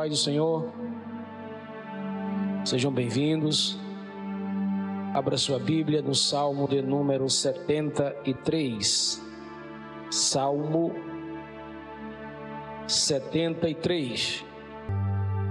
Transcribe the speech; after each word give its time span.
paz 0.00 0.10
do 0.10 0.16
Senhor. 0.16 0.66
Sejam 2.64 2.90
bem-vindos. 2.90 3.78
Abra 5.12 5.36
sua 5.36 5.58
Bíblia 5.58 6.00
no 6.00 6.14
Salmo 6.14 6.66
de 6.66 6.80
número 6.80 7.28
73. 7.28 9.22
Salmo 10.10 10.94
73. 12.88 14.42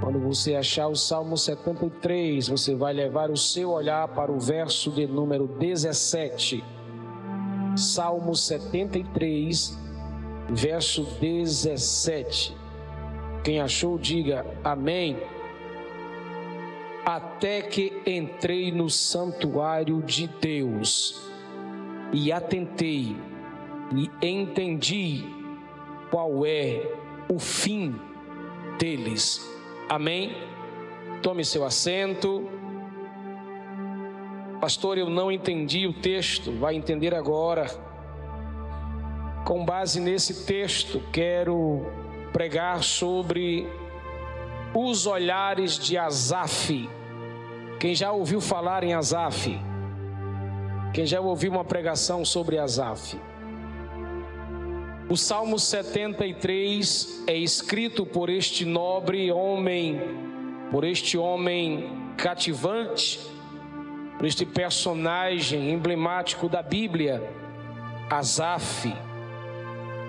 Quando 0.02 0.20
você 0.20 0.56
achar 0.56 0.88
o 0.88 0.96
Salmo 0.96 1.38
73, 1.38 2.48
você 2.48 2.74
vai 2.74 2.92
levar 2.92 3.30
o 3.30 3.38
seu 3.38 3.70
olhar 3.70 4.08
para 4.08 4.32
o 4.32 4.40
verso 4.40 4.90
de 4.90 5.06
número 5.06 5.46
17. 5.46 6.64
Salmo 7.76 8.36
73, 8.36 9.78
verso 10.50 11.04
17. 11.22 12.69
Quem 13.50 13.60
achou, 13.60 13.98
diga 13.98 14.46
amém. 14.64 15.18
Até 17.04 17.64
que 17.64 18.00
entrei 18.06 18.72
no 18.72 18.92
santuário 18.92 20.04
de 20.04 20.28
Deus 20.28 21.20
e 22.14 22.32
atentei 22.32 23.18
e 23.96 24.08
entendi 24.22 25.24
qual 26.12 26.46
é 26.46 26.94
o 27.28 27.40
fim 27.40 28.00
deles. 28.78 29.42
Amém? 29.90 30.38
Tome 31.24 31.44
seu 31.44 31.66
assento. 31.66 32.48
Pastor, 34.62 35.00
eu 35.00 35.10
não 35.10 35.32
entendi 35.32 35.88
o 35.88 35.94
texto, 35.94 36.52
vai 36.52 36.76
entender 36.76 37.16
agora. 37.16 37.66
Com 39.44 39.66
base 39.66 40.00
nesse 40.00 40.46
texto, 40.46 41.02
quero 41.12 42.09
pregar 42.32 42.84
sobre 42.84 43.68
os 44.74 45.06
olhares 45.06 45.78
de 45.78 45.98
Asaf. 45.98 46.90
Quem 47.80 47.96
já 47.96 48.12
ouviu 48.12 48.40
falar 48.42 48.84
em 48.84 48.94
Asaf? 48.94 49.60
Quem 50.94 51.06
já 51.06 51.20
ouviu 51.20 51.52
uma 51.52 51.64
pregação 51.64 52.26
sobre 52.26 52.58
Asaf? 52.58 53.20
O 55.10 55.18
Salmo 55.18 55.58
73 55.58 57.24
é 57.26 57.36
escrito 57.36 58.06
por 58.06 58.30
este 58.30 58.64
nobre 58.64 59.32
homem, 59.32 60.00
por 60.70 60.84
este 60.84 61.18
homem 61.18 62.14
cativante, 62.16 63.20
por 64.18 64.28
este 64.28 64.46
personagem 64.46 65.72
emblemático 65.72 66.48
da 66.48 66.62
Bíblia, 66.62 67.24
Asaf, 68.10 68.94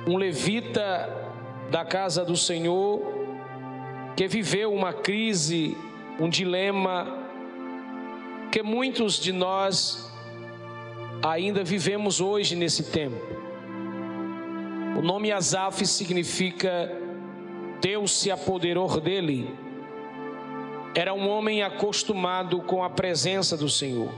um 0.07 0.17
levita 0.17 1.20
da 1.71 1.85
casa 1.85 2.25
do 2.25 2.37
Senhor, 2.37 3.01
que 4.17 4.27
viveu 4.27 4.75
uma 4.75 4.93
crise, 4.93 5.77
um 6.19 6.29
dilema, 6.29 7.07
que 8.51 8.63
muitos 8.63 9.21
de 9.21 9.33
nós 9.33 10.11
ainda 11.23 11.63
vivemos 11.63 12.21
hoje 12.21 12.57
nesse 12.57 12.85
tempo. 12.85 13.21
O 14.99 15.03
nome 15.03 15.31
Asaf 15.31 15.87
significa 15.87 16.91
Deus 17.81 18.11
se 18.11 18.31
apoderou 18.31 19.01
dele. 19.01 19.55
Era 20.95 21.15
um 21.15 21.29
homem 21.29 21.63
acostumado 21.63 22.61
com 22.63 22.83
a 22.83 22.91
presença 22.91 23.57
do 23.57 23.69
Senhor. 23.69 24.11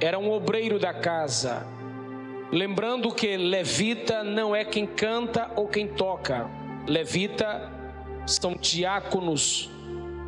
Era 0.00 0.18
um 0.18 0.32
obreiro 0.32 0.80
da 0.80 0.92
casa 0.92 1.73
Lembrando 2.52 3.12
que 3.12 3.36
levita 3.36 4.22
não 4.22 4.54
é 4.54 4.64
quem 4.64 4.86
canta 4.86 5.50
ou 5.56 5.66
quem 5.66 5.88
toca. 5.88 6.48
Levita 6.86 7.72
são 8.26 8.54
diáconos, 8.54 9.70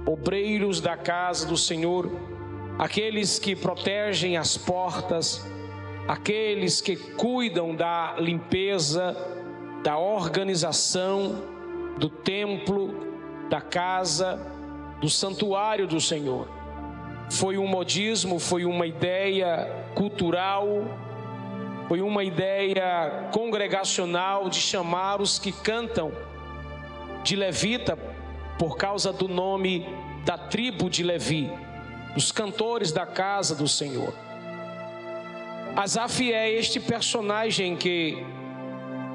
obreiros 0.07 0.81
da 0.81 0.97
casa 0.97 1.47
do 1.47 1.57
Senhor, 1.57 2.11
aqueles 2.79 3.39
que 3.39 3.55
protegem 3.55 4.37
as 4.37 4.57
portas, 4.57 5.47
aqueles 6.09 6.81
que 6.81 6.97
cuidam 6.97 7.75
da 7.75 8.17
limpeza, 8.19 9.17
da 9.83 9.99
organização 9.99 11.43
do 11.99 12.09
templo, 12.09 13.07
da 13.49 13.61
casa, 13.61 14.41
do 15.01 15.09
santuário 15.09 15.87
do 15.87 16.01
Senhor. 16.01 16.49
Foi 17.31 17.59
um 17.59 17.67
modismo, 17.67 18.39
foi 18.39 18.65
uma 18.65 18.87
ideia 18.87 19.69
cultural 19.95 20.67
foi 21.89 22.01
uma 22.01 22.25
ideia 22.25 23.29
congregacional 23.33 24.49
de 24.49 24.61
chamar 24.61 25.21
os 25.21 25.39
que 25.39 25.53
cantam 25.53 26.13
de 27.23 27.37
levita 27.37 27.97
por 28.59 28.77
causa 28.77 29.13
do 29.13 29.29
nome 29.29 29.87
da 30.25 30.37
tribo 30.37 30.91
de 30.91 31.05
Levi, 31.05 31.49
os 32.17 32.33
cantores 32.33 32.91
da 32.91 33.07
casa 33.07 33.55
do 33.55 33.69
Senhor. 33.69 34.13
Asaf 35.77 36.33
é 36.33 36.51
este 36.51 36.81
personagem 36.81 37.77
que 37.77 38.17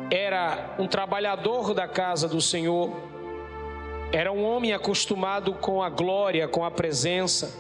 era 0.09 0.75
um 0.79 0.87
trabalhador 0.87 1.73
da 1.73 1.87
casa 1.87 2.27
do 2.27 2.39
Senhor, 2.39 2.91
era 4.13 4.31
um 4.31 4.43
homem 4.45 4.71
acostumado 4.71 5.53
com 5.55 5.83
a 5.83 5.89
glória, 5.89 6.47
com 6.47 6.63
a 6.63 6.71
presença, 6.71 7.53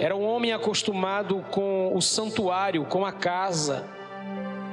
era 0.00 0.16
um 0.16 0.24
homem 0.24 0.52
acostumado 0.52 1.44
com 1.50 1.94
o 1.94 2.00
santuário, 2.00 2.84
com 2.84 3.04
a 3.06 3.12
casa 3.12 3.97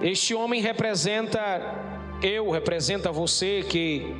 este 0.02 0.36
homem 0.36 0.62
representa 0.62 1.62
eu, 2.22 2.50
representa 2.50 3.12
você 3.12 3.64
que 3.64 4.16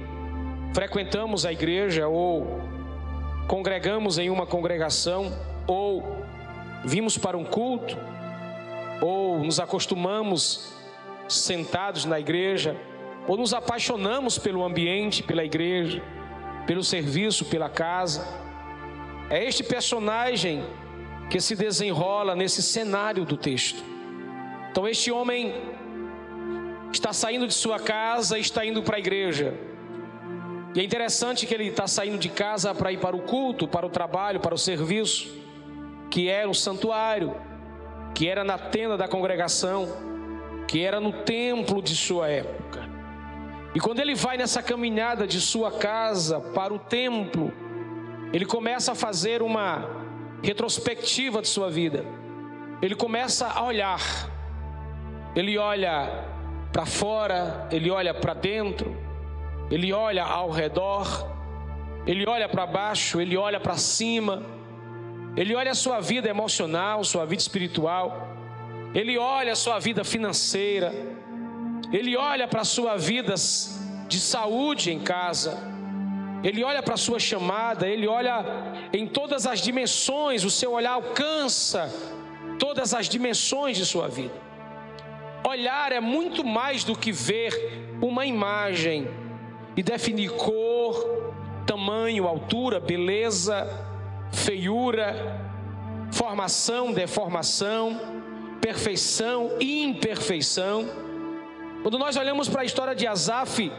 frequentamos 0.74 1.46
a 1.46 1.52
igreja 1.52 2.08
ou 2.08 2.62
congregamos 3.48 4.18
em 4.18 4.30
uma 4.30 4.46
congregação 4.46 5.32
ou 5.68 6.04
vimos 6.84 7.18
para 7.18 7.38
um 7.38 7.44
culto 7.44 7.98
ou 9.02 9.40
nos 9.40 9.60
acostumamos 9.60 10.74
sentados 11.28 12.06
na 12.06 12.20
igreja 12.20 12.76
ou 13.28 13.38
nos 13.38 13.54
apaixonamos 13.54 14.38
pelo 14.38 14.64
ambiente, 14.64 15.24
pela 15.24 15.44
igreja, 15.44 16.02
pelo 16.68 16.84
serviço, 16.84 17.46
pela 17.46 17.70
casa. 17.70 18.26
É 19.30 19.44
este 19.44 19.64
personagem 19.64 20.64
que 21.30 21.40
se 21.42 21.56
desenrola 21.56 22.36
nesse 22.36 22.62
cenário 22.62 23.26
do 23.26 23.36
texto. 23.36 23.95
Então 24.76 24.86
este 24.86 25.10
homem 25.10 25.54
está 26.92 27.14
saindo 27.14 27.48
de 27.48 27.54
sua 27.54 27.80
casa 27.80 28.38
e 28.38 28.42
está 28.42 28.66
indo 28.66 28.84
para 28.84 28.98
a 28.98 29.00
igreja. 29.00 29.54
E 30.76 30.82
é 30.82 30.84
interessante 30.84 31.48
que 31.48 31.54
ele 31.54 31.68
está 31.68 31.88
saindo 31.88 32.18
de 32.18 32.28
casa 32.28 32.76
para 32.76 32.92
ir 32.92 32.98
para 32.98 33.16
o 33.16 33.22
culto, 33.22 33.70
para 33.70 33.86
o 33.86 33.90
trabalho, 33.90 34.42
para 34.42 34.54
o 34.54 34.58
serviço, 34.58 35.34
que 36.12 36.28
era 36.28 36.50
o 36.50 36.54
santuário, 36.54 37.34
que 38.14 38.28
era 38.28 38.44
na 38.44 38.58
tenda 38.58 38.98
da 38.98 39.08
congregação, 39.08 39.88
que 40.68 40.84
era 40.84 41.00
no 41.00 41.24
templo 41.24 41.82
de 41.82 41.96
sua 41.96 42.28
época. 42.28 42.82
E 43.74 43.80
quando 43.80 44.02
ele 44.02 44.14
vai 44.14 44.36
nessa 44.36 44.62
caminhada 44.62 45.26
de 45.26 45.40
sua 45.40 45.72
casa 45.72 46.42
para 46.42 46.74
o 46.74 46.80
templo, 46.80 47.54
ele 48.34 48.46
começa 48.46 48.92
a 48.92 48.96
fazer 48.96 49.42
uma 49.42 49.90
retrospectiva 50.44 51.42
de 51.42 51.48
sua 51.48 51.72
vida. 51.72 52.04
Ele 52.82 52.94
começa 52.94 53.48
a 53.48 53.64
olhar 53.64 54.35
ele 55.36 55.58
olha 55.58 56.10
para 56.72 56.86
fora, 56.86 57.68
ele 57.72 57.90
olha 57.92 58.14
para 58.14 58.34
dentro, 58.34 58.96
ele 59.70 59.92
olha 59.92 60.24
ao 60.24 60.50
redor, 60.50 61.30
ele 62.06 62.26
olha 62.28 62.48
para 62.48 62.66
baixo, 62.66 63.20
ele 63.20 63.36
olha 63.36 63.60
para 63.60 63.76
cima, 63.76 64.44
ele 65.36 65.54
olha 65.56 65.72
a 65.72 65.76
sua 65.76 66.00
vida 66.00 66.30
emocional, 66.30 67.04
sua 67.04 67.26
vida 67.26 67.42
espiritual, 67.42 68.30
ele 68.94 69.18
olha 69.18 69.54
a 69.54 69.56
sua 69.56 69.80
vida 69.80 70.04
financeira, 70.04 70.94
ele 71.92 72.16
olha 72.16 72.48
para 72.48 72.62
a 72.62 72.66
sua 72.66 72.96
vida 72.96 73.34
de 74.08 74.20
saúde 74.20 74.92
em 74.92 75.00
casa, 75.00 75.58
ele 76.44 76.64
olha 76.64 76.82
para 76.82 76.94
a 76.94 76.98
sua 76.98 77.20
chamada, 77.20 77.88
ele 77.88 78.08
olha 78.08 78.46
em 78.94 79.08
todas 79.08 79.48
as 79.48 79.60
dimensões, 79.60 80.44
o 80.44 80.50
seu 80.50 80.72
olhar 80.74 80.92
alcança 80.92 81.92
todas 82.60 82.94
as 82.94 83.10
dimensões 83.10 83.76
de 83.76 83.86
sua 83.86 84.08
vida. 84.08 84.46
Olhar 85.48 85.92
é 85.92 86.00
muito 86.00 86.44
mais 86.44 86.84
do 86.84 86.96
que 86.96 87.12
ver 87.12 87.98
uma 88.02 88.26
imagem 88.26 89.08
e 89.78 89.84
definir 89.84 90.32
cor, 90.32 91.34
tamanho, 91.68 92.26
altura, 92.26 92.80
beleza, 92.80 93.68
feiura, 94.32 95.40
formação, 96.12 96.92
deformação, 96.92 98.02
perfeição 98.60 99.52
imperfeição. 99.60 100.90
Quando 101.84 102.00
nós 102.00 102.18
olhamos 102.18 102.50
para 102.50 102.62
a 102.62 102.66
história 102.66 102.96
de 102.96 103.06
Asaf, 103.06 103.72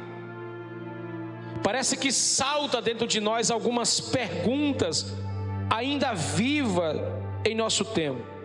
parece 1.64 1.96
que 1.96 2.12
salta 2.12 2.80
dentro 2.80 3.08
de 3.08 3.20
nós 3.20 3.50
algumas 3.50 3.98
perguntas 3.98 5.12
ainda 5.68 6.12
vivas 6.12 6.96
em 7.44 7.56
nosso 7.56 7.84
tempo. 7.84 8.35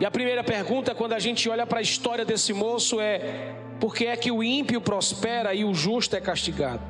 E 0.00 0.06
a 0.06 0.10
primeira 0.10 0.44
pergunta, 0.44 0.94
quando 0.94 1.12
a 1.12 1.18
gente 1.18 1.48
olha 1.48 1.66
para 1.66 1.80
a 1.80 1.82
história 1.82 2.24
desse 2.24 2.52
moço, 2.52 3.00
é: 3.00 3.54
por 3.80 3.94
que 3.94 4.06
é 4.06 4.16
que 4.16 4.30
o 4.30 4.42
ímpio 4.42 4.80
prospera 4.80 5.54
e 5.54 5.64
o 5.64 5.74
justo 5.74 6.14
é 6.14 6.20
castigado? 6.20 6.82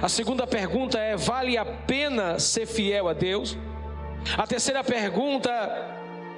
A 0.00 0.08
segunda 0.08 0.46
pergunta 0.46 0.98
é: 0.98 1.16
vale 1.16 1.56
a 1.56 1.64
pena 1.64 2.38
ser 2.38 2.66
fiel 2.66 3.08
a 3.08 3.12
Deus? 3.12 3.56
A 4.36 4.46
terceira 4.46 4.84
pergunta 4.84 5.50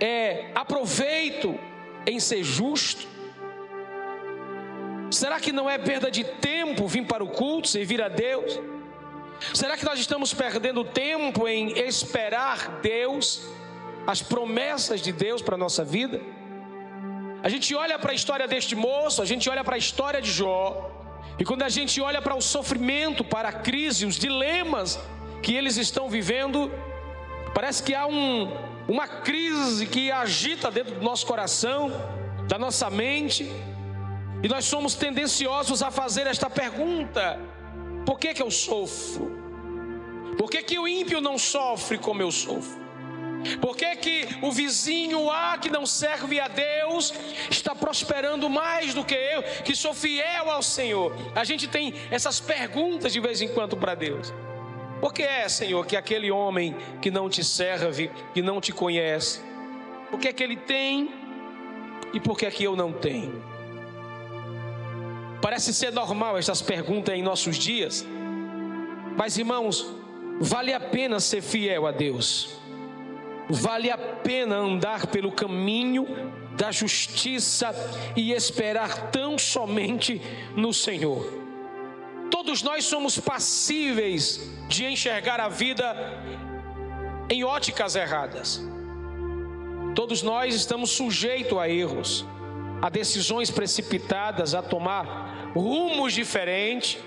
é: 0.00 0.46
aproveito 0.54 1.58
em 2.06 2.18
ser 2.18 2.42
justo? 2.42 3.06
Será 5.10 5.40
que 5.40 5.52
não 5.52 5.68
é 5.68 5.76
perda 5.76 6.10
de 6.10 6.24
tempo 6.24 6.86
vir 6.86 7.04
para 7.04 7.22
o 7.22 7.28
culto, 7.28 7.68
servir 7.68 8.00
a 8.00 8.08
Deus? 8.08 8.60
Será 9.52 9.76
que 9.76 9.84
nós 9.84 9.98
estamos 9.98 10.32
perdendo 10.32 10.84
tempo 10.84 11.48
em 11.48 11.78
esperar 11.80 12.80
Deus, 12.80 13.42
as 14.06 14.22
promessas 14.22 15.00
de 15.00 15.12
Deus 15.12 15.42
para 15.42 15.54
a 15.54 15.58
nossa 15.58 15.84
vida? 15.84 16.20
A 17.42 17.48
gente 17.48 17.74
olha 17.74 17.98
para 17.98 18.12
a 18.12 18.14
história 18.14 18.46
deste 18.46 18.76
moço, 18.76 19.22
a 19.22 19.24
gente 19.24 19.48
olha 19.48 19.64
para 19.64 19.76
a 19.76 19.78
história 19.78 20.20
de 20.20 20.30
Jó, 20.30 20.90
e 21.38 21.44
quando 21.44 21.62
a 21.62 21.68
gente 21.68 22.00
olha 22.00 22.20
para 22.20 22.34
o 22.34 22.42
sofrimento, 22.42 23.24
para 23.24 23.48
a 23.48 23.52
crise, 23.52 24.04
os 24.04 24.16
dilemas 24.16 24.98
que 25.42 25.54
eles 25.54 25.78
estão 25.78 26.08
vivendo, 26.08 26.70
parece 27.54 27.82
que 27.82 27.94
há 27.94 28.06
um, 28.06 28.52
uma 28.86 29.08
crise 29.08 29.86
que 29.86 30.10
agita 30.10 30.70
dentro 30.70 30.96
do 30.96 31.02
nosso 31.02 31.26
coração, 31.26 31.90
da 32.46 32.58
nossa 32.58 32.90
mente, 32.90 33.50
e 34.42 34.48
nós 34.48 34.64
somos 34.66 34.94
tendenciosos 34.94 35.82
a 35.82 35.90
fazer 35.90 36.26
esta 36.26 36.50
pergunta: 36.50 37.38
por 38.04 38.18
que, 38.18 38.34
que 38.34 38.42
eu 38.42 38.50
sofro? 38.50 39.38
Por 40.36 40.50
que, 40.50 40.62
que 40.62 40.78
o 40.78 40.88
ímpio 40.88 41.20
não 41.20 41.38
sofre 41.38 41.98
como 41.98 42.22
eu 42.22 42.30
sofro? 42.30 42.79
Por 43.60 43.76
que, 43.76 43.96
que 43.96 44.28
o 44.42 44.52
vizinho 44.52 45.30
A 45.30 45.56
que 45.58 45.70
não 45.70 45.86
serve 45.86 46.38
a 46.40 46.48
Deus 46.48 47.12
está 47.50 47.74
prosperando 47.74 48.48
mais 48.50 48.94
do 48.94 49.04
que 49.04 49.14
eu, 49.14 49.42
que 49.64 49.74
sou 49.74 49.94
fiel 49.94 50.50
ao 50.50 50.62
Senhor? 50.62 51.14
A 51.34 51.44
gente 51.44 51.66
tem 51.66 51.94
essas 52.10 52.40
perguntas 52.40 53.12
de 53.12 53.20
vez 53.20 53.40
em 53.40 53.48
quando 53.48 53.76
para 53.76 53.94
Deus. 53.94 54.32
Por 55.00 55.14
que 55.14 55.22
é, 55.22 55.48
Senhor, 55.48 55.86
que 55.86 55.96
aquele 55.96 56.30
homem 56.30 56.76
que 57.00 57.10
não 57.10 57.30
te 57.30 57.42
serve, 57.42 58.10
que 58.34 58.42
não 58.42 58.60
te 58.60 58.72
conhece, 58.72 59.40
por 60.10 60.20
que 60.20 60.28
é 60.28 60.32
que 60.32 60.42
ele 60.42 60.56
tem 60.56 61.10
e 62.12 62.20
por 62.20 62.36
que 62.36 62.44
é 62.44 62.50
que 62.50 62.64
eu 62.64 62.76
não 62.76 62.92
tenho? 62.92 63.42
Parece 65.40 65.72
ser 65.72 65.90
normal 65.90 66.36
essas 66.36 66.60
perguntas 66.60 67.14
em 67.14 67.22
nossos 67.22 67.56
dias, 67.56 68.06
mas 69.16 69.38
irmãos, 69.38 69.86
vale 70.38 70.74
a 70.74 70.80
pena 70.80 71.18
ser 71.18 71.40
fiel 71.40 71.86
a 71.86 71.90
Deus 71.90 72.59
vale 73.50 73.90
a 73.90 73.98
pena 73.98 74.56
andar 74.56 75.06
pelo 75.08 75.32
caminho 75.32 76.06
da 76.56 76.70
justiça 76.70 77.74
e 78.16 78.32
esperar 78.32 79.10
tão 79.10 79.38
somente 79.38 80.20
no 80.54 80.72
Senhor. 80.72 81.40
Todos 82.30 82.62
nós 82.62 82.84
somos 82.84 83.18
passíveis 83.18 84.40
de 84.68 84.84
enxergar 84.84 85.40
a 85.40 85.48
vida 85.48 85.96
em 87.28 87.44
óticas 87.44 87.96
erradas. 87.96 88.62
Todos 89.94 90.22
nós 90.22 90.54
estamos 90.54 90.90
sujeitos 90.90 91.58
a 91.58 91.68
erros, 91.68 92.24
a 92.80 92.88
decisões 92.88 93.50
precipitadas, 93.50 94.54
a 94.54 94.62
tomar 94.62 95.50
rumos 95.54 96.12
diferentes. 96.12 96.98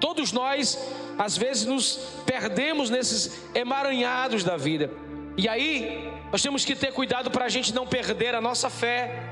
Todos 0.00 0.32
nós, 0.32 0.78
às 1.16 1.36
vezes, 1.36 1.64
nos 1.64 1.96
perdemos 2.26 2.90
nesses 2.90 3.46
emaranhados 3.54 4.42
da 4.42 4.56
vida. 4.56 4.90
E 5.38 5.48
aí, 5.48 6.12
nós 6.32 6.42
temos 6.42 6.64
que 6.64 6.74
ter 6.74 6.92
cuidado 6.92 7.30
para 7.30 7.44
a 7.44 7.48
gente 7.48 7.72
não 7.72 7.86
perder 7.86 8.34
a 8.34 8.40
nossa 8.40 8.68
fé, 8.68 9.22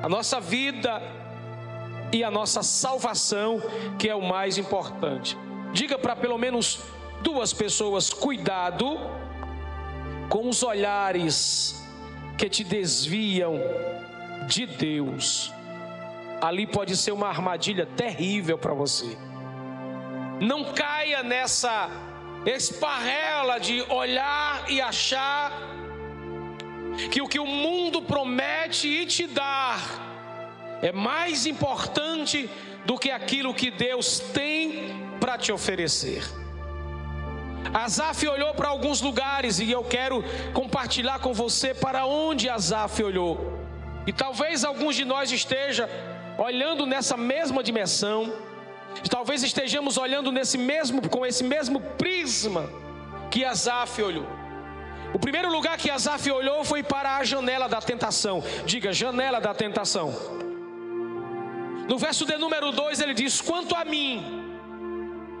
a 0.00 0.08
nossa 0.08 0.40
vida 0.40 1.02
e 2.12 2.22
a 2.22 2.30
nossa 2.30 2.62
salvação, 2.62 3.60
que 3.98 4.08
é 4.08 4.14
o 4.14 4.22
mais 4.22 4.58
importante. 4.58 5.36
Diga 5.72 5.98
para 5.98 6.14
pelo 6.14 6.38
menos 6.38 6.78
duas 7.20 7.52
pessoas: 7.52 8.10
cuidado 8.10 8.96
com 10.28 10.48
os 10.48 10.62
olhares 10.62 11.84
que 12.38 12.48
te 12.48 12.62
desviam 12.62 13.58
de 14.46 14.66
Deus. 14.66 15.52
Ali 16.40 16.64
pode 16.64 16.96
ser 16.96 17.10
uma 17.10 17.26
armadilha 17.26 17.86
terrível 17.96 18.56
para 18.56 18.72
você. 18.72 19.18
Não 20.40 20.72
caia 20.72 21.24
nessa 21.24 21.90
esparrela 22.46 23.58
de 23.58 23.82
olhar 23.82 24.64
e 24.68 24.80
achar 24.80 25.52
que 27.10 27.20
o 27.20 27.28
que 27.28 27.38
o 27.38 27.46
mundo 27.46 28.02
promete 28.02 28.86
e 28.88 29.06
te 29.06 29.26
dar 29.26 29.80
é 30.82 30.92
mais 30.92 31.46
importante 31.46 32.48
do 32.84 32.98
que 32.98 33.10
aquilo 33.10 33.54
que 33.54 33.70
Deus 33.70 34.18
tem 34.18 34.94
para 35.18 35.38
te 35.38 35.50
oferecer. 35.50 36.22
Asaf 37.72 38.28
olhou 38.28 38.52
para 38.54 38.68
alguns 38.68 39.00
lugares 39.00 39.58
e 39.58 39.70
eu 39.70 39.82
quero 39.82 40.22
compartilhar 40.52 41.18
com 41.20 41.32
você 41.32 41.72
para 41.72 42.04
onde 42.04 42.48
Asaf 42.48 43.02
olhou. 43.02 43.58
E 44.06 44.12
talvez 44.12 44.64
alguns 44.64 44.94
de 44.94 45.04
nós 45.04 45.32
esteja 45.32 45.88
olhando 46.36 46.84
nessa 46.84 47.16
mesma 47.16 47.62
dimensão 47.62 48.32
Talvez 49.10 49.42
estejamos 49.42 49.96
olhando 49.96 50.30
nesse 50.30 50.58
mesmo, 50.58 51.08
com 51.08 51.24
esse 51.24 51.44
mesmo 51.44 51.80
prisma 51.80 52.70
que 53.30 53.44
Asaf 53.44 54.02
olhou. 54.02 54.26
O 55.12 55.18
primeiro 55.18 55.50
lugar 55.50 55.76
que 55.78 55.90
Asaf 55.90 56.28
olhou 56.30 56.64
foi 56.64 56.82
para 56.82 57.16
a 57.16 57.24
janela 57.24 57.68
da 57.68 57.80
tentação. 57.80 58.42
Diga, 58.66 58.92
janela 58.92 59.40
da 59.40 59.54
tentação. 59.54 60.12
No 61.88 61.98
verso 61.98 62.24
de 62.24 62.36
número 62.36 62.72
2 62.72 63.00
ele 63.00 63.14
diz: 63.14 63.40
Quanto 63.40 63.74
a 63.76 63.84
mim, 63.84 64.44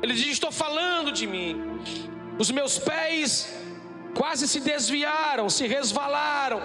ele 0.02 0.14
diz: 0.14 0.28
Estou 0.28 0.52
falando 0.52 1.10
de 1.10 1.26
mim. 1.26 1.80
Os 2.38 2.50
meus 2.50 2.78
pés 2.78 3.54
quase 4.14 4.46
se 4.46 4.60
desviaram, 4.60 5.48
se 5.48 5.66
resvalaram. 5.66 6.60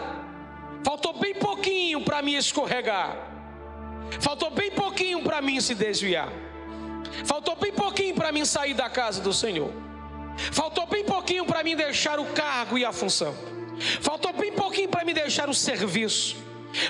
Faltou 0.83 1.13
bem 1.13 1.33
pouquinho 1.33 2.01
para 2.03 2.21
mim 2.21 2.35
escorregar. 2.35 3.17
Faltou 4.19 4.49
bem 4.49 4.71
pouquinho 4.71 5.23
para 5.23 5.41
mim 5.41 5.59
se 5.59 5.75
desviar. 5.75 6.29
Faltou 7.25 7.55
bem 7.55 7.71
pouquinho 7.71 8.15
para 8.15 8.31
mim 8.31 8.45
sair 8.45 8.73
da 8.73 8.89
casa 8.89 9.21
do 9.21 9.33
Senhor. 9.33 9.71
Faltou 10.51 10.85
bem 10.87 11.03
pouquinho 11.03 11.45
para 11.45 11.63
mim 11.63 11.75
deixar 11.75 12.19
o 12.19 12.25
cargo 12.27 12.77
e 12.77 12.85
a 12.85 12.91
função. 12.91 13.35
Faltou 14.01 14.33
bem 14.33 14.51
pouquinho 14.51 14.89
para 14.89 15.05
me 15.05 15.13
deixar 15.13 15.49
o 15.49 15.53
serviço. 15.53 16.37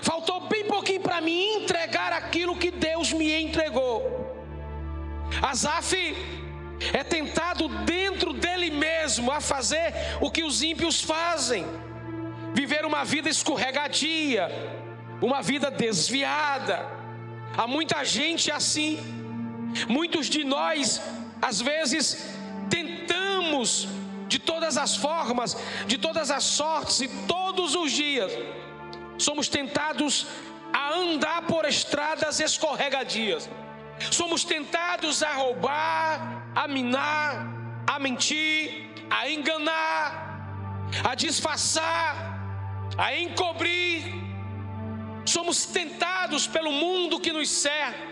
Faltou 0.01 0.41
bem 0.47 0.65
pouquinho 0.65 1.01
para 1.01 1.21
me 1.21 1.55
entregar 1.55 2.11
aquilo 2.13 2.55
que 2.55 2.71
Deus 2.71 3.11
me 3.13 3.33
entregou. 3.41 4.19
Asaf 5.41 6.15
é 6.93 7.03
tentado 7.03 7.67
dentro 7.85 8.33
dele 8.33 8.69
mesmo 8.69 9.31
a 9.31 9.39
fazer 9.39 9.93
o 10.21 10.29
que 10.29 10.43
os 10.43 10.61
ímpios 10.61 11.01
fazem: 11.01 11.65
viver 12.53 12.85
uma 12.85 13.03
vida 13.03 13.29
escorregadia, 13.29 14.49
uma 15.21 15.41
vida 15.41 15.71
desviada. 15.71 16.85
Há 17.57 17.67
muita 17.67 18.03
gente 18.03 18.51
assim. 18.51 19.18
Muitos 19.87 20.27
de 20.27 20.43
nós, 20.43 21.01
às 21.41 21.61
vezes, 21.61 22.25
tentamos 22.69 23.87
de 24.27 24.39
todas 24.39 24.77
as 24.77 24.95
formas, 24.95 25.57
de 25.87 25.97
todas 25.97 26.29
as 26.31 26.43
sortes 26.43 27.01
e 27.01 27.07
todos 27.27 27.75
os 27.75 27.91
dias, 27.91 28.31
somos 29.17 29.47
tentados 29.47 30.27
a 30.71 30.93
andar 30.93 31.41
por 31.43 31.65
estradas 31.65 32.39
escorregadias, 32.39 33.49
somos 34.11 34.43
tentados 34.43 35.23
a 35.23 35.33
roubar, 35.33 36.45
a 36.55 36.67
minar, 36.67 37.47
a 37.87 37.99
mentir, 37.99 38.91
a 39.09 39.29
enganar, 39.29 40.87
a 41.03 41.15
disfarçar, 41.15 42.39
a 42.97 43.15
encobrir. 43.17 44.19
Somos 45.25 45.65
tentados 45.65 46.47
pelo 46.47 46.71
mundo 46.71 47.19
que 47.19 47.31
nos 47.31 47.49
cerca 47.49 48.08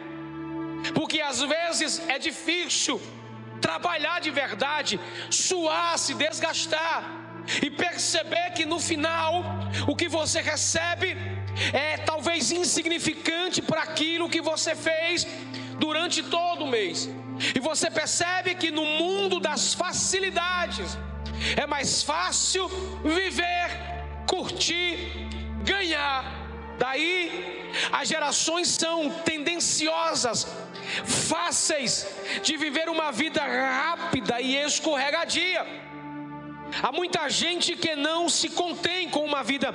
porque 0.94 1.22
às 1.22 1.42
vezes 1.42 2.02
é 2.08 2.18
difícil 2.20 3.02
trabalhar 3.62 4.20
de 4.22 4.32
verdade, 4.32 5.00
suar, 5.30 5.98
se 5.98 6.14
desgastar 6.14 7.04
e 7.62 7.70
perceber 7.70 8.52
que 8.52 8.66
no 8.66 8.80
final 8.80 9.44
o 9.88 9.96
que 9.96 10.08
você 10.08 10.42
recebe 10.42 11.18
é 11.74 11.98
talvez 11.98 12.52
insignificante 12.52 13.62
para 13.62 13.82
aquilo 13.82 14.30
que 14.30 14.42
você 14.42 14.76
fez 14.76 15.26
durante 15.80 16.22
todo 16.24 16.66
o 16.66 16.68
mês. 16.68 17.10
E 17.56 17.60
você 17.60 17.90
percebe 17.90 18.56
que 18.56 18.72
no 18.72 18.86
mundo 18.86 19.40
das 19.40 19.74
facilidades 19.74 20.98
é 21.56 21.66
mais 21.68 22.04
fácil 22.04 22.68
viver, 23.04 23.70
curtir, 24.28 25.28
ganhar. 25.64 26.37
Daí 26.78 27.72
as 27.92 28.08
gerações 28.08 28.68
são 28.70 29.10
tendenciosas 29.10 30.48
fáceis 31.06 32.08
de 32.44 32.56
viver 32.58 32.90
uma 32.90 33.12
vida 33.12 33.42
rápida 33.42 34.40
e 34.40 34.56
escorregadia. 34.56 35.66
Há 36.82 36.92
muita 36.92 37.30
gente 37.30 37.76
que 37.76 37.96
não 37.96 38.30
se 38.30 38.50
contém 38.50 39.10
com 39.10 39.24
uma 39.26 39.44
vida 39.44 39.74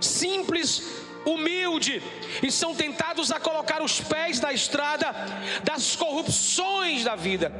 simples, 0.00 0.82
humilde 1.24 2.02
e 2.42 2.50
são 2.50 2.74
tentados 2.74 3.30
a 3.30 3.38
colocar 3.38 3.82
os 3.82 4.00
pés 4.00 4.40
na 4.40 4.52
estrada 4.52 5.14
das 5.62 5.94
corrupções 5.96 7.04
da 7.04 7.14
vida, 7.14 7.52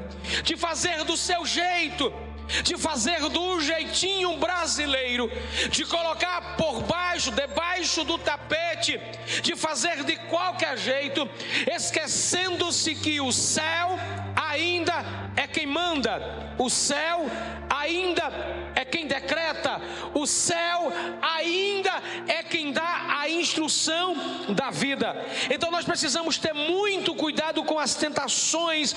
de 0.43 0.57
fazer 0.57 1.05
do 1.05 1.17
seu 1.17 1.47
jeito, 1.47 2.13
de 2.62 2.76
fazer 2.76 3.21
do 3.28 3.61
jeitinho 3.61 4.37
brasileiro, 4.37 5.30
de 5.71 5.85
colocar 5.85 6.56
por 6.56 6.82
baixo, 6.82 7.30
debaixo 7.30 8.04
do 8.04 8.18
tapete, 8.18 9.00
de 9.42 9.56
fazer 9.56 10.04
de 10.04 10.16
qualquer 10.16 10.76
jeito, 10.76 11.28
esquecendo-se 11.75 12.94
que 12.94 13.21
o 13.21 13.32
céu 13.32 13.99
ainda 14.37 15.05
é 15.37 15.47
quem 15.47 15.67
manda, 15.67 16.55
o 16.59 16.69
céu 16.69 17.27
ainda 17.69 18.31
é 18.75 18.85
quem 18.85 19.07
decreta, 19.07 19.81
o 20.15 20.27
céu 20.27 20.93
ainda 21.21 22.03
é 22.29 22.43
quem 22.43 22.73
dá 22.73 23.19
a 23.21 23.29
instrução 23.29 24.15
da 24.51 24.71
vida. 24.71 25.15
Então 25.51 25.71
nós 25.71 25.85
precisamos 25.85 26.39
ter 26.39 26.53
muito 26.53 27.15
cuidado 27.15 27.62
com 27.65 27.79
as 27.79 27.95
tentações 27.95 28.95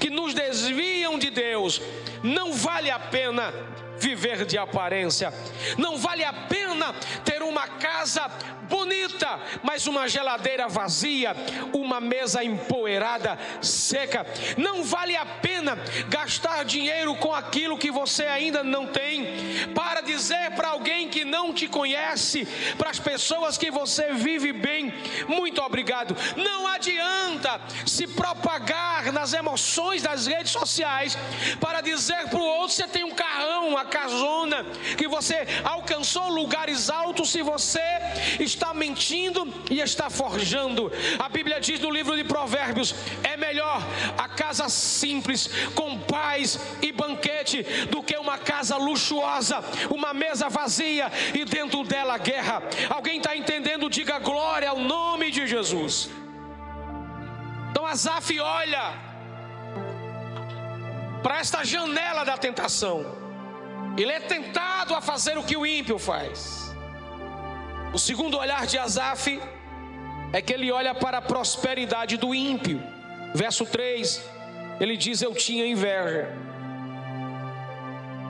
que 0.00 0.10
nos 0.10 0.34
desviam 0.34 1.18
de 1.18 1.30
Deus. 1.30 1.80
Não 2.22 2.52
vale 2.52 2.90
a 2.90 2.98
pena 2.98 3.52
viver 3.98 4.44
de 4.44 4.58
aparência. 4.58 5.32
Não 5.76 5.96
vale 5.96 6.24
a 6.24 6.32
pena 6.32 6.94
ter 7.24 7.42
uma 7.42 7.66
casa 7.66 8.28
bonita, 8.68 9.40
mas 9.62 9.86
uma 9.86 10.08
geladeira 10.08 10.68
vazia, 10.68 11.34
uma 11.72 12.00
mesa 12.00 12.42
empoeirada, 12.44 13.38
seca. 13.60 14.26
Não 14.56 14.82
vale 14.82 15.16
a 15.16 15.24
pena 15.24 15.78
gastar 16.08 16.64
dinheiro 16.64 17.14
com 17.16 17.32
aquilo 17.32 17.78
que 17.78 17.90
você 17.90 18.24
ainda 18.24 18.62
não 18.62 18.86
tem, 18.86 19.26
para 19.74 20.00
dizer 20.00 20.52
para 20.52 20.68
alguém 20.68 21.08
que 21.08 21.24
não 21.24 21.52
te 21.52 21.68
conhece, 21.68 22.46
para 22.76 22.90
as 22.90 22.98
pessoas 22.98 23.56
que 23.56 23.70
você 23.70 24.12
vive 24.12 24.52
bem, 24.52 24.92
muito 25.28 25.62
obrigado. 25.62 26.16
Não 26.36 26.66
adianta 26.66 27.60
se 27.86 28.06
propagar 28.06 29.12
nas 29.12 29.32
emoções 29.32 30.02
das 30.02 30.26
redes 30.26 30.52
sociais 30.52 31.16
para 31.60 31.80
dizer 31.80 32.28
para 32.28 32.38
o 32.38 32.44
outro 32.44 32.74
você 32.74 32.86
tem 32.86 33.04
um 33.04 33.14
carrão, 33.14 33.68
uma 33.68 33.84
casona, 33.86 34.64
que 34.96 35.08
você 35.08 35.46
alcançou 35.64 36.28
lugares 36.28 36.90
altos 36.90 37.30
se 37.30 37.42
você 37.42 37.80
está 38.40 38.74
mentindo 38.74 39.46
e 39.70 39.80
está 39.80 40.10
forjando. 40.10 40.90
A 41.18 41.28
Bíblia 41.28 41.60
diz 41.60 41.80
no 41.80 41.90
livro 41.90 42.16
de 42.16 42.24
Provérbios: 42.24 42.94
é 43.22 43.36
melhor 43.36 43.82
a 44.18 44.28
casa 44.28 44.68
simples, 44.68 45.48
com 45.74 45.98
paz 45.98 46.58
e 46.82 46.92
banquete, 46.92 47.62
do 47.90 48.02
que 48.02 48.16
uma 48.16 48.38
casa 48.38 48.76
luxuosa, 48.76 49.64
uma 49.90 50.12
mesa 50.12 50.48
vazia 50.48 51.10
e 51.34 51.44
dentro 51.44 51.84
dela 51.84 52.18
guerra. 52.18 52.62
Alguém 52.90 53.18
está 53.18 53.36
entendendo? 53.36 53.90
Diga 53.90 54.18
glória 54.18 54.68
ao 54.68 54.78
nome 54.78 55.30
de 55.30 55.46
Jesus. 55.46 56.10
Então 57.70 57.86
Azaf 57.86 58.38
olha 58.40 58.94
para 61.22 61.40
esta 61.40 61.64
janela 61.64 62.24
da 62.24 62.38
tentação. 62.38 63.25
Ele 64.02 64.12
é 64.12 64.20
tentado 64.20 64.94
a 64.94 65.00
fazer 65.00 65.38
o 65.38 65.42
que 65.42 65.56
o 65.56 65.64
ímpio 65.64 65.98
faz. 65.98 66.74
O 67.92 67.98
segundo 67.98 68.36
olhar 68.36 68.66
de 68.66 68.76
Asaf 68.78 69.40
é 70.32 70.42
que 70.42 70.52
ele 70.52 70.70
olha 70.70 70.94
para 70.94 71.18
a 71.18 71.22
prosperidade 71.22 72.16
do 72.16 72.34
ímpio. 72.34 72.82
Verso 73.34 73.64
3, 73.64 74.22
ele 74.80 74.96
diz: 74.96 75.22
Eu 75.22 75.34
tinha 75.34 75.66
inveja. 75.66 76.28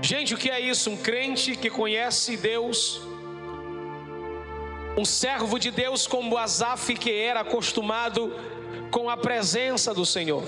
Gente, 0.03 0.35
o 0.35 0.39
que 0.39 0.51
é 0.51 0.61
isso? 0.61 0.91
Um 0.91 0.97
crente 0.97 1.57
que 1.57 1.69
conhece 1.69 2.37
Deus, 2.37 3.01
um 4.97 5.05
servo 5.05 5.59
de 5.59 5.71
Deus 5.71 6.07
como 6.07 6.37
Asaf, 6.37 6.95
que 6.95 7.13
era 7.13 7.41
acostumado 7.41 8.33
com 8.91 9.11
a 9.11 9.17
presença 9.17 9.93
do 9.93 10.07
Senhor. 10.07 10.45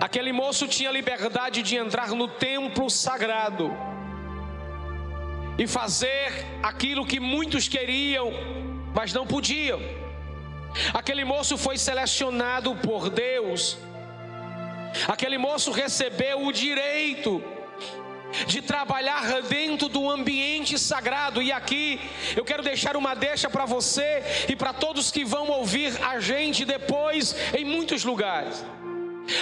Aquele 0.00 0.32
moço 0.32 0.66
tinha 0.66 0.90
liberdade 0.90 1.62
de 1.62 1.76
entrar 1.76 2.08
no 2.08 2.26
templo 2.26 2.88
sagrado 2.88 3.70
e 5.58 5.66
fazer 5.66 6.46
aquilo 6.62 7.04
que 7.04 7.20
muitos 7.20 7.68
queriam, 7.68 8.32
mas 8.94 9.12
não 9.12 9.26
podiam. 9.26 9.78
Aquele 10.94 11.22
moço 11.22 11.58
foi 11.58 11.76
selecionado 11.76 12.74
por 12.76 13.10
Deus. 13.10 13.76
Aquele 15.06 15.36
moço 15.36 15.70
recebeu 15.70 16.46
o 16.46 16.52
direito 16.52 17.44
de 18.46 18.62
trabalhar 18.62 19.42
dentro 19.42 19.86
do 19.88 20.08
ambiente 20.08 20.78
sagrado. 20.78 21.42
E 21.42 21.52
aqui 21.52 22.00
eu 22.34 22.44
quero 22.44 22.62
deixar 22.62 22.96
uma 22.96 23.14
deixa 23.14 23.50
para 23.50 23.66
você 23.66 24.22
e 24.48 24.56
para 24.56 24.72
todos 24.72 25.10
que 25.10 25.26
vão 25.26 25.48
ouvir 25.50 25.92
a 26.02 26.18
gente 26.20 26.64
depois 26.64 27.36
em 27.54 27.66
muitos 27.66 28.02
lugares. 28.02 28.64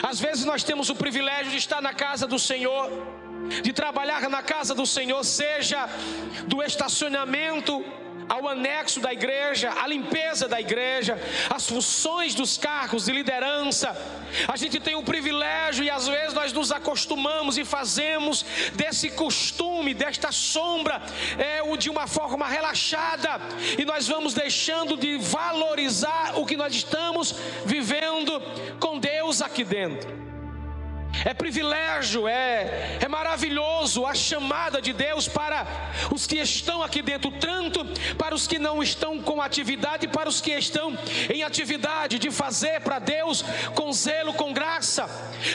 Às 0.02 0.20
vezes 0.20 0.44
nós 0.44 0.62
temos 0.62 0.88
o 0.90 0.94
privilégio 0.94 1.50
de 1.50 1.58
estar 1.58 1.80
na 1.80 1.92
casa 1.92 2.26
do 2.26 2.38
Senhor 2.38 2.90
de 3.62 3.72
trabalhar 3.72 4.28
na 4.28 4.42
casa 4.42 4.74
do 4.74 4.86
Senhor, 4.86 5.24
seja 5.24 5.88
do 6.46 6.62
estacionamento 6.62 7.84
ao 8.28 8.48
anexo 8.48 9.00
da 9.00 9.12
igreja, 9.12 9.72
a 9.82 9.86
limpeza 9.86 10.46
da 10.46 10.60
igreja, 10.60 11.18
as 11.48 11.66
funções 11.66 12.34
dos 12.34 12.58
cargos 12.58 13.06
de 13.06 13.12
liderança. 13.12 13.96
A 14.46 14.56
gente 14.56 14.78
tem 14.78 14.94
o 14.94 15.02
privilégio 15.02 15.84
e 15.84 15.90
às 15.90 16.06
vezes 16.06 16.34
nós 16.34 16.52
nos 16.52 16.70
acostumamos 16.70 17.56
e 17.56 17.64
fazemos 17.64 18.44
desse 18.74 19.10
costume, 19.10 19.94
desta 19.94 20.30
sombra, 20.30 21.02
é, 21.38 21.58
de 21.76 21.88
uma 21.88 22.06
forma 22.06 22.46
relaxada, 22.46 23.40
e 23.78 23.84
nós 23.84 24.08
vamos 24.08 24.34
deixando 24.34 24.96
de 24.96 25.16
valorizar 25.18 26.32
o 26.36 26.44
que 26.44 26.56
nós 26.56 26.74
estamos 26.74 27.34
vivendo 27.64 28.40
com 28.80 28.98
Deus 28.98 29.40
aqui 29.40 29.64
dentro. 29.64 30.27
É 31.24 31.34
privilégio, 31.34 32.28
é, 32.28 32.98
é 33.00 33.08
maravilhoso 33.08 34.06
a 34.06 34.14
chamada 34.14 34.80
de 34.80 34.92
Deus 34.92 35.28
para 35.28 35.66
os 36.12 36.26
que 36.26 36.36
estão 36.36 36.82
aqui 36.82 37.02
dentro, 37.02 37.30
tanto 37.32 37.84
para 38.16 38.34
os 38.34 38.46
que 38.46 38.58
não 38.58 38.82
estão 38.82 39.20
com 39.20 39.40
atividade, 39.40 40.06
para 40.08 40.28
os 40.28 40.40
que 40.40 40.52
estão 40.52 40.96
em 41.32 41.42
atividade 41.42 42.18
de 42.18 42.30
fazer 42.30 42.80
para 42.80 42.98
Deus 42.98 43.44
com 43.74 43.92
zelo, 43.92 44.32
com 44.34 44.52
graça, 44.52 45.08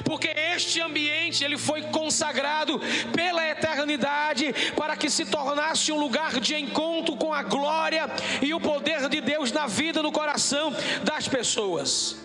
porque 0.04 0.28
este 0.28 0.82
ambiente 0.82 1.44
ele 1.44 1.58
foi 1.58 1.84
consagrado 1.84 2.80
pela 3.16 3.48
eternidade 3.48 4.54
para 4.76 4.96
que 4.96 5.10
se 5.10 5.26
tornasse 5.26 5.92
um 5.92 6.00
lugar 6.00 6.40
de 6.40 6.56
encontro 6.56 7.16
com 7.16 7.34
a 7.34 7.44
glória 7.44 8.10
e 8.42 8.54
o 8.54 8.60
poder 8.60 9.08
de 9.10 9.22
Deus 9.22 9.52
na 9.52 9.68
vida, 9.68 10.02
no 10.02 10.12
coração 10.12 10.74
das 11.04 11.28
pessoas. 11.28 12.23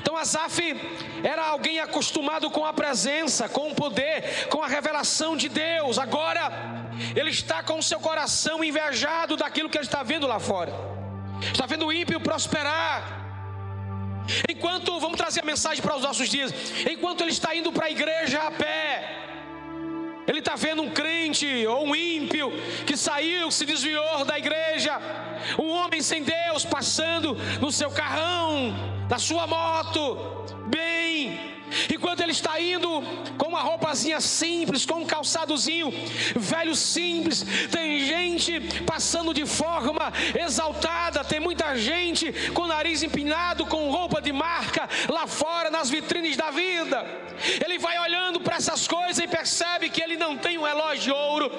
Então 0.00 0.16
Asaf 0.16 0.60
era 1.22 1.46
alguém 1.46 1.80
acostumado 1.80 2.50
com 2.50 2.64
a 2.64 2.72
presença, 2.72 3.48
com 3.48 3.70
o 3.70 3.74
poder, 3.74 4.48
com 4.48 4.62
a 4.62 4.66
revelação 4.66 5.36
de 5.36 5.48
Deus. 5.48 5.98
Agora 5.98 6.50
ele 7.16 7.30
está 7.30 7.62
com 7.62 7.78
o 7.78 7.82
seu 7.82 8.00
coração 8.00 8.62
invejado 8.62 9.36
daquilo 9.36 9.70
que 9.70 9.78
ele 9.78 9.84
está 9.84 10.02
vendo 10.02 10.26
lá 10.26 10.38
fora. 10.38 10.72
Está 11.40 11.66
vendo 11.66 11.86
o 11.86 11.92
ímpio 11.92 12.20
prosperar. 12.20 13.16
Enquanto, 14.48 14.98
vamos 15.00 15.16
trazer 15.16 15.40
a 15.40 15.44
mensagem 15.44 15.82
para 15.82 15.96
os 15.96 16.02
nossos 16.02 16.28
dias. 16.28 16.52
Enquanto 16.90 17.22
ele 17.22 17.30
está 17.30 17.54
indo 17.54 17.72
para 17.72 17.86
a 17.86 17.90
igreja 17.90 18.40
a 18.40 18.50
pé, 18.50 19.27
ele 20.28 20.40
está 20.40 20.54
vendo 20.54 20.82
um 20.82 20.90
crente 20.90 21.66
ou 21.66 21.86
um 21.86 21.96
ímpio 21.96 22.52
que 22.86 22.96
saiu, 22.96 23.50
se 23.50 23.64
desviou 23.64 24.24
da 24.26 24.38
igreja, 24.38 25.00
um 25.58 25.70
homem 25.70 26.02
sem 26.02 26.22
Deus 26.22 26.64
passando 26.64 27.34
no 27.60 27.72
seu 27.72 27.90
carrão, 27.90 28.74
na 29.08 29.18
sua 29.18 29.46
moto, 29.46 30.44
bem. 30.66 31.57
Enquanto 31.92 32.20
ele 32.20 32.32
está 32.32 32.60
indo 32.60 33.02
com 33.36 33.48
uma 33.48 33.60
roupazinha 33.60 34.20
simples, 34.20 34.84
com 34.86 35.00
um 35.00 35.06
calçadozinho 35.06 35.92
velho 36.36 36.74
simples, 36.74 37.44
tem 37.70 38.00
gente 38.00 38.60
passando 38.84 39.34
de 39.34 39.46
forma 39.46 40.12
exaltada, 40.38 41.24
tem 41.24 41.40
muita 41.40 41.76
gente 41.76 42.32
com 42.52 42.62
o 42.62 42.66
nariz 42.66 43.02
empinado, 43.02 43.66
com 43.66 43.90
roupa 43.90 44.20
de 44.20 44.32
marca 44.32 44.88
lá 45.08 45.26
fora 45.26 45.70
nas 45.70 45.90
vitrines 45.90 46.36
da 46.36 46.50
vida. 46.50 47.04
Ele 47.64 47.78
vai 47.78 47.98
olhando 47.98 48.40
para 48.40 48.56
essas 48.56 48.86
coisas 48.86 49.18
e 49.18 49.28
percebe 49.28 49.88
que 49.90 50.02
ele 50.02 50.16
não 50.16 50.36
tem 50.36 50.58
um 50.58 50.62
relógio 50.62 51.02
de 51.02 51.10
ouro, 51.12 51.50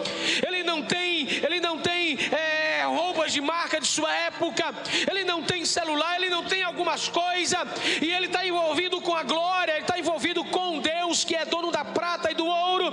ele 0.45 0.63
não 0.63 0.81
tem, 0.81 1.27
ele 1.29 1.59
não 1.59 1.77
tem 1.77 2.17
é, 2.31 2.83
roupas 2.85 3.31
de 3.31 3.41
marca 3.41 3.79
de 3.79 3.87
sua 3.87 4.13
época, 4.13 4.73
ele 5.09 5.23
não 5.23 5.41
tem 5.41 5.63
celular, 5.65 6.17
ele 6.17 6.29
não 6.29 6.43
tem 6.43 6.63
algumas 6.63 7.07
coisas, 7.07 7.59
e 8.01 8.11
ele 8.11 8.25
está 8.25 8.45
envolvido 8.45 8.99
com 9.01 9.15
a 9.15 9.23
glória, 9.23 9.71
ele 9.71 9.81
está 9.81 9.98
envolvido 9.99 10.43
com 10.45 10.79
Deus 10.79 11.23
que 11.23 11.35
é 11.35 11.45
dono 11.45 11.71
da 11.71 11.83
prata 11.83 12.31
e 12.31 12.35
do 12.35 12.45
ouro, 12.45 12.91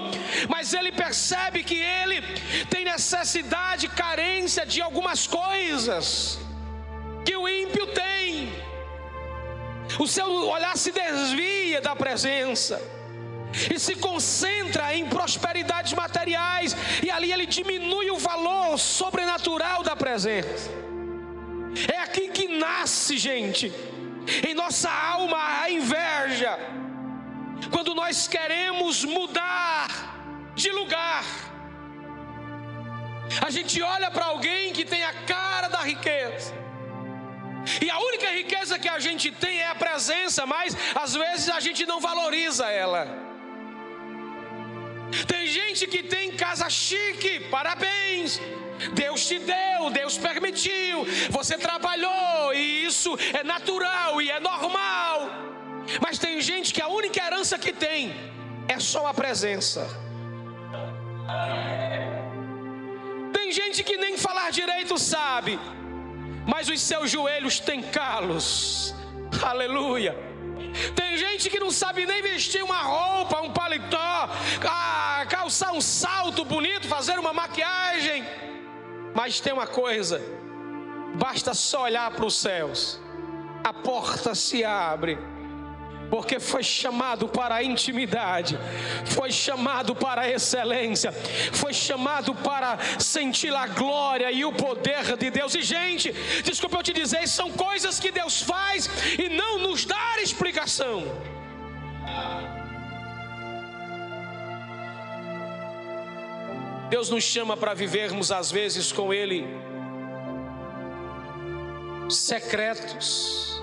mas 0.49 0.75
ele 0.75 0.93
percebe 0.93 1.63
que 1.63 1.77
ele 1.77 2.23
tem 2.69 2.85
necessidade, 2.85 3.89
carência 3.89 4.67
de 4.67 4.81
algumas 4.81 5.27
coisas 5.27 6.39
que 7.25 7.37
o 7.37 7.49
ímpio 7.49 7.87
tem. 7.89 8.53
O 9.99 10.07
seu 10.07 10.29
olhar 10.49 10.77
se 10.77 10.93
desvia 10.93 11.81
da 11.81 11.95
presença 11.95 12.81
e 13.75 13.79
se 13.79 13.95
concentra 13.97 14.95
em 14.95 15.07
prosperidades 15.07 15.93
materiais, 15.93 16.77
e 17.03 17.11
ali 17.11 17.33
ele 17.33 17.47
diminui 17.47 18.11
o 18.11 18.19
valor 18.19 18.79
sobrenatural 18.79 19.83
da 19.83 19.97
presença. 19.97 20.71
É 21.93 21.99
aqui 21.99 22.29
que 22.29 22.49
nasce, 22.49 23.17
gente, 23.17 23.73
em 24.47 24.55
nossa 24.55 24.91
alma 24.91 25.39
a 25.63 25.71
inveja. 25.71 26.59
Quando 27.71 27.95
nós 27.95 28.27
queremos 28.29 29.05
mudar 29.05 29.89
de 30.55 30.71
lugar, 30.71 31.25
a 33.47 33.51
gente 33.51 33.83
olha 33.83 34.11
para 34.11 34.27
alguém 34.27 34.73
que 34.73 34.85
tem 34.85 35.05
a 35.05 35.13
cara 35.13 35.69
da 35.69 35.81
riqueza. 35.81 36.55
E 37.85 37.91
a 37.91 37.99
única 37.99 38.31
riqueza 38.31 38.79
que 38.79 38.89
a 38.89 38.99
gente 38.99 39.31
tem 39.31 39.59
é 39.61 39.69
a 39.69 39.75
presença, 39.75 40.47
mas 40.47 40.77
às 40.95 41.15
vezes 41.15 41.49
a 41.49 41.61
gente 41.61 41.85
não 41.85 42.01
valoriza 42.01 42.67
ela. 42.71 43.07
Tem 45.27 45.47
gente 45.47 45.87
que 45.87 46.03
tem 46.03 46.33
casa 46.33 46.69
chique, 46.71 47.41
parabéns. 47.51 48.41
Deus 48.93 49.27
te 49.27 49.39
deu, 49.39 49.91
Deus 49.91 50.19
permitiu, 50.19 51.07
você 51.31 51.57
trabalhou, 51.57 52.53
e 52.53 52.85
isso 52.85 53.17
é 53.33 53.43
natural 53.43 54.21
e 54.21 54.31
é 54.31 54.39
normal. 54.39 55.56
Mas 56.01 56.19
tem 56.19 56.41
gente 56.41 56.73
que 56.75 56.83
a 56.83 56.89
única 56.89 57.25
herança 57.25 57.59
que 57.59 57.73
tem 57.73 58.15
é 58.69 58.79
só 58.79 59.07
a 59.07 59.15
presença. 59.15 59.87
Tem 63.33 63.53
gente 63.53 63.83
que 63.85 63.97
nem 63.97 64.17
falar 64.19 64.51
direito 64.51 64.99
sabe, 64.99 65.59
mas 66.47 66.69
os 66.69 66.81
seus 66.81 67.11
joelhos 67.11 67.61
têm 67.61 67.83
calos. 67.83 68.95
Aleluia. 69.43 70.17
Tem 70.95 71.17
gente 71.17 71.49
que 71.49 71.59
não 71.59 71.71
sabe 71.71 72.07
nem 72.07 72.23
vestir 72.23 72.63
uma 72.63 72.83
roupa, 72.83 73.41
um 73.41 73.53
paletó, 73.53 74.29
calçar 75.29 75.73
um 75.73 75.81
salto 75.81 76.45
bonito, 76.45 76.89
fazer 76.89 77.19
uma 77.19 77.33
maquiagem. 77.33 78.25
Mas 79.15 79.41
tem 79.41 79.53
uma 79.53 79.67
coisa: 79.67 80.21
basta 81.15 81.55
só 81.55 81.83
olhar 81.85 82.11
para 82.11 82.27
os 82.27 82.37
céus, 82.37 83.01
a 83.65 83.73
porta 83.73 84.35
se 84.35 84.65
abre 84.65 85.19
porque 86.11 86.39
foi 86.39 86.63
chamado 86.63 87.29
para 87.29 87.57
a 87.57 87.63
intimidade, 87.63 88.59
foi 89.07 89.31
chamado 89.33 89.95
para 89.95 90.23
a 90.23 90.31
excelência, 90.31 91.13
foi 91.53 91.73
chamado 91.73 92.35
para 92.35 92.79
sentir 92.99 93.55
a 93.55 93.67
glória 93.67 94.31
e 94.31 94.45
o 94.45 94.53
poder 94.53 95.17
de 95.17 95.31
Deus. 95.31 95.55
E, 95.55 95.63
gente, 95.63 96.13
desculpa 96.43 96.79
eu 96.79 96.83
te 96.83 96.93
dizer, 96.93 97.27
são 97.29 97.51
coisas 97.51 97.99
que 97.99 98.11
Deus 98.11 98.43
faz 98.43 98.89
e 99.19 99.29
não 99.29 99.59
nos 99.59 99.85
dá 99.85 100.23
explicação. 100.23 101.05
Deus 106.89 107.11
nos 107.11 107.25
chama 107.25 107.57
para 107.57 107.75
vivermos, 107.75 108.31
às 108.31 108.51
vezes, 108.51 108.93
com 108.93 109.13
Ele 109.13 109.45
secretos, 112.09 113.61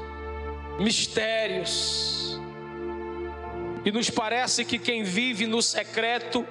mistérios, 0.79 2.12
e 3.85 3.91
nos 3.91 4.09
parece 4.09 4.63
que 4.63 4.79
quem 4.79 5.03
vive 5.03 5.45
no 5.45 5.61
secreto 5.61 6.47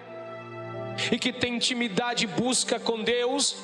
e 1.10 1.18
que 1.18 1.32
tem 1.32 1.56
intimidade 1.56 2.24
e 2.24 2.26
busca 2.26 2.78
com 2.78 3.02
Deus, 3.02 3.56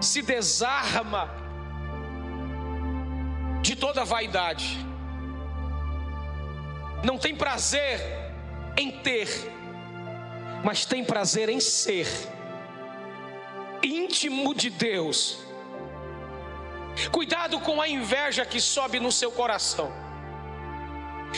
se 0.00 0.20
desarma 0.20 1.30
de 3.62 3.74
toda 3.74 4.04
vaidade. 4.04 4.78
Não 7.02 7.16
tem 7.16 7.34
prazer 7.34 8.00
em 8.76 8.90
ter, 8.90 9.28
mas 10.62 10.84
tem 10.84 11.04
prazer 11.04 11.48
em 11.48 11.60
ser 11.60 12.06
íntimo 13.82 14.54
de 14.54 14.68
Deus. 14.68 15.38
Cuidado 17.10 17.58
com 17.60 17.80
a 17.80 17.88
inveja 17.88 18.44
que 18.44 18.60
sobe 18.60 19.00
no 19.00 19.10
seu 19.10 19.32
coração 19.32 20.01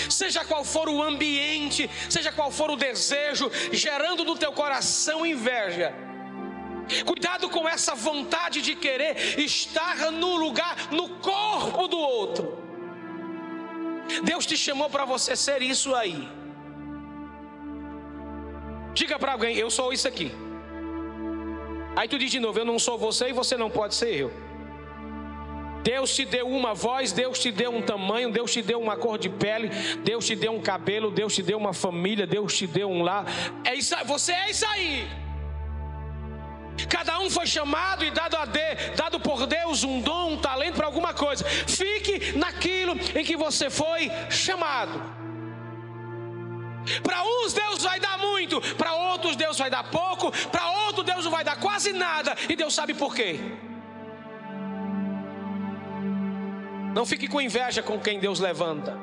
seja 0.09 0.45
qual 0.45 0.65
for 0.65 0.89
o 0.89 1.03
ambiente, 1.03 1.91
seja 2.09 2.33
qual 2.33 2.51
for 2.51 2.71
o 2.71 2.77
desejo, 2.77 3.51
gerando 3.73 4.25
no 4.25 4.37
teu 4.37 4.53
coração 4.53 5.25
inveja. 5.25 5.95
Cuidado 7.07 7.49
com 7.49 7.69
essa 7.69 7.95
vontade 7.95 8.61
de 8.61 8.75
querer 8.75 9.39
estar 9.39 10.11
no 10.11 10.37
lugar, 10.37 10.93
no 10.93 11.09
corpo 11.21 11.89
do 11.89 11.99
outro. 11.99 12.59
Deus 14.23 14.45
te 14.45 14.57
chamou 14.57 14.91
para 14.91 15.05
você 15.05 15.35
ser 15.35 15.63
isso 15.63 15.95
aí. 15.95 16.29
Diga 18.93 19.19
para 19.19 19.33
alguém, 19.33 19.57
eu 19.57 19.71
sou 19.71 19.93
isso 19.93 20.07
aqui. 20.07 20.31
Aí 21.97 22.09
tu 22.09 22.19
diz 22.19 22.31
de 22.31 22.41
novo, 22.41 22.59
eu 22.59 22.65
não 22.65 22.79
sou 22.79 22.99
você 22.99 23.29
e 23.29 23.33
você 23.33 23.57
não 23.57 23.71
pode 23.71 23.95
ser 23.95 24.15
eu. 24.15 24.33
Deus 25.85 26.15
te 26.15 26.25
deu 26.25 26.49
uma 26.49 26.73
voz, 26.73 27.13
Deus 27.13 27.39
te 27.39 27.53
deu 27.53 27.71
um 27.71 27.83
tamanho, 27.83 28.33
Deus 28.33 28.51
te 28.51 28.63
deu 28.63 28.81
uma 28.81 28.97
cor 28.97 29.19
de 29.19 29.29
pele, 29.29 29.69
Deus 30.03 30.25
te 30.25 30.35
deu 30.35 30.53
um 30.53 30.61
cabelo, 30.61 31.11
Deus 31.11 31.35
te 31.35 31.43
deu 31.43 31.59
uma 31.59 31.75
família, 31.75 32.27
Deus 32.27 32.57
te 32.57 32.67
deu 32.67 32.91
um 32.91 33.03
lar. 33.03 33.27
É 33.63 33.75
isso, 33.75 33.95
você 34.07 34.33
é 34.33 34.51
isso 34.51 34.67
aí. 34.67 35.07
Cada 36.89 37.21
um 37.21 37.29
foi 37.29 37.47
chamado 37.47 38.03
e 38.03 38.11
dado 38.11 38.35
a 38.35 38.47
Deus, 38.47 38.97
dado 38.97 39.21
por 39.21 39.47
Deus 39.47 39.85
um 39.85 40.01
dom, 40.01 40.33
um 40.33 40.39
talento 40.39 40.77
para 40.77 40.87
alguma 40.87 41.13
coisa. 41.13 41.45
Fique 41.45 42.33
naquilo 42.33 42.99
em 43.15 43.23
que 43.23 43.37
você 43.37 43.69
foi 43.69 44.11
chamado. 44.31 45.03
Para 47.03 47.23
uns 47.25 47.53
Deus 47.53 47.83
vai 47.83 48.01
dar 48.01 48.19
muito, 48.19 48.59
para 48.77 48.95
outros 48.95 49.37
Deus 49.37 49.59
vai 49.59 49.69
dar 49.69 49.85
pouco, 49.85 50.33
para 50.49 50.71
outros 50.87 51.05
Deus 51.05 51.25
não 51.25 51.31
vai 51.31 51.45
dar 51.45 51.57
quase 51.57 51.93
nada, 51.93 52.35
e 52.49 52.57
Deus 52.57 52.75
sabe 52.75 52.95
por 52.95 53.15
quê. 53.15 53.39
Não 56.95 57.05
fique 57.05 57.27
com 57.27 57.41
inveja 57.41 57.83
com 57.83 57.99
quem 57.99 58.21
Deus 58.21 58.39
levanta. 58.39 58.97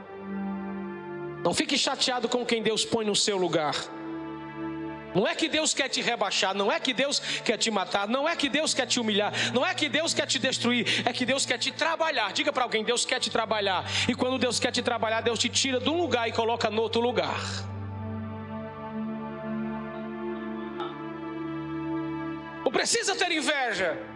Não 1.43 1.53
fique 1.53 1.77
chateado 1.77 2.29
com 2.29 2.45
quem 2.45 2.63
Deus 2.63 2.85
põe 2.85 3.03
no 3.03 3.15
seu 3.15 3.35
lugar. 3.35 3.75
Não 5.13 5.27
é 5.27 5.35
que 5.35 5.49
Deus 5.49 5.73
quer 5.73 5.89
te 5.89 6.01
rebaixar, 6.01 6.55
não 6.55 6.71
é 6.71 6.79
que 6.79 6.93
Deus 6.93 7.19
quer 7.43 7.57
te 7.57 7.69
matar, 7.69 8.07
não 8.07 8.29
é 8.29 8.33
que 8.33 8.47
Deus 8.47 8.73
quer 8.73 8.85
te 8.85 8.97
humilhar, 8.97 9.33
não 9.53 9.65
é 9.65 9.73
que 9.73 9.89
Deus 9.89 10.13
quer 10.13 10.25
te 10.25 10.39
destruir, 10.39 11.03
é 11.05 11.11
que 11.11 11.25
Deus 11.25 11.45
quer 11.45 11.57
te 11.57 11.69
trabalhar. 11.69 12.31
Diga 12.31 12.53
para 12.53 12.63
alguém: 12.63 12.81
Deus 12.81 13.03
quer 13.03 13.19
te 13.19 13.29
trabalhar. 13.29 13.83
E 14.07 14.15
quando 14.15 14.37
Deus 14.37 14.57
quer 14.57 14.71
te 14.71 14.81
trabalhar, 14.81 15.19
Deus 15.19 15.37
te 15.37 15.49
tira 15.49 15.77
de 15.77 15.89
um 15.89 15.97
lugar 15.97 16.29
e 16.29 16.31
coloca 16.31 16.69
no 16.69 16.81
outro 16.81 17.01
lugar. 17.01 17.41
Não 22.63 22.71
precisa 22.71 23.13
ter 23.15 23.31
inveja. 23.33 24.10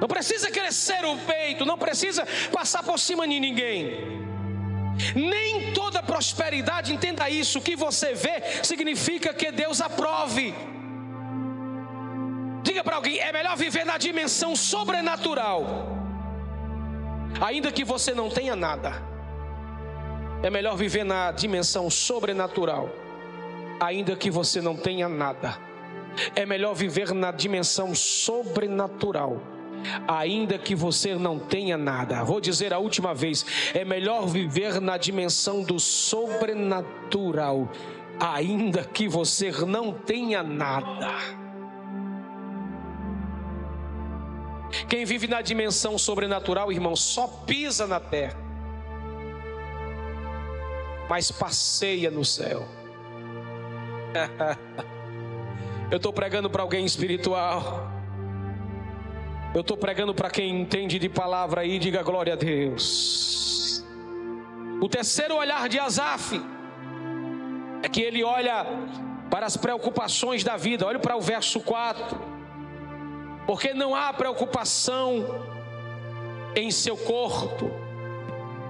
Não 0.00 0.08
precisa 0.08 0.50
crescer 0.50 1.04
o 1.04 1.16
peito, 1.18 1.64
não 1.64 1.78
precisa 1.78 2.26
passar 2.52 2.82
por 2.82 2.98
cima 2.98 3.26
de 3.26 3.38
ninguém. 3.38 4.24
Nem 5.14 5.72
toda 5.72 6.02
prosperidade, 6.02 6.92
entenda 6.92 7.28
isso, 7.28 7.60
que 7.60 7.74
você 7.76 8.14
vê 8.14 8.42
significa 8.62 9.32
que 9.32 9.50
Deus 9.50 9.80
aprove. 9.80 10.54
Diga 12.62 12.82
para 12.82 12.96
alguém, 12.96 13.18
é 13.18 13.32
melhor 13.32 13.56
viver 13.56 13.84
na 13.84 13.98
dimensão 13.98 14.56
sobrenatural. 14.56 15.88
Ainda 17.40 17.72
que 17.72 17.84
você 17.84 18.14
não 18.14 18.30
tenha 18.30 18.54
nada. 18.54 19.02
É 20.42 20.50
melhor 20.50 20.76
viver 20.76 21.04
na 21.04 21.32
dimensão 21.32 21.90
sobrenatural. 21.90 22.90
Ainda 23.80 24.14
que 24.14 24.30
você 24.30 24.60
não 24.60 24.76
tenha 24.76 25.08
nada. 25.08 25.58
É 26.36 26.46
melhor 26.46 26.74
viver 26.74 27.12
na 27.12 27.32
dimensão 27.32 27.94
sobrenatural 27.94 29.53
ainda 30.06 30.58
que 30.58 30.74
você 30.74 31.14
não 31.14 31.38
tenha 31.38 31.76
nada. 31.76 32.22
Vou 32.24 32.40
dizer 32.40 32.72
a 32.72 32.78
última 32.78 33.14
vez: 33.14 33.44
é 33.74 33.84
melhor 33.84 34.26
viver 34.26 34.80
na 34.80 34.96
dimensão 34.96 35.62
do 35.62 35.78
sobrenatural, 35.78 37.70
ainda 38.18 38.84
que 38.84 39.08
você 39.08 39.50
não 39.50 39.92
tenha 39.92 40.42
nada. 40.42 41.44
Quem 44.88 45.04
vive 45.04 45.28
na 45.28 45.40
dimensão 45.40 45.96
sobrenatural, 45.96 46.72
irmão, 46.72 46.96
só 46.96 47.28
pisa 47.28 47.86
na 47.86 48.00
terra, 48.00 48.36
mas 51.08 51.30
passeia 51.30 52.10
no 52.10 52.24
céu. 52.24 52.66
Eu 55.90 55.98
estou 55.98 56.12
pregando 56.12 56.50
para 56.50 56.62
alguém 56.62 56.84
espiritual. 56.84 57.93
Eu 59.54 59.60
estou 59.60 59.76
pregando 59.76 60.12
para 60.12 60.28
quem 60.28 60.50
entende 60.50 60.98
de 60.98 61.08
palavra 61.08 61.60
aí, 61.60 61.78
diga 61.78 62.02
glória 62.02 62.32
a 62.32 62.36
Deus. 62.36 63.84
O 64.80 64.88
terceiro 64.88 65.36
olhar 65.36 65.68
de 65.68 65.78
Asaf 65.78 66.42
é 67.80 67.88
que 67.88 68.00
ele 68.02 68.24
olha 68.24 68.66
para 69.30 69.46
as 69.46 69.56
preocupações 69.56 70.42
da 70.42 70.56
vida. 70.56 70.84
Olhe 70.84 70.98
para 70.98 71.16
o 71.16 71.20
verso 71.20 71.60
4. 71.60 72.20
Porque 73.46 73.72
não 73.72 73.94
há 73.94 74.12
preocupação 74.12 75.24
em 76.56 76.72
seu 76.72 76.96
corpo. 76.96 77.70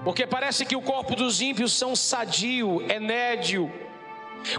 Porque 0.04 0.26
parece 0.26 0.66
que 0.66 0.76
o 0.76 0.82
corpo 0.82 1.16
dos 1.16 1.40
ímpios 1.40 1.72
são 1.72 1.96
sadio, 1.96 2.84
é 2.90 3.00
nédio. 3.00 3.72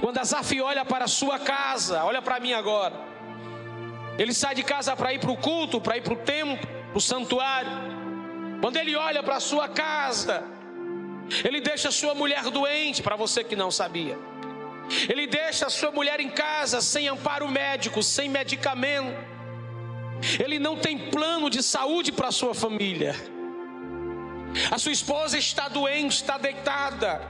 Quando 0.02 0.18
Asaf 0.18 0.60
olha 0.60 0.84
para 0.84 1.06
a 1.06 1.08
sua 1.08 1.38
casa, 1.38 2.04
olha 2.04 2.20
para 2.20 2.40
mim 2.40 2.52
agora. 2.52 3.15
Ele 4.18 4.34
sai 4.34 4.56
de 4.56 4.64
casa 4.64 4.96
para 4.96 5.14
ir 5.14 5.20
para 5.20 5.32
o 5.32 5.38
culto, 5.38 5.82
para 5.82 5.98
ir 5.98 6.02
para 6.02 6.14
o 6.14 6.18
templo, 6.18 6.68
para 6.90 6.98
o 6.98 7.02
santuário, 7.02 7.96
quando 8.66 8.78
ele 8.78 8.96
olha 8.96 9.22
para 9.22 9.36
a 9.36 9.40
sua 9.40 9.68
casa, 9.68 10.44
ele 11.44 11.62
deixa 11.62 11.92
sua 11.92 12.16
mulher 12.16 12.44
doente, 12.46 13.04
para 13.04 13.16
você 13.16 13.44
que 13.44 13.56
não 13.56 13.70
sabia. 13.70 14.18
Ele 15.10 15.28
deixa 15.28 15.68
a 15.68 15.70
sua 15.70 15.92
mulher 15.92 16.20
em 16.20 16.30
casa 16.30 16.82
sem 16.82 17.08
amparo 17.08 17.48
médico, 17.48 18.02
sem 18.02 18.30
medicamento. 18.30 19.16
Ele 20.44 20.58
não 20.60 20.78
tem 20.78 20.98
plano 21.10 21.50
de 21.50 21.62
saúde 21.62 22.12
para 22.12 22.32
sua 22.32 22.54
família. 22.54 23.16
A 24.72 24.78
sua 24.78 24.92
esposa 24.92 25.38
está 25.38 25.68
doente, 25.68 26.14
está 26.14 26.38
deitada. 26.38 27.22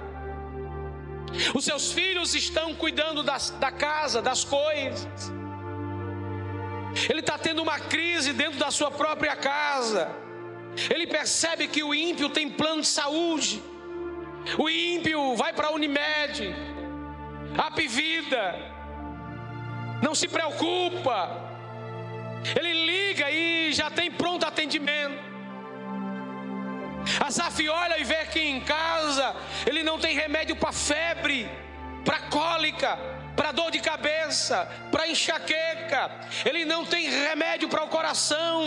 Os 1.54 1.66
seus 1.66 1.92
filhos 1.92 2.36
estão 2.36 2.74
cuidando 2.76 3.24
da 3.24 3.72
casa, 3.72 4.22
das 4.22 4.44
coisas. 4.44 5.34
Ele 7.10 7.20
está 7.20 7.38
tendo 7.38 7.62
uma 7.62 7.80
crise 7.80 8.32
dentro 8.34 8.58
da 8.58 8.72
sua 8.72 8.90
própria 8.90 9.36
casa. 9.36 10.10
Ele 10.90 11.06
percebe 11.06 11.68
que 11.68 11.84
o 11.84 11.94
ímpio 11.94 12.30
tem 12.30 12.50
plano 12.50 12.82
de 12.82 12.88
saúde. 12.88 13.62
O 14.58 14.70
ímpio 14.70 15.36
vai 15.36 15.54
para 15.54 15.68
a 15.68 15.72
Unimed, 15.72 16.56
Apivida, 17.58 18.56
não 20.02 20.14
se 20.14 20.28
preocupa. 20.28 21.44
Ele 22.56 22.74
liga 22.86 23.32
e 23.32 23.74
já 23.74 23.90
tem 23.90 24.12
pronto 24.12 24.46
atendimento. 24.46 25.24
Asaf 27.20 27.68
olha 27.70 28.00
e 28.00 28.04
vê 28.04 28.26
que 28.26 28.40
em 28.40 28.60
casa 28.62 29.36
ele 29.66 29.84
não 29.84 29.98
tem 29.98 30.16
remédio 30.16 30.56
para 30.56 30.72
febre, 30.72 31.50
para 32.04 32.20
cólica, 32.22 32.98
para 33.36 33.52
dor 33.52 33.70
de 33.70 33.80
cabeça, 33.80 34.68
para 34.92 35.08
enxaqueca, 35.08 36.10
ele 36.46 36.64
não 36.64 36.86
tem 36.86 37.10
remédio 37.10 37.68
para 37.68 37.84
o 37.84 37.88
coração, 37.88 38.64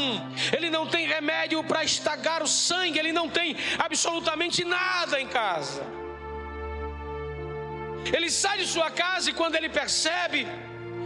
ele 0.57 0.69
não 0.69 0.87
tem 0.87 1.07
remédio 1.07 1.63
para 1.65 1.83
estagar 1.83 2.43
o 2.43 2.47
sangue, 2.47 2.99
ele 2.99 3.13
não 3.13 3.29
tem 3.29 3.57
absolutamente 3.79 4.65
nada 4.65 5.21
em 5.21 5.27
casa. 5.27 5.83
Ele 8.17 8.31
sai 8.31 8.59
de 8.59 8.67
sua 8.67 8.91
casa 8.91 9.31
e 9.31 9.33
quando 9.33 9.57
ele 9.57 9.69
percebe 9.69 10.47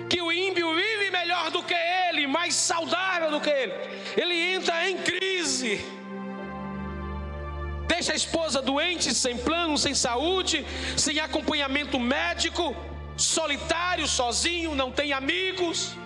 que 0.09 0.20
o 0.20 0.31
ímpio 0.31 0.75
vive 0.75 1.11
melhor 1.11 1.51
do 1.51 1.62
que 1.62 1.75
ele, 1.75 2.27
mais 2.27 2.55
saudável 2.55 3.31
do 3.31 3.40
que 3.40 3.51
ele, 3.51 3.75
ele 4.16 4.35
entra 4.55 4.88
em 4.90 4.98
crise. 4.98 5.85
Deixa 7.87 8.12
a 8.12 8.16
esposa 8.16 8.61
doente, 8.61 9.14
sem 9.14 9.37
plano, 9.37 9.77
sem 9.79 9.94
saúde, 9.94 10.66
sem 10.96 11.18
acompanhamento 11.20 11.98
médico 11.98 12.75
solitário, 13.16 14.07
sozinho, 14.07 14.75
não 14.75 14.90
tem 14.90 15.12
amigos. 15.12 15.96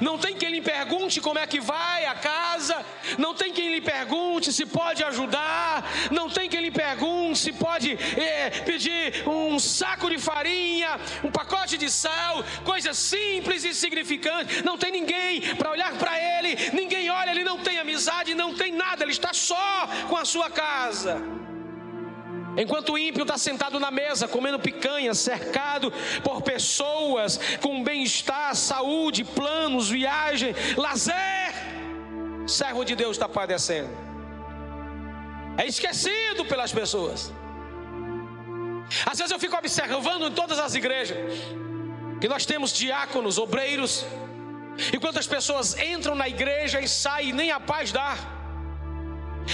Não 0.00 0.18
tem 0.18 0.36
quem 0.36 0.50
lhe 0.50 0.60
pergunte 0.60 1.20
como 1.20 1.38
é 1.38 1.46
que 1.46 1.60
vai 1.60 2.06
a 2.06 2.14
casa, 2.14 2.84
não 3.18 3.34
tem 3.34 3.52
quem 3.52 3.70
lhe 3.70 3.80
pergunte 3.80 4.52
se 4.52 4.66
pode 4.66 5.02
ajudar, 5.04 5.84
não 6.10 6.28
tem 6.28 6.48
quem 6.48 6.60
lhe 6.60 6.70
pergunte 6.70 7.38
se 7.38 7.52
pode 7.52 7.92
é, 7.92 8.50
pedir 8.64 9.28
um 9.28 9.58
saco 9.58 10.10
de 10.10 10.18
farinha, 10.18 10.98
um 11.22 11.30
pacote 11.30 11.78
de 11.78 11.90
sal, 11.90 12.44
coisas 12.64 12.98
simples 12.98 13.64
e 13.64 13.68
insignificantes. 13.68 14.62
Não 14.62 14.76
tem 14.76 14.90
ninguém 14.90 15.54
para 15.54 15.70
olhar 15.70 15.92
para 15.94 16.18
ele, 16.18 16.70
ninguém 16.72 17.08
olha, 17.10 17.30
ele 17.30 17.44
não 17.44 17.58
tem 17.58 17.78
amizade, 17.78 18.34
não 18.34 18.54
tem 18.54 18.72
nada, 18.72 19.04
ele 19.04 19.12
está 19.12 19.32
só 19.32 19.88
com 20.08 20.16
a 20.16 20.24
sua 20.24 20.50
casa. 20.50 21.22
Enquanto 22.56 22.92
o 22.92 22.98
ímpio 22.98 23.22
está 23.22 23.36
sentado 23.36 23.78
na 23.78 23.90
mesa, 23.90 24.26
comendo 24.26 24.58
picanha, 24.58 25.12
cercado 25.14 25.92
por 26.22 26.40
pessoas 26.42 27.38
com 27.60 27.82
bem-estar, 27.82 28.54
saúde, 28.54 29.24
planos, 29.24 29.90
viagem, 29.90 30.54
lazer, 30.76 31.52
servo 32.46 32.84
de 32.84 32.96
Deus 32.96 33.16
está 33.16 33.28
padecendo. 33.28 33.90
É 35.58 35.66
esquecido 35.66 36.44
pelas 36.46 36.72
pessoas. 36.72 37.32
Às 39.04 39.18
vezes 39.18 39.32
eu 39.32 39.38
fico 39.38 39.56
observando 39.56 40.28
em 40.28 40.32
todas 40.32 40.58
as 40.58 40.74
igrejas 40.74 41.18
que 42.20 42.28
nós 42.28 42.46
temos 42.46 42.72
diáconos, 42.72 43.36
obreiros, 43.36 44.06
e 44.92 44.98
quantas 44.98 45.26
pessoas 45.26 45.76
entram 45.78 46.14
na 46.14 46.28
igreja 46.28 46.80
e 46.80 46.88
saem 46.88 47.32
nem 47.32 47.50
a 47.50 47.60
paz 47.60 47.92
dar 47.92 48.35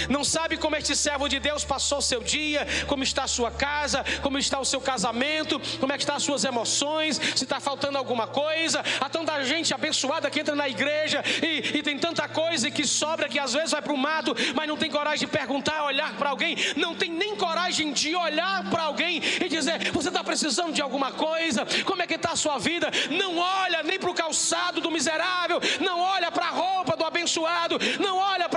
não 0.09 0.23
sabe 0.23 0.57
como 0.57 0.75
este 0.75 0.95
servo 0.95 1.27
de 1.27 1.39
Deus 1.39 1.63
passou 1.63 1.99
o 1.99 2.01
seu 2.01 2.21
dia, 2.21 2.67
como 2.87 3.03
está 3.03 3.23
a 3.23 3.27
sua 3.27 3.51
casa, 3.51 4.03
como 4.21 4.37
está 4.37 4.59
o 4.59 4.65
seu 4.65 4.81
casamento, 4.81 5.59
como 5.79 5.91
é 5.91 5.97
que 5.97 6.03
estão 6.03 6.15
as 6.15 6.23
suas 6.23 6.43
emoções, 6.43 7.19
se 7.35 7.43
está 7.43 7.59
faltando 7.59 7.97
alguma 7.97 8.27
coisa. 8.27 8.83
Há 8.99 9.09
tanta 9.09 9.43
gente 9.43 9.73
abençoada 9.73 10.29
que 10.29 10.39
entra 10.39 10.55
na 10.55 10.67
igreja 10.67 11.23
e, 11.41 11.77
e 11.77 11.83
tem 11.83 11.97
tanta 11.97 12.27
coisa 12.27 12.69
que 12.69 12.85
sobra 12.85 13.29
que 13.29 13.39
às 13.39 13.53
vezes 13.53 13.71
vai 13.71 13.81
para 13.81 13.93
o 13.93 13.97
mato, 13.97 14.35
mas 14.55 14.67
não 14.67 14.77
tem 14.77 14.89
coragem 14.89 15.27
de 15.27 15.27
perguntar, 15.27 15.83
olhar 15.83 16.15
para 16.15 16.29
alguém, 16.29 16.55
não 16.75 16.95
tem 16.95 17.09
nem 17.09 17.35
coragem 17.35 17.91
de 17.91 18.15
olhar 18.15 18.69
para 18.69 18.83
alguém 18.83 19.21
e 19.41 19.49
dizer: 19.49 19.91
Você 19.91 20.09
está 20.09 20.23
precisando 20.23 20.73
de 20.73 20.81
alguma 20.81 21.11
coisa? 21.11 21.65
Como 21.85 22.01
é 22.01 22.07
que 22.07 22.15
está 22.15 22.31
a 22.31 22.35
sua 22.35 22.57
vida? 22.57 22.89
Não 23.09 23.37
olha 23.37 23.83
nem 23.83 23.99
para 23.99 24.09
o 24.09 24.13
calçado 24.13 24.81
do 24.81 24.91
miserável, 24.91 25.59
não 25.79 25.99
olha 25.99 26.31
para 26.31 26.47
a 26.47 26.51
roupa 26.51 26.95
do 26.95 27.05
abençoado, 27.05 27.77
não 27.99 28.17
olha 28.17 28.49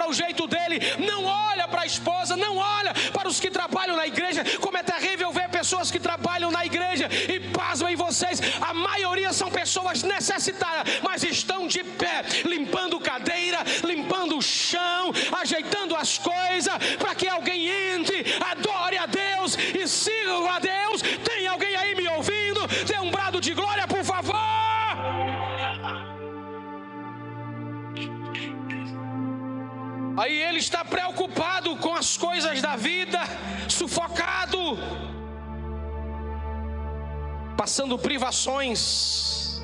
igreja. 4.06 4.44
Como 4.60 4.76
é 4.76 4.82
terrível 4.82 5.32
ver 5.32 5.48
pessoas 5.48 5.90
que 5.90 5.98
trabalham 5.98 6.50
na 6.50 6.64
igreja 6.64 7.08
e 7.34 7.40
pasmem 7.50 7.96
vocês, 7.96 8.40
a 8.60 8.72
maioria 8.72 9.32
são 9.32 9.50
pessoas 9.50 10.02
necessitadas, 10.02 11.00
mas 11.02 11.22
estão 11.22 11.66
de 11.66 11.82
pé, 11.82 12.24
limpando 12.44 13.00
cadeira, 13.00 13.58
limpando 13.84 14.36
o 14.36 14.42
chão, 14.42 15.12
ajeitando 15.40 15.94
as 15.96 16.18
coisas 16.18 16.74
para 16.98 17.14
que 17.14 17.28
alguém 17.28 17.68
entre, 17.68 18.24
adore 18.40 18.98
a 18.98 19.06
Deus 19.06 19.56
e 19.56 19.86
siga 19.86 20.16
a 20.50 20.58
Deus. 20.58 21.02
Tem 21.24 21.46
alguém 21.46 21.74
aí 21.76 21.94
me 21.94 22.08
ouvindo? 22.08 22.66
Dê 22.86 22.98
um 22.98 23.10
brado 23.10 23.40
de 23.40 23.54
glória, 23.54 23.86
por 23.86 24.04
favor. 24.04 24.36
Aí 30.16 30.42
ele 30.42 30.58
está 30.58 30.82
preocupado 30.84 31.76
com 31.76 31.94
as 31.94 32.16
coisas 32.16 32.62
da 32.62 32.74
vida, 32.74 33.20
sufocado, 33.76 34.58
passando 37.56 37.98
privações. 37.98 39.62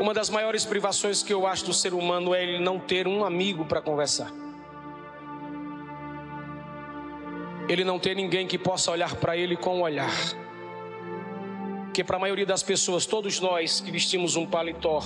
Uma 0.00 0.14
das 0.14 0.30
maiores 0.30 0.64
privações 0.64 1.22
que 1.22 1.32
eu 1.32 1.46
acho 1.46 1.64
do 1.64 1.72
ser 1.72 1.92
humano 1.94 2.34
é 2.34 2.42
ele 2.42 2.58
não 2.58 2.78
ter 2.78 3.06
um 3.06 3.24
amigo 3.24 3.64
para 3.64 3.80
conversar. 3.80 4.30
Ele 7.68 7.84
não 7.84 7.98
ter 7.98 8.14
ninguém 8.14 8.46
que 8.46 8.58
possa 8.58 8.90
olhar 8.90 9.14
para 9.16 9.36
ele 9.36 9.56
com 9.56 9.78
um 9.78 9.82
olhar 9.82 10.12
que 11.92 12.02
para 12.02 12.16
a 12.16 12.20
maioria 12.20 12.46
das 12.46 12.62
pessoas, 12.62 13.04
todos 13.04 13.38
nós 13.38 13.80
que 13.80 13.90
vestimos 13.90 14.34
um 14.34 14.46
paletó, 14.46 15.02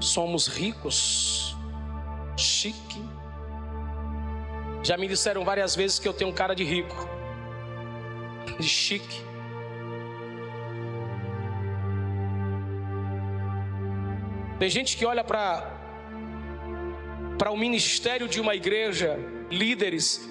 somos 0.00 0.46
ricos, 0.46 1.56
chique. 2.36 3.02
Já 4.82 4.96
me 4.96 5.08
disseram 5.08 5.44
várias 5.44 5.74
vezes 5.74 5.98
que 5.98 6.06
eu 6.06 6.12
tenho 6.12 6.30
um 6.30 6.34
cara 6.34 6.54
de 6.54 6.64
rico, 6.64 7.08
de 8.58 8.68
chique. 8.68 9.24
Tem 14.58 14.70
gente 14.70 14.96
que 14.96 15.04
olha 15.04 15.24
para 15.24 15.74
para 17.38 17.50
o 17.50 17.56
ministério 17.56 18.26
de 18.26 18.40
uma 18.40 18.54
igreja, 18.54 19.18
líderes, 19.50 20.26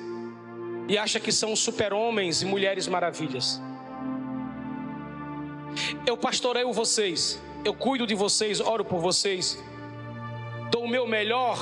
e 0.88 0.98
acha 0.98 1.20
que 1.20 1.32
são 1.32 1.56
super-homens 1.56 2.42
e 2.42 2.46
mulheres 2.46 2.88
maravilhas. 2.88 3.62
Eu 6.06 6.18
pastoreio 6.18 6.72
vocês, 6.74 7.40
eu 7.66 7.74
cuido 7.74 8.06
de 8.06 8.14
vocês, 8.14 8.60
oro 8.60 8.86
por 8.86 9.00
vocês, 9.00 9.62
dou 10.70 10.84
o 10.84 10.88
meu 10.88 11.08
melhor 11.08 11.58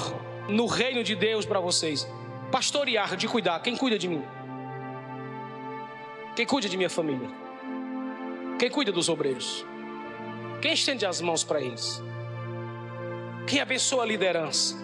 no 0.50 0.66
reino 0.66 1.02
de 1.02 1.16
Deus 1.16 1.46
para 1.46 1.62
vocês. 1.62 2.06
Pastorear, 2.52 3.16
de 3.16 3.26
cuidar, 3.26 3.62
quem 3.62 3.78
cuida 3.78 3.98
de 3.98 4.10
mim? 4.10 4.22
Quem 6.36 6.46
cuida 6.46 6.68
de 6.68 6.76
minha 6.76 6.90
família? 6.90 7.30
Quem 8.60 8.70
cuida 8.70 8.92
dos 8.92 9.08
obreiros? 9.08 9.66
Quem 10.62 10.74
estende 10.74 11.06
as 11.06 11.22
mãos 11.22 11.42
para 11.42 11.62
eles? 11.62 12.04
Quem 13.48 13.62
abençoa 13.62 14.04
a 14.04 14.06
liderança? 14.06 14.76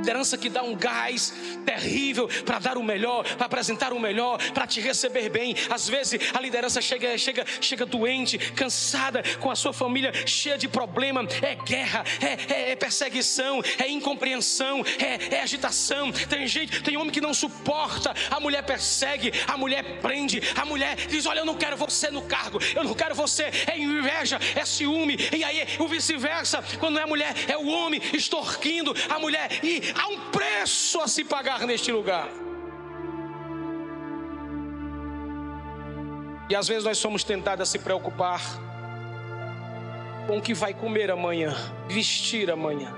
Liderança 0.00 0.38
que 0.38 0.48
dá 0.48 0.62
um 0.62 0.74
gás 0.74 1.32
terrível 1.64 2.28
para 2.44 2.58
dar 2.58 2.78
o 2.78 2.82
melhor, 2.82 3.22
para 3.36 3.46
apresentar 3.46 3.92
o 3.92 4.00
melhor, 4.00 4.38
para 4.52 4.66
te 4.66 4.80
receber 4.80 5.28
bem. 5.28 5.54
Às 5.68 5.88
vezes 5.88 6.18
a 6.34 6.40
liderança 6.40 6.80
chega, 6.80 7.16
chega, 7.18 7.44
chega 7.60 7.84
doente, 7.84 8.38
cansada, 8.38 9.22
com 9.38 9.50
a 9.50 9.54
sua 9.54 9.72
família 9.72 10.12
cheia 10.26 10.56
de 10.56 10.66
problema. 10.66 11.26
É 11.42 11.54
guerra, 11.54 12.04
é, 12.20 12.52
é, 12.52 12.70
é 12.72 12.76
perseguição, 12.76 13.62
é 13.78 13.88
incompreensão, 13.88 14.82
é, 14.98 15.36
é 15.36 15.42
agitação. 15.42 16.10
Tem 16.10 16.46
gente, 16.46 16.82
tem 16.82 16.96
homem 16.96 17.10
que 17.10 17.20
não 17.20 17.34
suporta. 17.34 18.14
A 18.30 18.40
mulher 18.40 18.62
persegue, 18.62 19.32
a 19.46 19.56
mulher 19.56 20.00
prende, 20.00 20.40
a 20.56 20.64
mulher 20.64 20.96
diz: 20.96 21.26
Olha, 21.26 21.40
eu 21.40 21.44
não 21.44 21.54
quero 21.54 21.76
você 21.76 22.10
no 22.10 22.22
cargo, 22.22 22.58
eu 22.74 22.82
não 22.82 22.94
quero 22.94 23.14
você. 23.14 23.50
É 23.66 23.78
inveja, 23.78 24.40
é 24.56 24.64
ciúme, 24.64 25.18
e 25.36 25.44
aí 25.44 25.66
o 25.78 25.86
vice-versa. 25.86 26.64
Quando 26.78 26.98
é 26.98 27.04
mulher, 27.04 27.34
é 27.48 27.56
o 27.56 27.66
homem 27.66 28.00
extorquindo 28.14 28.94
a 29.08 29.18
mulher. 29.18 29.50
E 29.62 29.89
há 29.96 30.08
um 30.08 30.30
preço 30.30 31.00
a 31.00 31.08
se 31.08 31.24
pagar 31.24 31.66
neste 31.66 31.90
lugar. 31.92 32.28
E 36.48 36.54
às 36.54 36.66
vezes 36.66 36.84
nós 36.84 36.98
somos 36.98 37.22
tentados 37.22 37.62
a 37.62 37.70
se 37.70 37.78
preocupar 37.78 38.40
com 40.26 40.38
o 40.38 40.42
que 40.42 40.52
vai 40.52 40.74
comer 40.74 41.10
amanhã, 41.10 41.54
vestir 41.88 42.50
amanhã. 42.50 42.92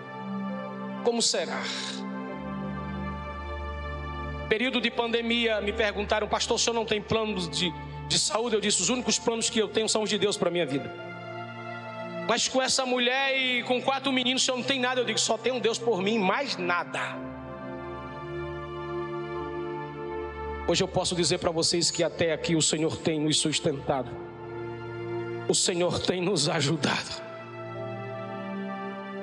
Como 1.05 1.21
será? 1.21 1.63
Período 4.49 4.81
de 4.81 4.91
pandemia, 4.91 5.61
me 5.61 5.73
perguntaram, 5.73 6.29
pastor, 6.29 6.57
o 6.57 6.59
senhor 6.59 6.75
não 6.75 6.85
tem 6.85 7.01
planos 7.01 7.49
de, 7.49 7.73
de 8.09 8.19
saúde? 8.19 8.55
Eu 8.55 8.61
disse, 8.61 8.81
os 8.83 8.89
únicos 8.89 9.19
planos 9.19 9.51
que 9.51 9.59
eu 9.59 9.69
tenho 9.69 9.89
são 9.89 10.03
os 10.03 10.11
de 10.11 10.19
Deus 10.19 10.37
para 10.37 10.49
a 10.49 10.53
minha 10.53 10.67
vida. 10.67 11.12
Mas 12.29 12.49
com 12.49 12.63
essa 12.63 12.87
mulher 12.87 13.37
e 13.37 13.63
com 13.65 13.83
quatro 13.83 14.13
meninos, 14.13 14.43
o 14.43 14.45
senhor 14.45 14.59
não 14.59 14.65
tem 14.65 14.81
nada. 14.81 15.01
Eu 15.01 15.05
digo, 15.05 15.19
só 15.19 15.37
tem 15.37 15.53
um 15.53 15.61
Deus 15.61 15.79
por 15.79 16.01
mim, 16.01 16.19
mais 16.19 16.57
nada. 16.57 17.17
Hoje 20.67 20.83
eu 20.83 20.89
posso 20.89 21.15
dizer 21.15 21.39
para 21.39 21.51
vocês 21.51 21.91
que 21.91 22.05
até 22.05 22.33
aqui 22.33 22.55
o 22.55 22.63
Senhor 22.63 22.97
tem 22.97 23.21
nos 23.21 23.39
sustentado. 23.39 24.11
O 25.49 25.55
Senhor 25.55 25.99
tem 25.99 26.23
nos 26.23 26.49
ajudado. 26.49 27.21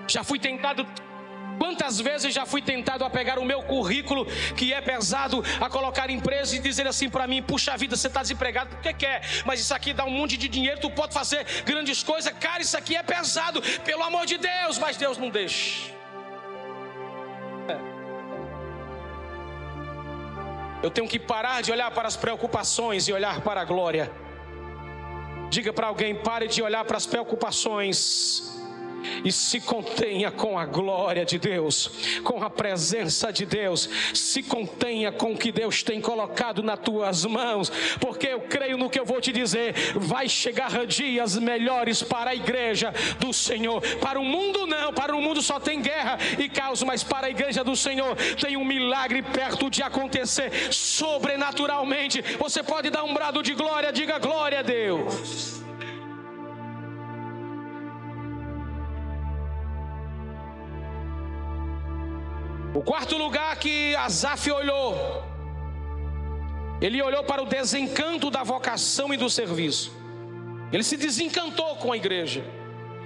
Já 0.07 0.23
fui 0.23 0.37
tentado 0.37 0.85
Quantas 1.59 1.99
vezes 1.99 2.33
já 2.33 2.45
fui 2.45 2.61
tentado 2.61 3.03
a 3.03 3.09
pegar 3.09 3.37
o 3.37 3.43
meu 3.43 3.61
currículo, 3.61 4.25
que 4.55 4.71
é 4.73 4.79
pesado, 4.79 5.43
a 5.59 5.69
colocar 5.69 6.09
em 6.09 6.15
empresa 6.15 6.55
e 6.55 6.59
dizer 6.59 6.87
assim 6.87 7.09
para 7.09 7.27
mim: 7.27 7.41
puxa 7.43 7.75
vida, 7.75 7.95
você 7.95 8.07
está 8.07 8.21
desempregado 8.21 8.69
porque 8.69 8.93
quer, 8.93 9.21
mas 9.45 9.59
isso 9.59 9.73
aqui 9.73 9.93
dá 9.93 10.05
um 10.05 10.11
monte 10.11 10.37
de 10.37 10.47
dinheiro, 10.47 10.79
tu 10.79 10.89
pode 10.89 11.13
fazer 11.13 11.45
grandes 11.65 12.01
coisas. 12.01 12.31
Cara, 12.39 12.61
isso 12.61 12.77
aqui 12.77 12.95
é 12.95 13.03
pesado, 13.03 13.61
pelo 13.83 14.03
amor 14.03 14.25
de 14.25 14.37
Deus, 14.37 14.77
mas 14.77 14.95
Deus 14.95 15.17
não 15.17 15.29
deixa. 15.29 15.91
É. 17.67 17.77
Eu 20.81 20.89
tenho 20.89 21.07
que 21.07 21.19
parar 21.19 21.61
de 21.61 21.71
olhar 21.71 21.91
para 21.91 22.07
as 22.07 22.15
preocupações 22.15 23.07
e 23.07 23.13
olhar 23.13 23.41
para 23.41 23.61
a 23.61 23.65
glória. 23.65 24.09
Diga 25.49 25.73
para 25.73 25.87
alguém: 25.87 26.15
pare 26.15 26.47
de 26.47 26.61
olhar 26.61 26.85
para 26.85 26.95
as 26.95 27.05
preocupações 27.05 28.58
e 29.23 29.31
se 29.31 29.59
contenha 29.59 30.31
com 30.31 30.57
a 30.57 30.65
glória 30.65 31.25
de 31.25 31.37
Deus, 31.37 31.89
com 32.23 32.43
a 32.43 32.49
presença 32.49 33.31
de 33.31 33.45
Deus, 33.45 33.89
se 34.13 34.43
contenha 34.43 35.11
com 35.11 35.33
o 35.33 35.37
que 35.37 35.51
Deus 35.51 35.83
tem 35.83 36.01
colocado 36.01 36.63
nas 36.63 36.79
tuas 36.79 37.25
mãos, 37.25 37.71
porque 37.99 38.27
eu 38.27 38.41
creio 38.41 38.77
no 38.77 38.89
que 38.89 38.99
eu 38.99 39.05
vou 39.05 39.21
te 39.21 39.31
dizer, 39.31 39.73
vai 39.95 40.27
chegar 40.27 40.85
dias 40.85 41.37
melhores 41.37 42.01
para 42.03 42.31
a 42.31 42.35
igreja 42.35 42.93
do 43.19 43.33
Senhor, 43.33 43.81
para 43.99 44.19
o 44.19 44.25
mundo 44.25 44.65
não, 44.65 44.93
para 44.93 45.15
o 45.15 45.21
mundo 45.21 45.41
só 45.41 45.59
tem 45.59 45.81
guerra 45.81 46.17
e 46.37 46.49
caos, 46.49 46.83
mas 46.83 47.03
para 47.03 47.27
a 47.27 47.29
igreja 47.29 47.63
do 47.63 47.75
Senhor 47.75 48.15
tem 48.39 48.57
um 48.57 48.65
milagre 48.65 49.21
perto 49.21 49.69
de 49.69 49.81
acontecer 49.81 50.51
sobrenaturalmente. 50.71 52.21
Você 52.39 52.63
pode 52.63 52.89
dar 52.89 53.03
um 53.03 53.13
brado 53.13 53.41
de 53.41 53.53
glória, 53.53 53.91
diga 53.91 54.19
glória 54.19 54.59
a 54.59 54.63
Deus. 54.63 55.68
O 62.79 62.81
quarto 62.81 63.17
lugar 63.17 63.57
que 63.57 63.93
Asaf 63.97 64.49
olhou, 64.49 65.21
ele 66.81 67.01
olhou 67.01 67.25
para 67.25 67.43
o 67.43 67.45
desencanto 67.45 68.31
da 68.31 68.41
vocação 68.41 69.13
e 69.13 69.17
do 69.17 69.29
serviço. 69.29 69.91
Ele 70.71 70.81
se 70.81 70.95
desencantou 70.95 71.75
com 71.75 71.91
a 71.91 71.97
igreja, 71.97 72.41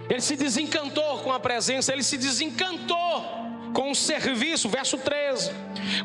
ele 0.07 0.21
se 0.21 0.35
desencantou 0.35 1.17
com 1.23 1.33
a 1.33 1.39
presença, 1.39 1.91
ele 1.91 2.03
se 2.03 2.19
desencantou 2.19 3.25
com 3.73 3.89
o 3.89 3.95
serviço. 3.95 4.69
Verso 4.69 4.95
13: 4.95 5.49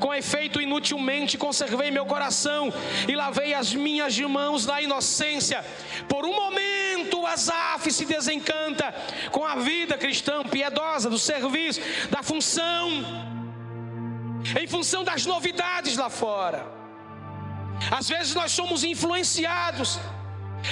Com 0.01 0.15
efeito, 0.15 0.63
inutilmente 0.63 1.37
conservei 1.37 1.91
meu 1.91 2.07
coração 2.07 2.73
e 3.07 3.15
lavei 3.15 3.53
as 3.53 3.75
minhas 3.75 4.19
mãos 4.19 4.65
na 4.65 4.81
inocência. 4.81 5.63
Por 6.09 6.25
um 6.25 6.35
momento, 6.35 7.27
Asaf 7.27 7.93
se 7.93 8.07
desencanta 8.07 8.95
com 9.31 9.45
a 9.45 9.57
vida 9.57 9.99
cristã 9.99 10.43
piedosa, 10.43 11.11
do 11.11 11.19
serviço, 11.19 11.83
da 12.09 12.23
função 12.23 13.37
em 14.61 14.67
função 14.67 15.05
das 15.05 15.27
novidades 15.27 15.97
lá 15.97 16.11
fora. 16.11 16.67
Às 17.91 18.09
vezes 18.09 18.35
nós 18.35 18.53
somos 18.53 18.83
influenciados 18.85 19.99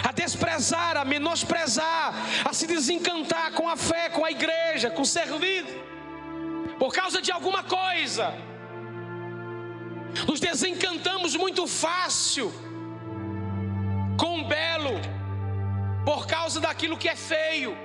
a 0.02 0.12
desprezar, 0.12 0.96
a 0.96 1.04
menosprezar, 1.04 2.14
a 2.44 2.52
se 2.52 2.66
desencantar 2.66 3.52
com 3.52 3.68
a 3.68 3.76
fé, 3.76 4.08
com 4.08 4.24
a 4.24 4.30
igreja, 4.30 4.90
com 4.90 5.02
o 5.02 5.06
servido, 5.06 5.72
por 6.78 6.92
causa 6.92 7.22
de 7.22 7.30
alguma 7.30 7.62
coisa. 7.62 8.34
Nos 10.26 10.40
desencantamos 10.40 11.36
muito 11.36 11.66
fácil 11.66 12.52
com 14.18 14.40
o 14.40 14.44
belo, 14.44 14.98
por 16.04 16.26
causa 16.26 16.60
daquilo 16.60 16.96
que 16.96 17.08
é 17.08 17.16
feio, 17.16 17.76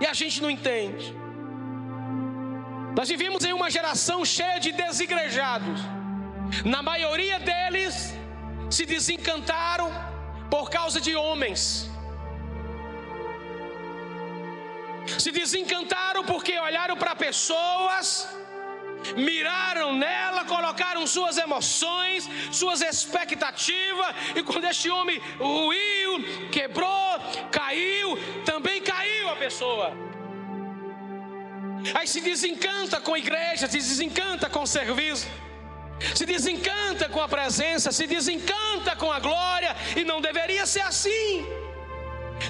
e 0.00 0.06
a 0.06 0.12
gente 0.12 0.40
não 0.42 0.50
entende. 0.50 1.14
Nós 3.00 3.08
vivemos 3.08 3.42
em 3.48 3.52
uma 3.58 3.70
geração 3.74 4.18
cheia 4.32 4.58
de 4.64 4.70
desigrejados. 4.72 5.80
Na 6.72 6.80
maioria 6.88 7.38
deles 7.50 7.94
se 8.76 8.84
desencantaram 8.84 9.88
por 10.50 10.66
causa 10.68 11.00
de 11.06 11.12
homens. 11.16 11.62
Se 15.22 15.30
desencantaram 15.32 16.22
porque 16.32 16.58
olharam 16.58 16.94
para 17.02 17.16
pessoas, 17.16 18.28
miraram 19.16 19.88
nela, 20.04 20.44
colocaram 20.44 21.06
suas 21.06 21.38
emoções, 21.38 22.28
suas 22.52 22.82
expectativas, 22.82 24.14
e 24.36 24.42
quando 24.42 24.66
este 24.66 24.90
homem 24.90 25.18
ruiu, 25.38 26.12
quebrou, 26.52 27.12
caiu, 27.50 28.18
também 28.44 28.78
caiu 28.82 29.30
a 29.30 29.36
pessoa. 29.36 30.10
Aí 31.94 32.06
se 32.06 32.20
desencanta 32.20 33.00
com 33.00 33.14
a 33.14 33.18
igreja, 33.18 33.66
se 33.66 33.78
desencanta 33.78 34.48
com 34.48 34.62
o 34.62 34.66
serviço, 34.66 35.26
se 36.14 36.24
desencanta 36.26 37.08
com 37.08 37.20
a 37.20 37.28
presença, 37.28 37.92
se 37.92 38.06
desencanta 38.06 38.96
com 38.96 39.10
a 39.10 39.18
glória, 39.18 39.74
e 39.96 40.04
não 40.04 40.20
deveria 40.20 40.66
ser 40.66 40.82
assim. 40.82 41.46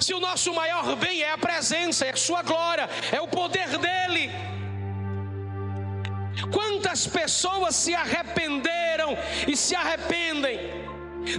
Se 0.01 0.15
o 0.15 0.21
nosso 0.21 0.53
maior 0.55 0.97
bem 0.97 1.23
é 1.23 1.33
a 1.33 1.39
presença, 1.39 2.07
é 2.07 2.11
a 2.11 2.17
sua 2.17 2.43
glória, 2.43 2.89
é 3.11 3.21
o 3.21 3.29
poder 3.29 3.77
dele. 3.79 4.31
Quantas 6.53 7.07
pessoas 7.07 7.75
se 7.77 7.95
arrependeram 7.95 9.17
e 9.47 9.57
se 9.57 9.75
arrependem 9.75 10.80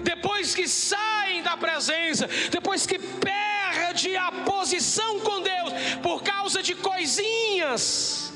depois 0.04 0.54
que 0.54 0.68
saem 0.68 1.42
da 1.44 1.56
presença, 1.58 2.28
depois 2.50 2.86
que 2.86 3.00
perde 3.00 4.16
a 4.16 4.32
posição 4.32 5.20
com 5.20 5.42
Deus 5.42 5.74
por 6.02 6.24
causa 6.24 6.62
de 6.62 6.76
coisinhas 6.76 8.32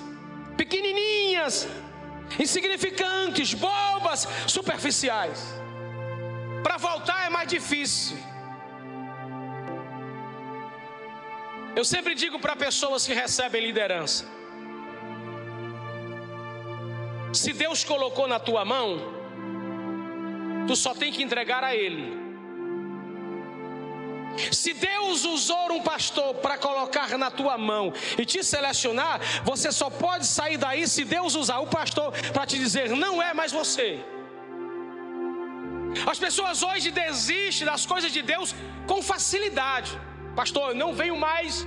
pequenininhas, 0.57 1.67
insignificantes, 2.39 3.53
bobas, 3.53 4.27
superficiais. 4.47 5.39
Para 6.63 6.77
voltar 6.77 7.25
é 7.25 7.29
mais 7.29 7.47
difícil. 7.47 8.17
Eu 11.75 11.83
sempre 11.83 12.15
digo 12.15 12.39
para 12.39 12.55
pessoas 12.55 13.05
que 13.05 13.13
recebem 13.13 13.61
liderança: 13.61 14.25
se 17.33 17.51
Deus 17.53 17.83
colocou 17.83 18.27
na 18.27 18.39
tua 18.39 18.63
mão, 18.63 19.24
tu 20.67 20.75
só 20.75 20.93
tem 20.93 21.11
que 21.11 21.23
entregar 21.23 21.63
a 21.63 21.75
Ele. 21.75 22.25
Se 24.51 24.73
Deus 24.73 25.23
usou 25.23 25.71
um 25.71 25.81
pastor 25.81 26.35
para 26.35 26.57
colocar 26.57 27.17
na 27.17 27.31
tua 27.31 27.57
mão 27.57 27.93
e 28.17 28.25
te 28.25 28.43
selecionar, 28.43 29.19
você 29.43 29.71
só 29.71 29.89
pode 29.89 30.25
sair 30.25 30.57
daí 30.57 30.87
se 30.87 31.05
Deus 31.05 31.35
usar 31.35 31.59
o 31.59 31.67
pastor 31.67 32.11
para 32.33 32.45
te 32.45 32.57
dizer: 32.57 32.89
não 32.89 33.21
é 33.21 33.33
mais 33.33 33.51
você. 33.51 34.03
As 36.05 36.19
pessoas 36.19 36.61
hoje 36.61 36.91
desistem 36.91 37.65
das 37.65 37.85
coisas 37.85 38.11
de 38.11 38.21
Deus 38.21 38.53
com 38.85 39.01
facilidade. 39.01 39.97
Pastor, 40.35 40.69
eu 40.69 40.75
não 40.75 40.93
venho 40.93 41.15
mais 41.15 41.65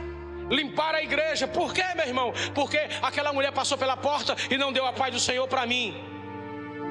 limpar 0.51 0.95
a 0.95 1.03
igreja. 1.03 1.49
Por 1.49 1.73
quê, 1.73 1.85
meu 1.97 2.07
irmão? 2.07 2.35
Porque 2.55 2.79
aquela 3.01 3.33
mulher 3.33 3.53
passou 3.53 3.79
pela 3.79 3.97
porta 3.97 4.37
e 4.51 4.59
não 4.59 4.73
deu 4.73 4.85
a 4.85 4.93
paz 4.93 5.15
do 5.15 5.21
Senhor 5.21 5.49
para 5.49 5.67
mim. 5.67 5.97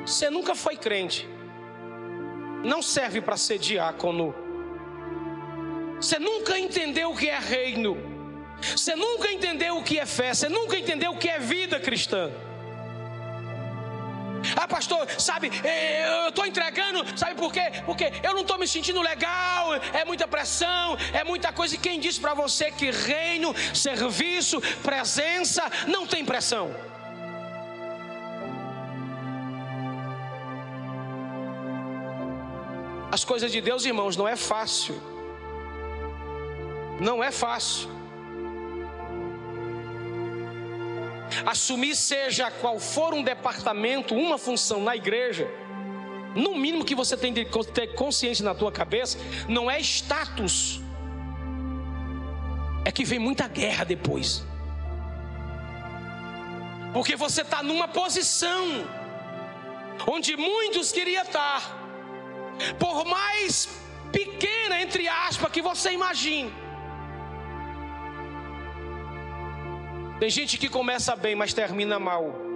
Você 0.06 0.30
nunca 0.30 0.56
foi 0.56 0.76
crente. 0.76 1.37
Não 2.64 2.82
serve 2.82 3.22
para 3.22 3.38
ser 3.38 3.60
diácono. 3.60 4.36
Você 6.00 6.20
nunca 6.20 6.58
entendeu 6.60 7.12
o 7.12 7.18
que 7.18 7.28
é 7.28 7.40
reino. 7.40 7.98
Você 8.62 8.96
nunca 8.96 9.32
entendeu 9.32 9.78
o 9.78 9.84
que 9.84 10.00
é 10.00 10.06
fé. 10.06 10.34
Você 10.34 10.50
nunca 10.50 10.78
entendeu 10.78 11.12
o 11.12 11.18
que 11.18 11.30
é 11.30 11.40
vida 11.40 11.80
cristã. 11.80 12.32
Ah, 14.56 14.68
pastor, 14.68 15.08
sabe, 15.20 15.52
é, 15.64 16.26
eu 16.26 16.30
estou 16.30 16.46
entregando, 16.46 17.04
sabe 17.18 17.36
por 17.36 17.52
quê? 17.52 17.72
Porque 17.86 18.12
eu 18.24 18.34
não 18.34 18.42
estou 18.42 18.58
me 18.58 18.68
sentindo 18.68 19.02
legal, 19.02 19.74
é 19.94 20.06
muita 20.06 20.28
pressão, 20.28 20.98
é 21.12 21.24
muita 21.24 21.52
coisa. 21.52 21.76
E 21.76 21.78
quem 21.78 22.00
disse 22.00 22.20
para 22.20 22.34
você 22.34 22.72
que 22.72 22.92
reino, 22.92 23.54
serviço, 23.74 24.62
presença 24.84 25.64
não 25.88 26.06
tem 26.06 26.24
pressão? 26.24 26.74
As 33.18 33.24
coisas 33.26 33.52
de 33.52 33.60
Deus, 33.60 33.84
irmãos, 33.84 34.16
não 34.16 34.28
é 34.28 34.36
fácil. 34.36 34.96
Não 37.00 37.24
é 37.24 37.32
fácil. 37.32 37.90
assumir, 41.46 41.96
seja 41.96 42.50
qual 42.52 42.80
for 42.80 43.14
um 43.14 43.24
departamento, 43.24 44.16
uma 44.16 44.38
função 44.38 44.80
na 44.82 44.96
igreja, 44.96 45.50
no 46.36 46.56
mínimo 46.56 46.86
que 46.86 46.96
você 46.96 47.16
tem 47.18 47.34
de 47.34 47.46
ter 47.74 47.88
consciência 47.96 48.46
na 48.46 48.54
tua 48.54 48.72
cabeça, 48.72 49.18
não 49.48 49.70
é 49.70 49.80
status, 49.80 50.82
é 52.86 52.92
que 52.92 53.04
vem 53.04 53.20
muita 53.20 53.48
guerra 53.48 53.84
depois. 53.84 54.44
Porque 56.94 57.16
você 57.16 57.42
está 57.42 57.64
numa 57.64 57.88
posição 57.88 58.88
onde 60.08 60.36
muitos 60.36 60.92
queriam 60.92 61.24
estar, 61.24 61.87
por 62.80 63.06
mais 63.06 63.70
pequena, 64.12 64.82
entre 64.82 65.08
aspas, 65.08 65.52
que 65.52 65.62
você 65.62 65.92
imagine. 65.92 66.54
Tem 70.20 70.30
gente 70.30 70.58
que 70.58 70.68
começa 70.68 71.16
bem, 71.16 71.36
mas 71.36 71.54
termina 71.54 72.00
mal. 72.00 72.48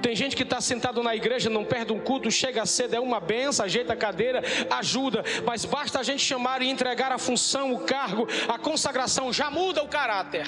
Tem 0.00 0.16
gente 0.16 0.34
que 0.34 0.42
está 0.42 0.60
sentado 0.60 1.02
na 1.02 1.14
igreja, 1.14 1.50
não 1.50 1.64
perde 1.64 1.92
um 1.92 2.00
culto, 2.00 2.30
chega 2.30 2.64
cedo, 2.64 2.94
é 2.94 3.00
uma 3.00 3.20
benção, 3.20 3.66
ajeita 3.66 3.92
a 3.92 3.96
cadeira, 3.96 4.42
ajuda, 4.70 5.22
mas 5.44 5.64
basta 5.64 6.00
a 6.00 6.02
gente 6.02 6.24
chamar 6.24 6.62
e 6.62 6.70
entregar 6.70 7.12
a 7.12 7.18
função, 7.18 7.74
o 7.74 7.80
cargo, 7.80 8.26
a 8.48 8.58
consagração, 8.58 9.32
já 9.32 9.50
muda 9.50 9.82
o 9.82 9.88
caráter, 9.88 10.46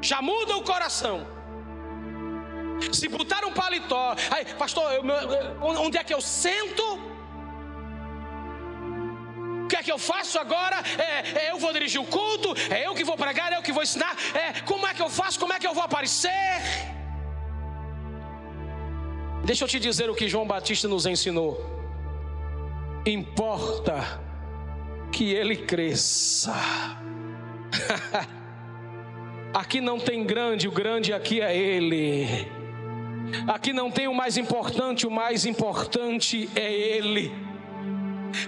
já 0.00 0.22
muda 0.22 0.56
o 0.56 0.62
coração. 0.62 1.33
Se 2.92 3.08
botar 3.08 3.44
um 3.44 3.52
paletó, 3.52 4.14
aí, 4.30 4.44
pastor, 4.54 4.92
eu, 4.92 5.02
onde 5.62 5.96
é 5.96 6.04
que 6.04 6.14
eu 6.14 6.20
sento? 6.20 6.82
O 9.64 9.66
que 9.68 9.76
é 9.76 9.82
que 9.82 9.90
eu 9.90 9.98
faço 9.98 10.38
agora? 10.38 10.76
É, 10.98 11.46
é, 11.46 11.52
eu 11.52 11.58
vou 11.58 11.72
dirigir 11.72 12.00
o 12.00 12.04
culto, 12.04 12.54
é 12.70 12.86
eu 12.86 12.94
que 12.94 13.04
vou 13.04 13.16
pregar, 13.16 13.52
é 13.52 13.56
eu 13.56 13.62
que 13.62 13.72
vou 13.72 13.82
ensinar. 13.82 14.14
É, 14.34 14.60
como 14.60 14.86
é 14.86 14.92
que 14.92 15.00
eu 15.00 15.08
faço? 15.08 15.40
Como 15.40 15.52
é 15.52 15.58
que 15.58 15.66
eu 15.66 15.74
vou 15.74 15.82
aparecer? 15.82 16.60
Deixa 19.44 19.64
eu 19.64 19.68
te 19.68 19.78
dizer 19.78 20.10
o 20.10 20.14
que 20.14 20.28
João 20.28 20.46
Batista 20.46 20.86
nos 20.88 21.06
ensinou. 21.06 21.62
Importa 23.06 24.20
que 25.12 25.32
ele 25.32 25.56
cresça. 25.56 26.54
aqui 29.52 29.80
não 29.80 29.98
tem 29.98 30.24
grande, 30.24 30.66
o 30.66 30.72
grande 30.72 31.12
aqui 31.12 31.40
é 31.40 31.56
ele. 31.56 32.63
Aqui 33.46 33.72
não 33.72 33.90
tem 33.90 34.08
o 34.08 34.14
mais 34.14 34.36
importante, 34.36 35.06
o 35.06 35.10
mais 35.10 35.44
importante 35.46 36.48
é 36.54 36.72
ele. 36.72 37.32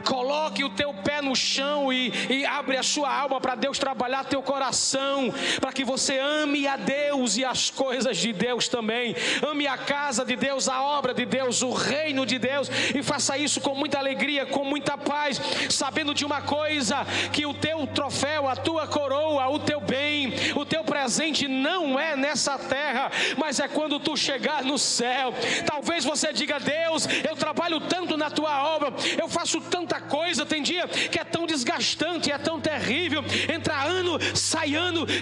Coloque 0.04 0.64
o 0.64 0.70
teu 0.70 0.92
pé 0.92 1.20
no 1.20 1.34
chão 1.34 1.92
e, 1.92 2.12
e 2.30 2.44
abre 2.44 2.76
a 2.76 2.82
sua 2.82 3.12
alma 3.12 3.40
para 3.40 3.54
Deus 3.54 3.78
trabalhar 3.78 4.24
teu 4.24 4.42
coração, 4.42 5.32
para 5.60 5.72
que 5.72 5.84
você 5.84 6.18
ame 6.18 6.66
a 6.66 6.76
Deus 6.76 7.36
e 7.36 7.44
as 7.44 7.70
coisas 7.70 8.16
de 8.16 8.32
Deus 8.32 8.68
também. 8.68 9.14
Ame 9.46 9.66
a 9.66 9.76
casa 9.76 10.24
de 10.24 10.36
Deus, 10.36 10.68
a 10.68 10.82
obra 10.82 11.14
de 11.14 11.24
Deus, 11.24 11.62
o 11.62 11.72
reino 11.72 12.26
de 12.26 12.38
Deus 12.38 12.68
e 12.94 13.02
faça 13.02 13.38
isso 13.38 13.60
com 13.60 13.74
muita 13.74 13.98
alegria, 13.98 14.46
com 14.46 14.64
muita 14.64 14.96
paz, 14.98 15.40
sabendo 15.70 16.14
de 16.14 16.24
uma 16.24 16.42
coisa: 16.42 17.04
que 17.32 17.46
o 17.46 17.54
teu 17.54 17.86
troféu, 17.86 18.48
a 18.48 18.56
tua 18.56 18.86
coroa, 18.86 19.48
o 19.48 19.58
teu 19.58 19.80
bem, 19.80 20.32
o 20.54 20.64
teu 20.64 20.84
presente 20.84 21.46
não 21.48 21.98
é 21.98 22.16
nessa 22.16 22.58
terra, 22.58 23.10
mas 23.36 23.60
é 23.60 23.68
quando 23.68 24.00
tu 24.00 24.16
chegar 24.16 24.62
no 24.64 24.78
céu. 24.78 25.32
Talvez 25.64 26.04
você 26.04 26.32
diga: 26.32 26.58
Deus, 26.58 27.06
eu 27.28 27.36
trabalho 27.36 27.80
tanto 27.80 28.16
na 28.16 28.30
tua 28.30 28.74
obra, 28.74 28.92
eu 29.20 29.28
faço 29.28 29.60
tanto 29.60 29.75
tanta 29.76 30.00
coisa, 30.00 30.46
tem 30.46 30.62
dia 30.62 30.88
que 30.88 31.18
é 31.18 31.24
tão 31.24 31.46
desgastante, 31.46 32.32
é 32.32 32.38
tão 32.38 32.58
terrível. 32.58 33.22
Entra 33.54 33.65
ano, 33.65 33.65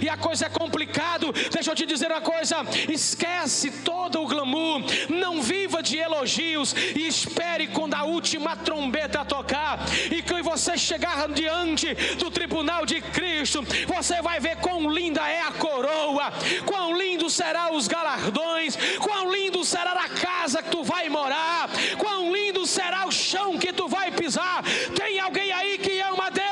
e 0.00 0.08
a 0.08 0.16
coisa 0.16 0.46
é 0.46 0.48
complicado. 0.48 1.32
Deixa 1.50 1.70
eu 1.70 1.74
te 1.74 1.86
dizer 1.86 2.10
uma 2.10 2.20
coisa: 2.20 2.56
esquece 2.88 3.70
todo 3.70 4.20
o 4.20 4.26
glamour, 4.26 4.82
não 5.08 5.42
viva 5.42 5.82
de 5.82 5.98
elogios 5.98 6.72
e 6.72 7.06
espere 7.06 7.68
quando 7.68 7.94
a 7.94 8.04
última 8.04 8.56
trombeta 8.56 9.24
tocar 9.24 9.80
e 10.10 10.22
que 10.22 10.42
você 10.42 10.76
chegar 10.76 11.28
diante 11.28 11.94
do 12.18 12.30
tribunal 12.30 12.84
de 12.84 13.00
Cristo, 13.00 13.62
você 13.86 14.20
vai 14.20 14.40
ver 14.40 14.56
quão 14.56 14.90
linda 14.90 15.26
é 15.28 15.40
a 15.40 15.52
coroa, 15.52 16.32
quão 16.66 16.96
lindo 16.96 17.30
serão 17.30 17.76
os 17.76 17.88
galardões, 17.88 18.76
quão 18.98 19.32
lindo 19.32 19.64
será 19.64 19.92
a 19.92 20.08
casa 20.08 20.62
que 20.62 20.70
tu 20.70 20.82
vai 20.82 21.08
morar, 21.08 21.70
quão 21.98 22.34
lindo 22.34 22.66
será 22.66 23.06
o 23.06 23.12
chão 23.12 23.58
que 23.58 23.72
tu 23.72 23.88
vai 23.88 24.10
pisar 24.10 24.64
tem 24.94 25.18
alguém 25.20 25.52
aí 25.52 25.78
que 25.78 26.00
ama 26.00 26.30
Deus? 26.30 26.43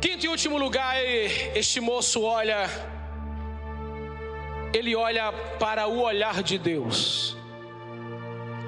Quinto 0.00 0.26
e 0.26 0.28
último 0.28 0.58
lugar, 0.58 0.96
este 1.54 1.80
moço 1.80 2.22
olha, 2.22 2.68
ele 4.72 4.94
olha 4.94 5.32
para 5.58 5.86
o 5.88 6.00
olhar 6.00 6.42
de 6.42 6.56
Deus. 6.58 7.36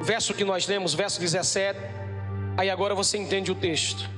Verso 0.00 0.34
que 0.34 0.44
nós 0.44 0.66
lemos, 0.66 0.94
verso 0.94 1.20
17. 1.20 1.78
Aí 2.56 2.68
agora 2.68 2.94
você 2.94 3.16
entende 3.16 3.52
o 3.52 3.54
texto 3.54 4.08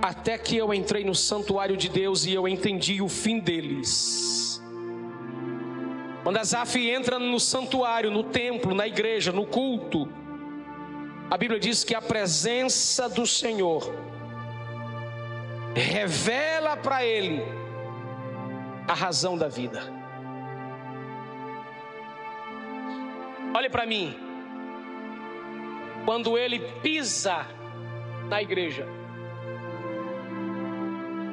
até 0.00 0.38
que 0.38 0.56
eu 0.56 0.72
entrei 0.72 1.04
no 1.04 1.14
santuário 1.14 1.76
de 1.76 1.88
Deus 1.88 2.24
e 2.24 2.32
eu 2.32 2.46
entendi 2.46 3.02
o 3.02 3.08
fim 3.08 3.38
deles. 3.38 4.62
Quando 6.22 6.36
Asaf 6.36 6.78
entra 6.78 7.18
no 7.18 7.40
santuário, 7.40 8.10
no 8.10 8.22
templo, 8.22 8.74
na 8.74 8.86
igreja, 8.86 9.32
no 9.32 9.46
culto, 9.46 10.08
a 11.30 11.36
Bíblia 11.36 11.58
diz 11.58 11.84
que 11.84 11.94
a 11.94 12.02
presença 12.02 13.08
do 13.08 13.26
Senhor 13.26 13.92
revela 15.80 16.76
para 16.76 17.04
ele 17.04 17.42
a 18.86 18.94
razão 18.94 19.36
da 19.36 19.48
vida. 19.48 19.82
Olhe 23.54 23.68
para 23.68 23.86
mim. 23.86 24.16
Quando 26.04 26.38
ele 26.38 26.60
pisa 26.82 27.46
na 28.28 28.40
igreja, 28.40 28.86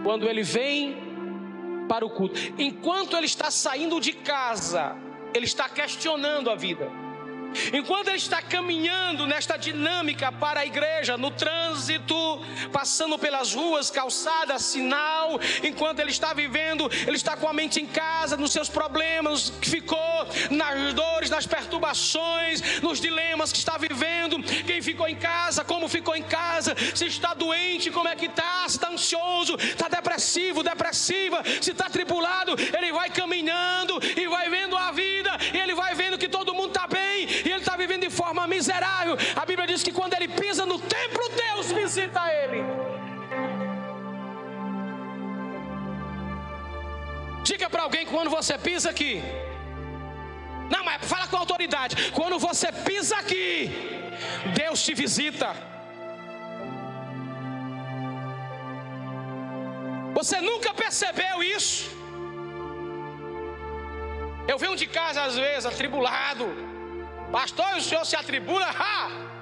quando 0.04 0.28
ele 0.28 0.44
vem 0.44 1.06
para 1.88 2.06
o 2.06 2.10
culto. 2.10 2.40
Enquanto 2.58 3.16
ele 3.16 3.26
está 3.26 3.50
saindo 3.50 4.00
de 4.00 4.14
casa, 4.14 4.96
ele 5.34 5.46
está 5.46 5.70
questionando 5.70 6.50
a 6.50 6.56
vida. 6.56 7.05
Enquanto 7.74 8.08
ele 8.08 8.18
está 8.18 8.41
caminhando 8.41 9.26
nesta 9.26 9.58
dinâmica 9.58 10.32
para 10.32 10.62
a 10.62 10.65
igreja, 10.65 11.18
no 11.18 11.32
trânsito, 11.32 12.41
passando 12.72 13.18
pelas 13.18 13.54
ruas, 13.54 13.89
calçadas, 13.89 14.62
sinal, 14.63 15.39
enquanto 15.63 16.00
ele 16.00 16.12
está 16.12 16.34
vivendo, 16.34 16.89
ele 17.08 17.18
está 17.18 17.36
com 17.38 17.48
a 17.48 17.54
mente 17.54 17.82
em 17.82 17.86
casa, 17.86 18.38
nos 18.38 18.52
seus 18.52 18.70
problemas, 18.70 19.52
que 19.62 19.70
ficou, 19.70 20.28
nas 20.50 20.94
dores, 20.94 21.30
nas 21.30 21.46
perturbações, 21.46 22.82
nos 22.82 23.00
dilemas 23.00 23.52
que 23.52 23.58
está 23.58 23.78
vivendo. 23.78 24.41
Quem 24.65 24.82
ficou 24.82 25.08
em 25.08 25.15
casa, 25.15 25.63
como 25.63 25.88
ficou 25.88 26.15
em 26.15 26.24
casa, 26.24 26.76
se 26.94 27.06
está 27.06 27.34
doente, 27.34 27.91
como 27.91 28.08
é 28.08 28.15
que 28.15 28.26
está, 28.26 28.65
se 28.68 28.78
está 28.78 28.89
ansioso, 28.89 29.56
está 29.56 29.88
depressivo, 29.88 30.63
depressiva, 30.63 31.44
se 31.62 31.72
está 31.72 31.89
tribulado, 31.89 32.56
ele 32.78 32.91
vai 32.91 33.10
caminhando 33.10 34.00
e 34.15 34.28
vai 34.28 34.50
vendo 34.50 34.78
a 34.78 34.91
vida, 34.91 35.32
e 35.53 35.58
ele 35.58 35.74
vai 35.74 35.93
vendo 35.95 36.18
que 36.18 36.28
todo 36.28 36.53
mundo 36.53 36.70
está 36.70 36.88
bem, 36.88 37.28
e 37.45 37.49
ele 37.49 37.60
está 37.60 37.76
vivendo 37.76 38.01
de 38.01 38.10
forma 38.10 38.47
miserável. 38.66 39.16
A 39.36 39.45
Bíblia 39.45 39.68
diz 39.68 39.84
que 39.84 39.91
quando 39.91 40.13
ele 40.13 40.28
pisa 40.28 40.66
no 40.66 40.80
templo, 40.80 41.24
Deus 41.43 41.72
visita 41.72 42.22
ele. 42.41 42.61
Diga 47.43 47.70
para 47.70 47.84
alguém 47.84 48.05
quando 48.07 48.30
você 48.30 48.57
pisa 48.57 48.89
aqui. 48.89 49.22
Não, 50.74 50.84
mas 50.84 51.07
fala 51.07 51.28
com 51.28 51.38
autoridade. 51.38 52.11
Quando 52.11 52.39
você 52.39 52.72
pisa 52.72 53.16
aqui, 53.18 53.72
Deus 54.55 54.84
te 54.84 54.93
visita. 54.95 55.49
Você 60.16 60.38
nunca 60.41 60.74
percebeu 60.74 61.43
isso? 61.43 61.93
Eu 64.47 64.57
venho 64.57 64.76
de 64.76 64.88
casa 64.88 65.24
às 65.24 65.36
vezes 65.36 65.66
atribulado. 65.66 66.74
Pastor, 67.32 67.78
o 67.78 67.82
senhor 67.82 68.05
se 68.05 68.15
atribula? 68.15 68.65
Ha! 68.67 69.36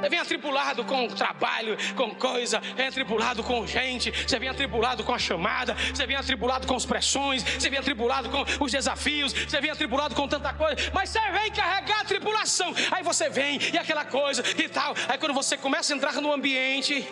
Você 0.00 0.08
vem 0.08 0.18
atribulado 0.20 0.84
com 0.84 1.08
trabalho, 1.08 1.76
com 1.96 2.14
coisa, 2.14 2.60
vem 2.76 2.86
atribulado 2.86 3.42
com 3.42 3.66
gente, 3.66 4.12
você 4.12 4.38
vem 4.38 4.48
atribulado 4.48 5.02
com 5.02 5.12
a 5.12 5.18
chamada, 5.18 5.74
você 5.74 6.06
vem 6.06 6.14
atribulado 6.14 6.68
com 6.68 6.76
as 6.76 6.86
pressões, 6.86 7.42
você 7.42 7.68
vem 7.68 7.80
atribulado 7.80 8.30
com 8.30 8.44
os 8.64 8.70
desafios, 8.70 9.32
você 9.32 9.60
vem 9.60 9.70
atribulado 9.70 10.14
com 10.14 10.28
tanta 10.28 10.52
coisa, 10.52 10.76
mas 10.94 11.10
você 11.10 11.20
vem 11.32 11.50
carregar 11.50 12.00
a 12.00 12.04
tribulação. 12.04 12.72
Aí 12.92 13.02
você 13.02 13.28
vem 13.28 13.58
e 13.72 13.76
aquela 13.76 14.04
coisa 14.04 14.44
e 14.56 14.68
tal. 14.68 14.94
Aí 15.08 15.18
quando 15.18 15.34
você 15.34 15.56
começa 15.56 15.92
a 15.92 15.96
entrar 15.96 16.12
no 16.14 16.32
ambiente, 16.32 17.04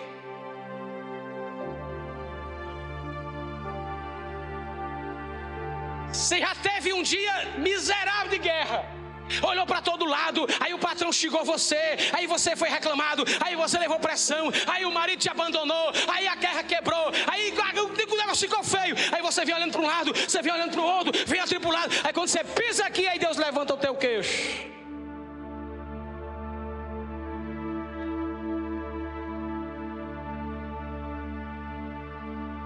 Você 6.17 6.41
já 6.41 6.55
teve 6.55 6.95
um 6.95 7.03
dia 7.03 7.35
miserável 7.59 8.31
de 8.31 8.39
guerra 8.39 8.97
olhou 9.43 9.67
para 9.67 9.83
todo 9.83 10.05
lado, 10.05 10.47
aí 10.61 10.73
o 10.73 10.79
patrão 10.79 11.12
xingou 11.12 11.45
você, 11.45 11.97
aí 12.12 12.29
você 12.29 12.55
foi 12.55 12.69
reclamado, 12.69 13.25
aí 13.45 13.57
você 13.57 13.77
levou 13.77 13.99
pressão, 13.99 14.51
aí 14.69 14.85
o 14.85 14.93
marido 14.93 15.19
te 15.19 15.29
abandonou, 15.29 15.93
aí 16.07 16.29
a 16.29 16.37
guerra 16.37 16.62
quebrou, 16.62 17.11
aí 17.27 17.53
o 17.53 18.17
negócio 18.17 18.49
ficou 18.49 18.62
feio, 18.62 18.95
aí 19.12 19.21
você 19.21 19.45
vem 19.45 19.55
olhando 19.55 19.73
para 19.73 19.81
um 19.81 19.87
lado, 19.87 20.12
você 20.14 20.41
vem 20.41 20.53
olhando 20.53 20.71
para 20.71 20.81
o 20.81 20.85
outro, 20.85 21.12
vem 21.27 21.41
atribulado, 21.41 21.93
aí 22.05 22.12
quando 22.12 22.29
você 22.29 22.45
pisa 22.45 22.87
aqui, 22.87 23.07
aí 23.09 23.19
Deus 23.19 23.37
levanta 23.37 23.75
o 23.75 23.77
teu 23.77 23.97
queixo. 23.97 24.77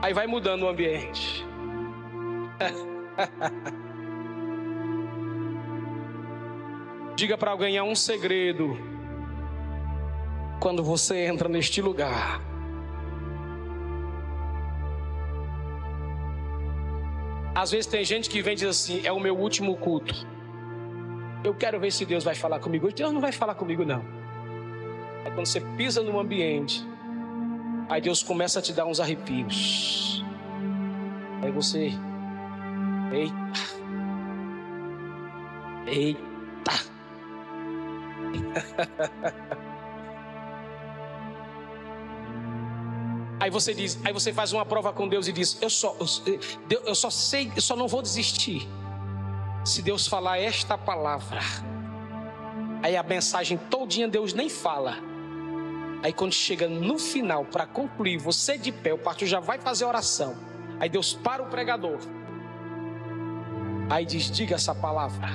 Aí 0.02 0.12
vai 0.12 0.26
mudando 0.26 0.64
o 0.64 0.68
ambiente. 0.68 1.44
Diga 7.16 7.36
para 7.36 7.50
alguém: 7.50 7.76
é 7.76 7.82
um 7.82 7.94
segredo. 7.94 8.78
Quando 10.60 10.82
você 10.82 11.26
entra 11.26 11.46
neste 11.48 11.82
lugar. 11.82 12.40
Às 17.54 17.72
vezes 17.72 17.86
tem 17.86 18.04
gente 18.04 18.30
que 18.30 18.40
vem 18.40 18.54
e 18.54 18.56
diz 18.56 18.68
assim: 18.68 19.02
é 19.04 19.12
o 19.12 19.20
meu 19.20 19.36
último 19.36 19.76
culto. 19.76 20.14
Eu 21.42 21.54
quero 21.54 21.80
ver 21.80 21.90
se 21.90 22.04
Deus 22.04 22.24
vai 22.24 22.34
falar 22.34 22.58
comigo. 22.58 22.92
Deus 22.92 23.12
não 23.12 23.20
vai 23.20 23.32
falar 23.32 23.54
comigo, 23.54 23.84
não. 23.84 24.04
É 25.24 25.30
quando 25.30 25.46
você 25.46 25.60
pisa 25.60 26.02
no 26.02 26.18
ambiente, 26.18 26.86
aí 27.88 28.00
Deus 28.00 28.22
começa 28.22 28.58
a 28.58 28.62
te 28.62 28.72
dar 28.72 28.86
uns 28.86 29.00
arrepios. 29.00 30.24
Aí 31.42 31.50
você. 31.50 31.92
Eita. 33.12 33.34
Eita. 35.86 36.30
Aí 43.40 43.48
você 43.50 43.72
diz, 43.72 43.98
aí 44.04 44.12
você 44.12 44.34
faz 44.34 44.52
uma 44.52 44.66
prova 44.66 44.92
com 44.92 45.08
Deus 45.08 45.26
e 45.26 45.32
diz: 45.32 45.56
Eu 45.62 45.70
só, 45.70 45.96
eu, 45.98 46.82
eu 46.84 46.94
só 46.94 47.08
sei, 47.08 47.50
eu 47.56 47.62
só 47.62 47.74
não 47.74 47.88
vou 47.88 48.02
desistir. 48.02 48.68
Se 49.64 49.80
Deus 49.80 50.06
falar 50.06 50.38
esta 50.38 50.76
palavra, 50.76 51.40
aí 52.82 52.98
a 52.98 53.02
mensagem 53.02 53.56
todinha 53.56 54.06
Deus 54.06 54.34
nem 54.34 54.50
fala. 54.50 54.98
Aí 56.02 56.12
quando 56.12 56.34
chega 56.34 56.68
no 56.68 56.98
final 56.98 57.46
para 57.46 57.66
concluir, 57.66 58.18
você 58.18 58.58
de 58.58 58.70
pé, 58.70 58.92
o 58.92 58.98
pastor 58.98 59.26
já 59.26 59.40
vai 59.40 59.58
fazer 59.58 59.86
oração. 59.86 60.36
Aí 60.78 60.90
Deus 60.90 61.14
para 61.14 61.42
o 61.42 61.46
pregador. 61.46 61.98
Aí 63.90 64.06
diz: 64.06 64.30
Diga 64.30 64.54
essa 64.54 64.72
palavra. 64.72 65.28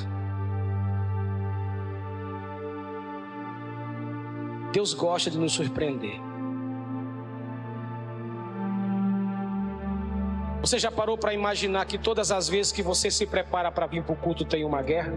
Deus 4.71 4.93
gosta 4.93 5.29
de 5.29 5.37
nos 5.37 5.53
surpreender. 5.53 6.19
Você 10.61 10.79
já 10.79 10.91
parou 10.91 11.17
para 11.17 11.33
imaginar 11.33 11.85
que 11.85 11.97
todas 11.97 12.31
as 12.31 12.49
vezes 12.49 12.71
que 12.71 12.81
você 12.81 13.11
se 13.11 13.27
prepara 13.27 13.71
para 13.71 13.85
vir 13.85 14.03
para 14.03 14.13
o 14.13 14.17
culto 14.17 14.43
tem 14.43 14.65
uma 14.65 14.81
guerra? 14.81 15.13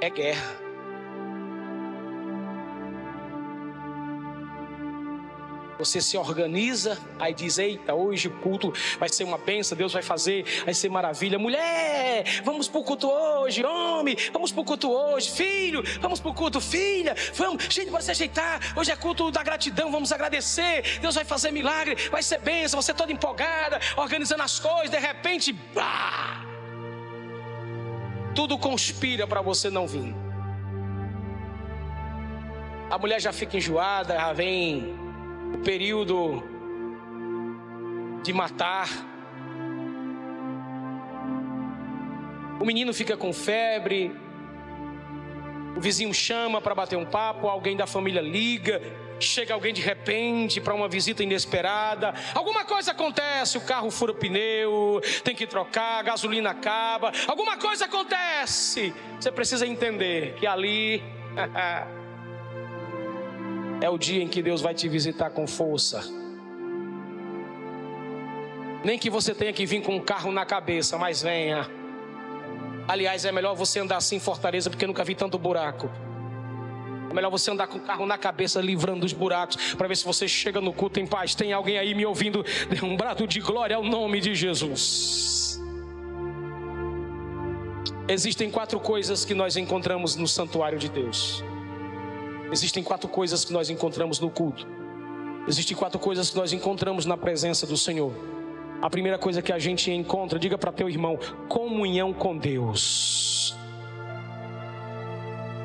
É 0.00 0.08
guerra. 0.08 0.65
Você 5.78 6.00
se 6.00 6.16
organiza, 6.16 6.98
aí 7.18 7.34
diz: 7.34 7.58
Eita, 7.58 7.94
hoje 7.94 8.28
o 8.28 8.30
culto 8.38 8.72
vai 8.98 9.08
ser 9.08 9.24
uma 9.24 9.36
benção, 9.36 9.76
Deus 9.76 9.92
vai 9.92 10.02
fazer, 10.02 10.44
vai 10.64 10.72
ser 10.72 10.88
maravilha. 10.88 11.38
Mulher, 11.38 12.24
vamos 12.44 12.66
para 12.66 12.80
o 12.80 12.84
culto 12.84 13.08
hoje, 13.10 13.64
homem, 13.64 14.16
vamos 14.32 14.52
para 14.52 14.60
o 14.62 14.64
culto 14.64 14.90
hoje, 14.90 15.30
filho, 15.30 15.82
vamos 16.00 16.18
para 16.18 16.30
o 16.30 16.34
culto, 16.34 16.60
filha, 16.60 17.14
vamos, 17.34 17.64
gente, 17.64 17.90
se 18.02 18.10
ajeitar. 18.10 18.60
Hoje 18.76 18.90
é 18.90 18.96
culto 18.96 19.30
da 19.30 19.42
gratidão, 19.42 19.90
vamos 19.90 20.12
agradecer. 20.12 20.98
Deus 21.00 21.14
vai 21.14 21.24
fazer 21.24 21.50
milagre, 21.50 21.96
vai 22.10 22.22
ser 22.22 22.38
benção. 22.38 22.80
Você 22.80 22.94
toda 22.94 23.12
empolgada, 23.12 23.80
organizando 23.96 24.42
as 24.42 24.58
coisas, 24.58 24.90
de 24.90 24.98
repente, 24.98 25.52
bah, 25.52 26.42
tudo 28.34 28.58
conspira 28.58 29.26
para 29.26 29.42
você 29.42 29.68
não 29.68 29.86
vir. 29.86 30.14
A 32.88 32.96
mulher 32.96 33.20
já 33.20 33.32
fica 33.32 33.56
enjoada, 33.56 34.14
já 34.14 34.32
vem 34.32 35.05
período 35.66 36.44
de 38.22 38.32
matar. 38.32 38.88
O 42.60 42.64
menino 42.64 42.94
fica 42.94 43.16
com 43.16 43.32
febre. 43.32 44.14
O 45.76 45.80
vizinho 45.80 46.14
chama 46.14 46.60
para 46.60 46.72
bater 46.72 46.96
um 46.96 47.04
papo, 47.04 47.48
alguém 47.48 47.76
da 47.76 47.84
família 47.84 48.22
liga, 48.22 48.80
chega 49.18 49.54
alguém 49.54 49.74
de 49.74 49.82
repente 49.82 50.60
para 50.60 50.72
uma 50.72 50.88
visita 50.88 51.24
inesperada. 51.24 52.14
Alguma 52.32 52.64
coisa 52.64 52.92
acontece, 52.92 53.58
o 53.58 53.60
carro 53.60 53.90
fura 53.90 54.12
o 54.12 54.14
pneu, 54.14 55.00
tem 55.24 55.34
que 55.34 55.48
trocar, 55.48 55.98
a 55.98 56.02
gasolina 56.02 56.50
acaba. 56.50 57.10
Alguma 57.26 57.56
coisa 57.56 57.86
acontece. 57.86 58.94
Você 59.18 59.32
precisa 59.32 59.66
entender 59.66 60.34
que 60.34 60.46
ali 60.46 61.02
é 63.80 63.90
o 63.90 63.98
dia 63.98 64.22
em 64.22 64.28
que 64.28 64.42
Deus 64.42 64.60
vai 64.60 64.74
te 64.74 64.88
visitar 64.88 65.30
com 65.30 65.46
força. 65.46 66.02
Nem 68.84 68.98
que 68.98 69.10
você 69.10 69.34
tenha 69.34 69.52
que 69.52 69.66
vir 69.66 69.82
com 69.82 69.96
um 69.96 70.00
carro 70.00 70.30
na 70.30 70.46
cabeça, 70.46 70.96
mas 70.96 71.22
venha. 71.22 71.68
Aliás, 72.88 73.24
é 73.24 73.32
melhor 73.32 73.54
você 73.54 73.80
andar 73.80 73.96
assim 73.96 74.16
em 74.16 74.20
Fortaleza, 74.20 74.70
porque 74.70 74.86
nunca 74.86 75.02
vi 75.02 75.14
tanto 75.14 75.38
buraco. 75.38 75.90
É 77.10 77.14
melhor 77.14 77.30
você 77.30 77.50
andar 77.50 77.66
com 77.66 77.78
o 77.78 77.80
carro 77.80 78.06
na 78.06 78.16
cabeça, 78.16 78.60
livrando 78.60 79.00
dos 79.00 79.12
buracos, 79.12 79.74
para 79.74 79.88
ver 79.88 79.96
se 79.96 80.04
você 80.04 80.28
chega 80.28 80.60
no 80.60 80.72
culto 80.72 81.00
em 81.00 81.06
paz. 81.06 81.34
Tem 81.34 81.52
alguém 81.52 81.78
aí 81.78 81.94
me 81.94 82.06
ouvindo? 82.06 82.44
Dê 82.68 82.84
um 82.84 82.96
brado 82.96 83.26
de 83.26 83.40
glória 83.40 83.76
ao 83.76 83.82
nome 83.82 84.20
de 84.20 84.34
Jesus. 84.34 85.60
Existem 88.08 88.50
quatro 88.50 88.78
coisas 88.78 89.24
que 89.24 89.34
nós 89.34 89.56
encontramos 89.56 90.14
no 90.14 90.28
santuário 90.28 90.78
de 90.78 90.88
Deus. 90.88 91.42
Existem 92.52 92.82
quatro 92.82 93.08
coisas 93.08 93.44
que 93.44 93.52
nós 93.52 93.70
encontramos 93.70 94.20
no 94.20 94.30
culto. 94.30 94.66
Existem 95.48 95.76
quatro 95.76 95.98
coisas 95.98 96.30
que 96.30 96.36
nós 96.36 96.52
encontramos 96.52 97.06
na 97.06 97.16
presença 97.16 97.66
do 97.66 97.76
Senhor. 97.76 98.12
A 98.80 98.90
primeira 98.90 99.18
coisa 99.18 99.40
que 99.40 99.52
a 99.52 99.58
gente 99.58 99.90
encontra, 99.90 100.38
diga 100.38 100.58
para 100.58 100.72
teu 100.72 100.88
irmão, 100.88 101.18
comunhão 101.48 102.12
com 102.12 102.36
Deus. 102.36 103.56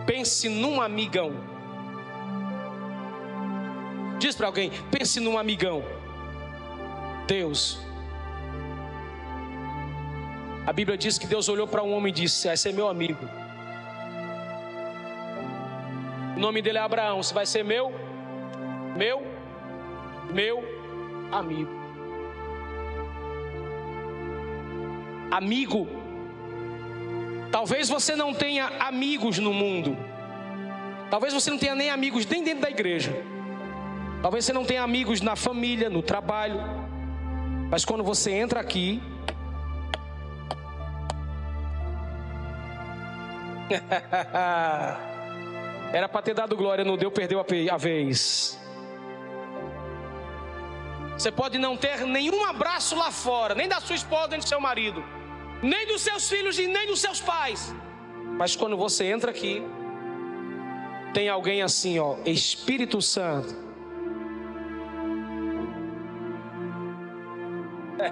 Pense 0.06 0.50
num 0.50 0.82
amigão. 0.82 1.32
Diz 4.20 4.36
para 4.36 4.48
alguém, 4.48 4.72
pense 4.92 5.20
num 5.20 5.38
amigão. 5.38 5.84
Deus. 7.28 7.80
A 10.66 10.72
Bíblia 10.72 10.98
diz 10.98 11.18
que 11.18 11.26
Deus 11.26 11.50
olhou 11.50 11.68
para 11.68 11.82
um 11.82 11.94
homem 11.94 12.12
e 12.12 12.16
disse: 12.16 12.48
Esse 12.48 12.70
é 12.70 12.72
meu 12.72 12.88
amigo. 12.88 13.41
Nome 16.42 16.62
dele 16.62 16.80
é 16.80 16.82
Abraão. 16.82 17.22
Você 17.22 17.34
vai 17.34 17.46
ser 17.46 17.64
meu, 17.64 17.94
meu, 18.98 19.22
meu 20.34 20.64
amigo. 21.32 21.70
Amigo. 25.30 25.88
Talvez 27.52 27.88
você 27.88 28.16
não 28.16 28.34
tenha 28.34 28.68
amigos 28.80 29.38
no 29.38 29.54
mundo. 29.54 29.96
Talvez 31.10 31.34
você 31.34 31.50
não 31.50 31.58
tenha 31.58 31.76
nem 31.76 31.89
amigos 31.89 32.26
nem 32.26 32.44
dentro 32.44 32.62
da 32.62 32.70
igreja. 32.70 33.14
Talvez 34.22 34.46
você 34.46 34.54
não 34.54 34.66
tenha 34.66 34.84
amigos 34.84 35.22
na 35.22 35.36
família, 35.36 35.89
no 35.89 36.02
trabalho. 36.02 36.60
Mas 37.70 37.86
quando 37.86 38.04
você 38.04 38.32
entra 38.32 38.60
aqui, 38.60 39.02
Era 45.94 46.08
para 46.08 46.22
ter 46.22 46.34
dado 46.34 46.56
glória, 46.56 46.86
não 46.86 46.96
deu, 46.96 47.12
perdeu 47.12 47.39
a 47.39 47.78
vez. 47.78 48.58
Você 51.18 51.32
pode 51.32 51.58
não 51.58 51.76
ter 51.76 52.06
nenhum 52.06 52.46
abraço 52.46 52.96
lá 52.96 53.12
fora, 53.12 53.54
nem 53.54 53.68
da 53.68 53.80
sua 53.80 53.96
esposa, 53.96 54.30
nem 54.30 54.39
do 54.39 54.48
seu 54.48 54.60
marido, 54.60 55.04
nem 55.62 55.86
dos 55.86 56.02
seus 56.02 56.28
filhos 56.30 56.58
e 56.58 56.66
nem 56.66 56.88
dos 56.88 57.02
seus 57.02 57.20
pais. 57.20 57.76
Mas 58.38 58.56
quando 58.56 58.78
você 58.78 59.06
entra 59.06 59.30
aqui, 59.30 59.62
tem 61.14 61.28
alguém 61.30 61.62
assim, 61.62 62.00
ó, 62.00 62.16
Espírito 62.26 63.02
Santo. 63.02 63.54
É. 68.00 68.12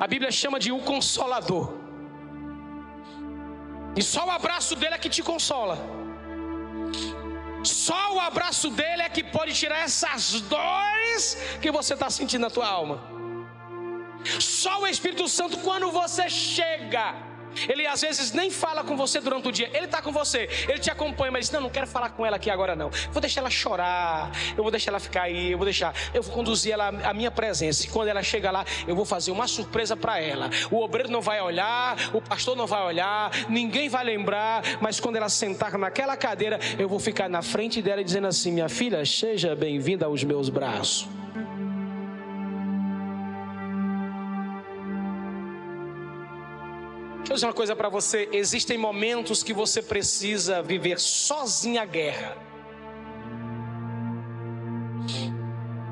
A 0.00 0.06
Bíblia 0.06 0.30
chama 0.30 0.58
de 0.58 0.72
o 0.72 0.80
consolador. 0.80 1.85
E 3.96 4.02
só 4.02 4.26
o 4.26 4.30
abraço 4.30 4.76
dele 4.76 4.94
é 4.94 4.98
que 4.98 5.08
te 5.08 5.22
consola. 5.22 5.76
Só 7.64 8.14
o 8.14 8.20
abraço 8.20 8.68
dele 8.70 9.02
é 9.02 9.08
que 9.08 9.24
pode 9.24 9.52
tirar 9.54 9.80
essas 9.88 10.40
dores 10.42 11.36
que 11.60 11.70
você 11.70 11.94
está 11.94 12.08
sentindo 12.10 12.42
na 12.42 12.50
tua 12.50 12.68
alma. 12.68 12.96
Só 14.40 14.80
o 14.82 14.86
Espírito 14.86 15.26
Santo, 15.28 15.58
quando 15.58 15.90
você 15.90 16.28
chega, 16.28 17.14
ele 17.68 17.86
às 17.86 18.00
vezes 18.00 18.32
nem 18.32 18.50
fala 18.50 18.84
com 18.84 18.96
você 18.96 19.20
durante 19.20 19.48
o 19.48 19.52
dia. 19.52 19.70
Ele 19.72 19.86
está 19.86 20.02
com 20.02 20.12
você, 20.12 20.48
ele 20.68 20.78
te 20.78 20.90
acompanha, 20.90 21.30
mas 21.30 21.50
Não, 21.50 21.60
não 21.60 21.70
quero 21.70 21.86
falar 21.86 22.10
com 22.10 22.24
ela 22.24 22.36
aqui 22.36 22.50
agora, 22.50 22.74
não. 22.76 22.90
Vou 23.12 23.20
deixar 23.20 23.40
ela 23.40 23.50
chorar, 23.50 24.30
eu 24.56 24.62
vou 24.62 24.70
deixar 24.70 24.90
ela 24.90 25.00
ficar 25.00 25.22
aí, 25.22 25.52
eu 25.52 25.58
vou 25.58 25.64
deixar, 25.64 25.94
eu 26.12 26.22
vou 26.22 26.34
conduzir 26.34 26.72
ela 26.72 26.88
à 26.88 27.14
minha 27.14 27.30
presença. 27.30 27.84
E 27.84 27.88
quando 27.88 28.08
ela 28.08 28.22
chega 28.22 28.50
lá, 28.50 28.64
eu 28.86 28.94
vou 28.94 29.04
fazer 29.04 29.30
uma 29.30 29.48
surpresa 29.48 29.96
para 29.96 30.20
ela. 30.20 30.50
O 30.70 30.82
obreiro 30.82 31.10
não 31.10 31.20
vai 31.20 31.40
olhar, 31.40 31.96
o 32.12 32.20
pastor 32.20 32.56
não 32.56 32.66
vai 32.66 32.82
olhar, 32.82 33.30
ninguém 33.48 33.88
vai 33.88 34.04
lembrar, 34.04 34.62
mas 34.80 35.00
quando 35.00 35.16
ela 35.16 35.28
sentar 35.28 35.76
naquela 35.78 36.16
cadeira, 36.16 36.58
eu 36.78 36.88
vou 36.88 36.98
ficar 36.98 37.28
na 37.28 37.42
frente 37.42 37.80
dela 37.80 38.02
dizendo 38.02 38.26
assim: 38.26 38.52
Minha 38.52 38.68
filha, 38.68 39.04
seja 39.04 39.54
bem-vinda 39.54 40.06
aos 40.06 40.22
meus 40.24 40.48
braços. 40.48 41.15
Deixa 47.26 47.32
eu 47.32 47.34
dizer 47.38 47.46
uma 47.48 47.52
coisa 47.54 47.74
para 47.74 47.88
você: 47.88 48.28
existem 48.30 48.78
momentos 48.78 49.42
que 49.42 49.52
você 49.52 49.82
precisa 49.82 50.62
viver 50.62 51.00
sozinha 51.00 51.82
a 51.82 51.84
guerra. 51.84 52.36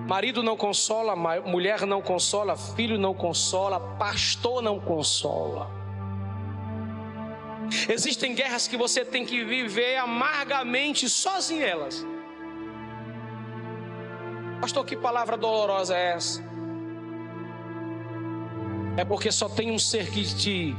Marido 0.07 0.45
não 0.45 0.57
consola, 0.57 1.17
mulher 1.17 1.85
não 1.87 2.01
consola, 2.01 2.57
filho 2.57 2.97
não 2.97 3.13
consola, 3.13 3.81
pastor 3.99 4.63
não 4.63 4.79
consola. 4.79 5.69
Existem 7.89 8.33
guerras 8.33 8.69
que 8.69 8.77
você 8.77 9.05
tem 9.05 9.27
que 9.27 9.43
viver 9.43 9.97
amargamente 9.97 11.09
sozinho 11.09 11.65
elas. 11.65 12.07
Pastor, 14.61 14.87
que 14.87 14.95
palavra 14.95 15.37
dolorosa 15.37 15.97
é 15.97 16.13
essa? 16.13 16.45
É 18.97 19.05
porque 19.05 19.33
só 19.33 19.49
tem 19.49 19.73
um 19.73 19.81
ser 19.81 20.13
que 20.13 20.23
te 20.23 20.77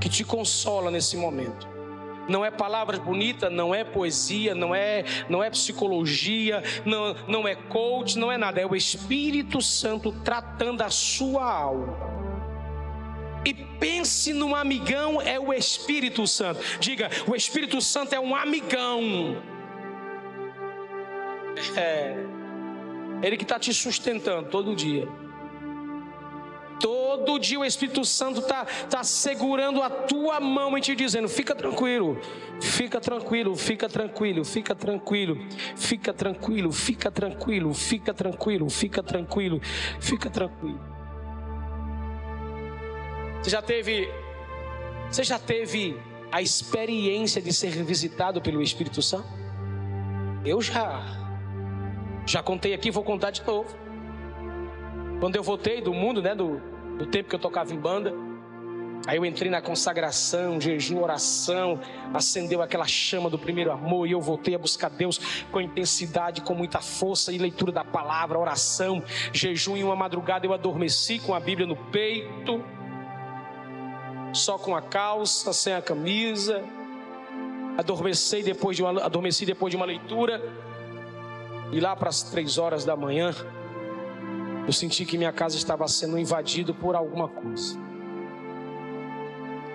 que 0.00 0.08
te 0.08 0.24
consola 0.24 0.90
nesse 0.90 1.16
momento. 1.16 1.66
Não 2.28 2.44
é 2.44 2.50
palavras 2.50 2.98
bonitas, 2.98 3.50
não 3.50 3.74
é 3.74 3.82
poesia, 3.82 4.54
não 4.54 4.74
é, 4.74 5.02
não 5.28 5.42
é 5.42 5.48
psicologia, 5.48 6.62
não, 6.84 7.14
não 7.26 7.48
é 7.48 7.54
coach, 7.54 8.18
não 8.18 8.30
é 8.30 8.36
nada. 8.36 8.60
É 8.60 8.66
o 8.66 8.76
Espírito 8.76 9.62
Santo 9.62 10.12
tratando 10.12 10.82
a 10.82 10.90
sua 10.90 11.50
alma. 11.50 11.96
E 13.44 13.54
pense 13.54 14.34
num 14.34 14.54
amigão, 14.54 15.22
é 15.22 15.40
o 15.40 15.54
Espírito 15.54 16.26
Santo. 16.26 16.60
Diga, 16.78 17.08
o 17.26 17.34
Espírito 17.34 17.80
Santo 17.80 18.14
é 18.14 18.20
um 18.20 18.36
amigão. 18.36 19.42
É. 21.76 22.14
Ele 23.22 23.36
que 23.38 23.42
está 23.42 23.58
te 23.58 23.72
sustentando 23.72 24.50
todo 24.50 24.76
dia. 24.76 25.08
Todo 27.24 27.38
dia 27.38 27.58
o 27.58 27.64
Espírito 27.64 28.04
Santo 28.04 28.40
está 28.40 28.64
tá 28.88 29.02
segurando 29.04 29.82
a 29.82 29.90
tua 29.90 30.40
mão 30.40 30.76
e 30.76 30.80
te 30.80 30.94
dizendo: 30.94 31.28
fica 31.28 31.54
tranquilo, 31.54 32.18
fica 32.60 33.00
tranquilo, 33.00 33.56
fica 33.56 33.88
tranquilo, 33.88 34.44
fica 34.44 34.74
tranquilo, 34.74 35.36
fica 35.74 36.12
tranquilo, 36.12 36.72
fica 36.72 37.02
tranquilo, 37.10 37.74
fica 37.74 38.14
tranquilo, 38.14 38.70
fica 38.70 39.02
tranquilo, 39.02 39.60
fica 40.00 40.30
tranquilo. 40.30 40.80
Você 43.42 43.50
já 43.50 43.62
teve, 43.62 44.08
você 45.10 45.24
já 45.24 45.38
teve 45.38 45.96
a 46.30 46.42
experiência 46.42 47.40
de 47.40 47.52
ser 47.52 47.70
visitado 47.84 48.40
pelo 48.40 48.60
Espírito 48.60 49.00
Santo? 49.00 49.28
Eu 50.44 50.60
já, 50.60 51.02
já 52.26 52.42
contei 52.42 52.74
aqui, 52.74 52.90
vou 52.90 53.02
contar 53.02 53.30
de 53.30 53.42
novo. 53.44 53.76
Quando 55.20 55.36
eu 55.36 55.42
voltei 55.42 55.80
do 55.80 55.92
mundo, 55.92 56.22
né, 56.22 56.34
do, 56.34 56.60
do 56.98 57.06
tempo 57.06 57.28
que 57.28 57.34
eu 57.34 57.38
tocava 57.38 57.72
em 57.72 57.78
banda, 57.78 58.12
aí 59.06 59.16
eu 59.16 59.24
entrei 59.24 59.50
na 59.50 59.62
consagração, 59.62 60.60
jejum, 60.60 61.00
oração, 61.00 61.80
acendeu 62.12 62.60
aquela 62.60 62.86
chama 62.86 63.30
do 63.30 63.38
primeiro 63.38 63.70
amor 63.70 64.06
e 64.06 64.12
eu 64.12 64.20
voltei 64.20 64.54
a 64.54 64.58
buscar 64.58 64.90
Deus 64.90 65.44
com 65.52 65.60
intensidade, 65.60 66.42
com 66.42 66.54
muita 66.54 66.80
força 66.80 67.32
e 67.32 67.38
leitura 67.38 67.70
da 67.70 67.84
palavra, 67.84 68.38
oração, 68.38 69.02
jejum. 69.32 69.76
E 69.76 69.84
uma 69.84 69.96
madrugada 69.96 70.44
eu 70.44 70.52
adormeci 70.52 71.20
com 71.20 71.32
a 71.32 71.40
Bíblia 71.40 71.66
no 71.66 71.76
peito, 71.76 72.62
só 74.32 74.58
com 74.58 74.74
a 74.74 74.82
calça, 74.82 75.52
sem 75.52 75.72
a 75.72 75.80
camisa. 75.80 76.62
Adormeci 77.78 78.42
depois 78.42 78.76
de 78.76 78.82
uma, 78.82 79.04
adormeci 79.04 79.46
depois 79.46 79.70
de 79.70 79.76
uma 79.76 79.86
leitura. 79.86 80.42
E 81.70 81.80
lá 81.80 81.94
para 81.94 82.08
as 82.08 82.22
três 82.24 82.58
horas 82.58 82.84
da 82.84 82.96
manhã, 82.96 83.32
eu 84.68 84.72
senti 84.74 85.06
que 85.06 85.16
minha 85.16 85.32
casa 85.32 85.56
estava 85.56 85.88
sendo 85.88 86.18
invadida 86.18 86.74
por 86.74 86.94
alguma 86.94 87.26
coisa. 87.26 87.74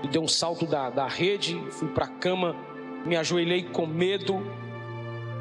E 0.04 0.08
dei 0.08 0.22
um 0.22 0.28
salto 0.28 0.68
da, 0.68 0.92
da 0.92 1.08
rede, 1.08 1.60
fui 1.72 1.88
para 1.88 2.06
a 2.06 2.08
cama, 2.08 2.56
me 3.04 3.18
ajoelhei 3.18 3.64
com 3.64 3.88
medo, 3.88 4.40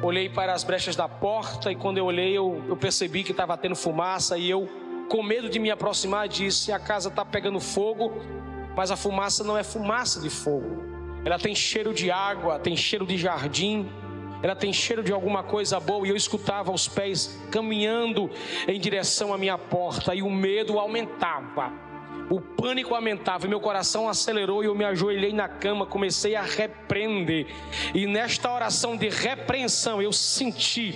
olhei 0.01 0.27
para 0.27 0.53
as 0.53 0.63
brechas 0.63 0.95
da 0.95 1.07
porta 1.07 1.71
e 1.71 1.75
quando 1.75 1.99
eu 1.99 2.05
olhei 2.05 2.35
eu, 2.35 2.63
eu 2.67 2.75
percebi 2.75 3.23
que 3.23 3.29
estava 3.29 3.55
tendo 3.55 3.75
fumaça 3.75 4.39
e 4.39 4.49
eu, 4.49 4.67
com 5.07 5.21
medo 5.21 5.47
de 5.47 5.59
me 5.59 5.69
aproximar, 5.69 6.27
disse: 6.27 6.71
a 6.71 6.79
casa 6.79 7.09
está 7.09 7.23
pegando 7.23 7.59
fogo, 7.59 8.11
mas 8.75 8.89
a 8.89 8.95
fumaça 8.95 9.43
não 9.43 9.55
é 9.55 9.63
fumaça 9.63 10.19
de 10.19 10.31
fogo. 10.31 10.83
Ela 11.23 11.37
tem 11.37 11.53
cheiro 11.53 11.93
de 11.93 12.09
água, 12.09 12.57
tem 12.57 12.75
cheiro 12.75 13.05
de 13.05 13.19
jardim 13.19 13.87
ela 14.43 14.55
tem 14.55 14.73
cheiro 14.73 15.01
de 15.01 15.13
alguma 15.13 15.41
coisa 15.41 15.79
boa, 15.79 16.05
e 16.05 16.09
eu 16.09 16.15
escutava 16.15 16.71
os 16.71 16.87
pés 16.87 17.39
caminhando 17.49 18.29
em 18.67 18.77
direção 18.79 19.33
à 19.33 19.37
minha 19.37 19.57
porta, 19.57 20.13
e 20.13 20.21
o 20.21 20.29
medo 20.29 20.77
aumentava. 20.77 21.71
O 22.33 22.41
pânico 22.41 22.95
aumentava, 22.95 23.47
meu 23.47 23.59
coração 23.59 24.09
acelerou 24.09 24.63
e 24.63 24.65
eu 24.65 24.73
me 24.73 24.83
ajoelhei 24.83 25.31
na 25.31 25.47
cama, 25.47 25.85
comecei 25.85 26.35
a 26.35 26.41
repreender. 26.41 27.45
E 27.93 28.07
nesta 28.07 28.51
oração 28.51 28.97
de 28.97 29.07
repreensão, 29.07 30.01
eu 30.01 30.11
senti 30.11 30.95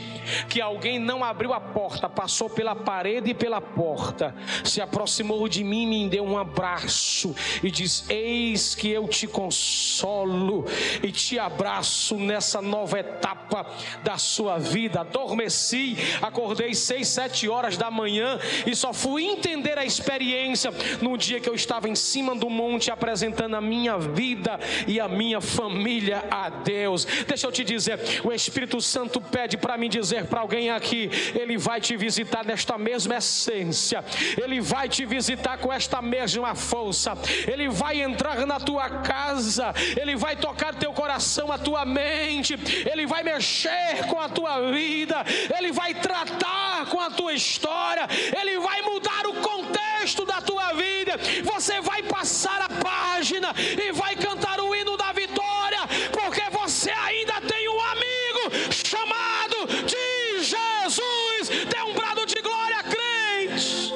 que 0.50 0.60
alguém 0.60 0.98
não 0.98 1.24
abriu 1.24 1.54
a 1.54 1.60
porta, 1.60 2.10
passou 2.10 2.50
pela 2.50 2.76
parede 2.76 3.30
e 3.30 3.34
pela 3.36 3.62
porta, 3.62 4.34
se 4.64 4.82
aproximou 4.82 5.48
de 5.48 5.64
mim, 5.64 5.86
me 5.86 6.10
deu 6.10 6.24
um 6.24 6.40
abraço 6.40 7.36
e 7.62 7.70
diz: 7.70 8.04
Eis 8.10 8.74
que 8.74 8.90
eu 8.90 9.08
te 9.08 9.28
consolo 9.28 10.66
e 11.04 11.12
te 11.12 11.38
abraço 11.38 12.16
nessa 12.16 12.64
nova 12.64 13.00
etapa 13.00 13.68
da 14.04 14.18
sua 14.18 14.58
vida. 14.58 15.02
Adormeci, 15.02 15.98
acordei 16.20 16.74
seis, 16.74 17.10
sete 17.10 17.48
horas 17.48 17.78
da 17.78 17.92
manhã 17.92 18.40
e 18.66 18.76
só 18.76 18.92
fui 18.92 19.24
entender 19.26 19.78
a 19.78 19.86
experiência 19.86 20.72
no 21.00 21.16
dia 21.16 21.27
que 21.36 21.50
eu 21.50 21.54
estava 21.54 21.88
em 21.90 21.96
cima 21.96 22.34
do 22.36 22.50
monte 22.50 22.90
apresentando 22.90 23.56
a 23.56 23.62
minha 23.62 23.98
vida 23.98 24.60
e 24.88 25.00
a 25.00 25.08
minha 25.08 25.42
família 25.42 26.24
a 26.32 26.50
Deus. 26.50 27.06
Deixa 27.28 27.46
eu 27.48 27.52
te 27.52 27.64
dizer, 27.64 28.00
o 28.24 28.32
Espírito 28.32 28.80
Santo 28.82 29.20
pede 29.20 29.58
para 29.58 29.78
mim 29.78 29.90
dizer 29.90 30.26
para 30.26 30.42
alguém 30.42 30.70
aqui, 30.70 31.10
ele 31.36 31.58
vai 31.58 31.82
te 31.82 31.98
visitar 31.98 32.46
nesta 32.46 32.78
mesma 32.78 33.18
essência. 33.18 34.04
Ele 34.42 34.62
vai 34.62 34.88
te 34.88 35.06
visitar 35.06 35.58
com 35.58 35.72
esta 35.72 36.02
mesma 36.02 36.56
força. 36.56 37.14
Ele 37.48 37.68
vai 37.70 38.02
entrar 38.02 38.46
na 38.46 38.60
tua 38.60 38.90
casa, 38.90 39.74
ele 40.00 40.16
vai 40.16 40.36
tocar 40.36 40.74
teu 40.76 40.94
coração, 40.94 41.52
a 41.52 41.58
tua 41.58 41.86
mente, 41.86 42.56
ele 42.90 43.06
vai 43.06 43.24
mexer 43.24 44.06
com 44.10 44.20
a 44.20 44.30
tua 44.30 44.72
vida, 44.72 45.26
ele 45.58 45.72
vai 45.72 45.94
tratar 45.94 46.86
com 46.90 47.00
a 47.00 47.10
tua 47.10 47.34
história, 47.34 48.08
ele 48.40 48.60
vai 48.60 48.82
mudar 48.82 49.26
o 49.28 49.34
contexto 49.36 49.87
resto 50.08 50.26
da 50.26 50.40
tua 50.40 50.72
vida, 50.72 51.20
você 51.44 51.82
vai 51.82 52.02
passar 52.02 52.62
a 52.62 52.70
página 52.70 53.54
e 53.58 53.92
vai 53.92 54.16
cantar 54.16 54.58
o 54.62 54.74
hino 54.74 54.96
da 54.96 55.12
vitória, 55.12 55.82
porque 56.14 56.44
você 56.50 56.92
ainda 56.92 57.42
tem 57.42 57.68
um 57.68 57.82
amigo 57.82 58.42
chamado 58.72 59.68
de 59.86 60.44
Jesus. 60.46 61.50
Dê 61.68 61.82
um 61.82 61.94
brado 61.94 62.26
de 62.26 62.40
glória, 62.42 62.84
crente. 62.84 63.92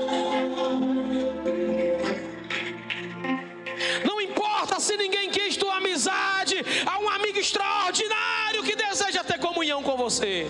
Não 4.04 4.20
importa 4.20 4.82
se 4.82 4.98
ninguém 4.98 5.30
quis 5.30 5.56
tua 5.56 5.78
amizade, 5.78 6.58
há 6.86 7.00
um 7.00 7.08
amigo 7.08 7.40
extraordinário 7.40 8.64
que 8.64 8.76
deseja 8.76 9.24
ter 9.24 9.40
comunhão 9.40 9.82
com 9.82 9.96
você. 9.96 10.46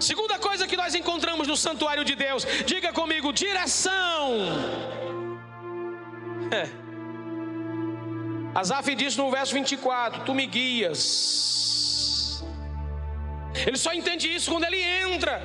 Segunda 0.00 0.38
coisa 0.38 0.66
que 0.66 0.76
nós 0.76 0.94
encontramos 0.94 1.48
no 1.48 1.56
santuário 1.56 2.04
de 2.04 2.14
Deus, 2.14 2.46
diga 2.64 2.92
comigo: 2.92 3.32
direção. 3.32 4.30
É. 6.50 6.68
Asaf 8.54 8.94
diz 8.94 9.16
no 9.16 9.30
verso 9.30 9.54
24: 9.54 10.24
Tu 10.24 10.34
me 10.34 10.46
guias. 10.46 12.42
Ele 13.66 13.76
só 13.76 13.92
entende 13.92 14.32
isso 14.32 14.50
quando 14.50 14.64
ele 14.64 14.80
entra. 14.80 15.42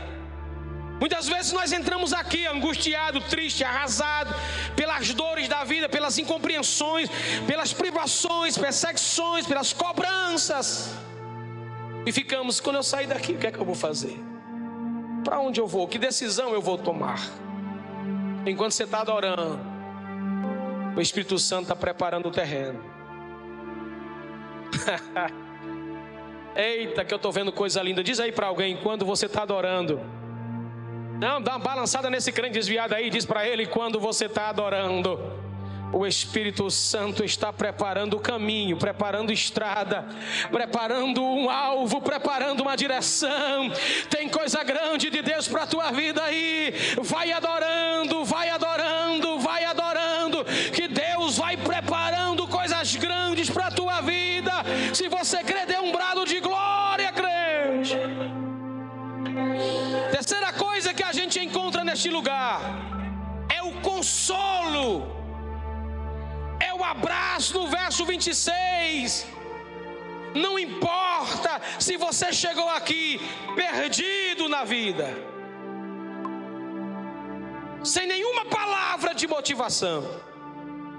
Muitas 0.99 1.27
vezes 1.27 1.51
nós 1.51 1.73
entramos 1.73 2.13
aqui 2.13 2.45
angustiado, 2.45 3.19
triste, 3.21 3.63
arrasado 3.63 4.33
pelas 4.75 5.13
dores 5.13 5.47
da 5.49 5.63
vida, 5.63 5.89
pelas 5.89 6.17
incompreensões, 6.17 7.09
pelas 7.45 7.73
privações, 7.73 8.57
perseguições, 8.57 9.45
pelas 9.45 9.73
cobranças. 9.73 10.91
E 12.05 12.11
ficamos, 12.11 12.59
quando 12.59 12.77
eu 12.77 12.83
sair 12.83 13.07
daqui, 13.07 13.33
o 13.33 13.37
que 13.37 13.47
é 13.47 13.51
que 13.51 13.57
eu 13.57 13.65
vou 13.65 13.75
fazer? 13.75 14.17
Para 15.23 15.39
onde 15.39 15.59
eu 15.59 15.67
vou? 15.67 15.87
Que 15.87 15.97
decisão 15.97 16.53
eu 16.53 16.61
vou 16.61 16.77
tomar? 16.77 17.19
Enquanto 18.45 18.71
você 18.71 18.83
está 18.83 19.01
adorando, 19.01 19.59
o 20.95 21.01
Espírito 21.01 21.39
Santo 21.39 21.63
está 21.63 21.75
preparando 21.75 22.27
o 22.27 22.31
terreno. 22.31 22.83
Eita, 26.55 27.03
que 27.03 27.13
eu 27.13 27.17
estou 27.17 27.31
vendo 27.31 27.51
coisa 27.51 27.81
linda. 27.81 28.03
Diz 28.03 28.19
aí 28.19 28.31
para 28.31 28.47
alguém, 28.47 28.77
quando 28.77 29.05
você 29.05 29.25
está 29.25 29.41
adorando, 29.43 29.99
não, 31.19 31.41
dá 31.41 31.53
uma 31.53 31.59
balançada 31.59 32.09
nesse 32.09 32.31
crente 32.31 32.53
desviado 32.53 32.93
aí, 32.93 33.09
diz 33.09 33.25
para 33.25 33.47
ele 33.47 33.65
quando 33.65 33.99
você 33.99 34.25
está 34.25 34.49
adorando. 34.49 35.42
O 35.93 36.07
Espírito 36.07 36.71
Santo 36.71 37.23
está 37.23 37.53
preparando 37.53 38.17
o 38.17 38.19
caminho, 38.19 38.75
preparando 38.77 39.31
estrada, 39.31 40.03
preparando 40.51 41.23
um 41.23 41.51
alvo, 41.51 42.01
preparando 42.01 42.61
uma 42.61 42.75
direção. 42.75 43.71
Tem 44.09 44.27
coisa 44.27 44.63
grande 44.63 45.11
de 45.11 45.21
Deus 45.21 45.47
para 45.47 45.63
a 45.63 45.67
tua 45.67 45.91
vida 45.91 46.23
aí. 46.23 46.73
Vai 47.03 47.31
adorando, 47.31 48.25
vai 48.25 48.49
adorando, 48.49 49.39
vai 49.39 49.65
adorando, 49.65 50.43
que 50.73 50.87
Deus 50.87 51.37
vai 51.37 51.55
preparando 51.57 52.47
coisas 52.47 52.95
grandes 52.95 53.49
para 53.51 53.67
a 53.67 53.71
tua 53.71 54.01
vida. 54.01 54.51
Se 54.95 55.07
você 55.07 55.43
crer, 55.43 55.67
dê 55.67 55.77
um 55.77 55.91
brado 55.91 56.25
de 56.25 56.39
glória, 56.39 57.11
crente. 57.11 57.95
Terceira 60.11 60.51
coisa 60.53 60.91
que 60.91 61.03
a 61.03 61.13
gente 61.13 61.39
encontra 61.39 61.83
neste 61.83 62.09
lugar 62.09 62.61
é 63.47 63.61
o 63.61 63.73
consolo, 63.81 65.22
o 66.83 66.85
abraço 66.85 67.53
no 67.57 67.67
verso 67.67 68.05
26. 68.05 69.25
Não 70.35 70.59
importa 70.59 71.61
se 71.79 71.95
você 71.95 72.33
chegou 72.33 72.67
aqui 72.69 73.21
perdido 73.55 74.49
na 74.49 74.63
vida, 74.65 75.07
sem 77.83 78.05
nenhuma 78.05 78.45
palavra 78.45 79.13
de 79.13 79.27
motivação, 79.27 80.03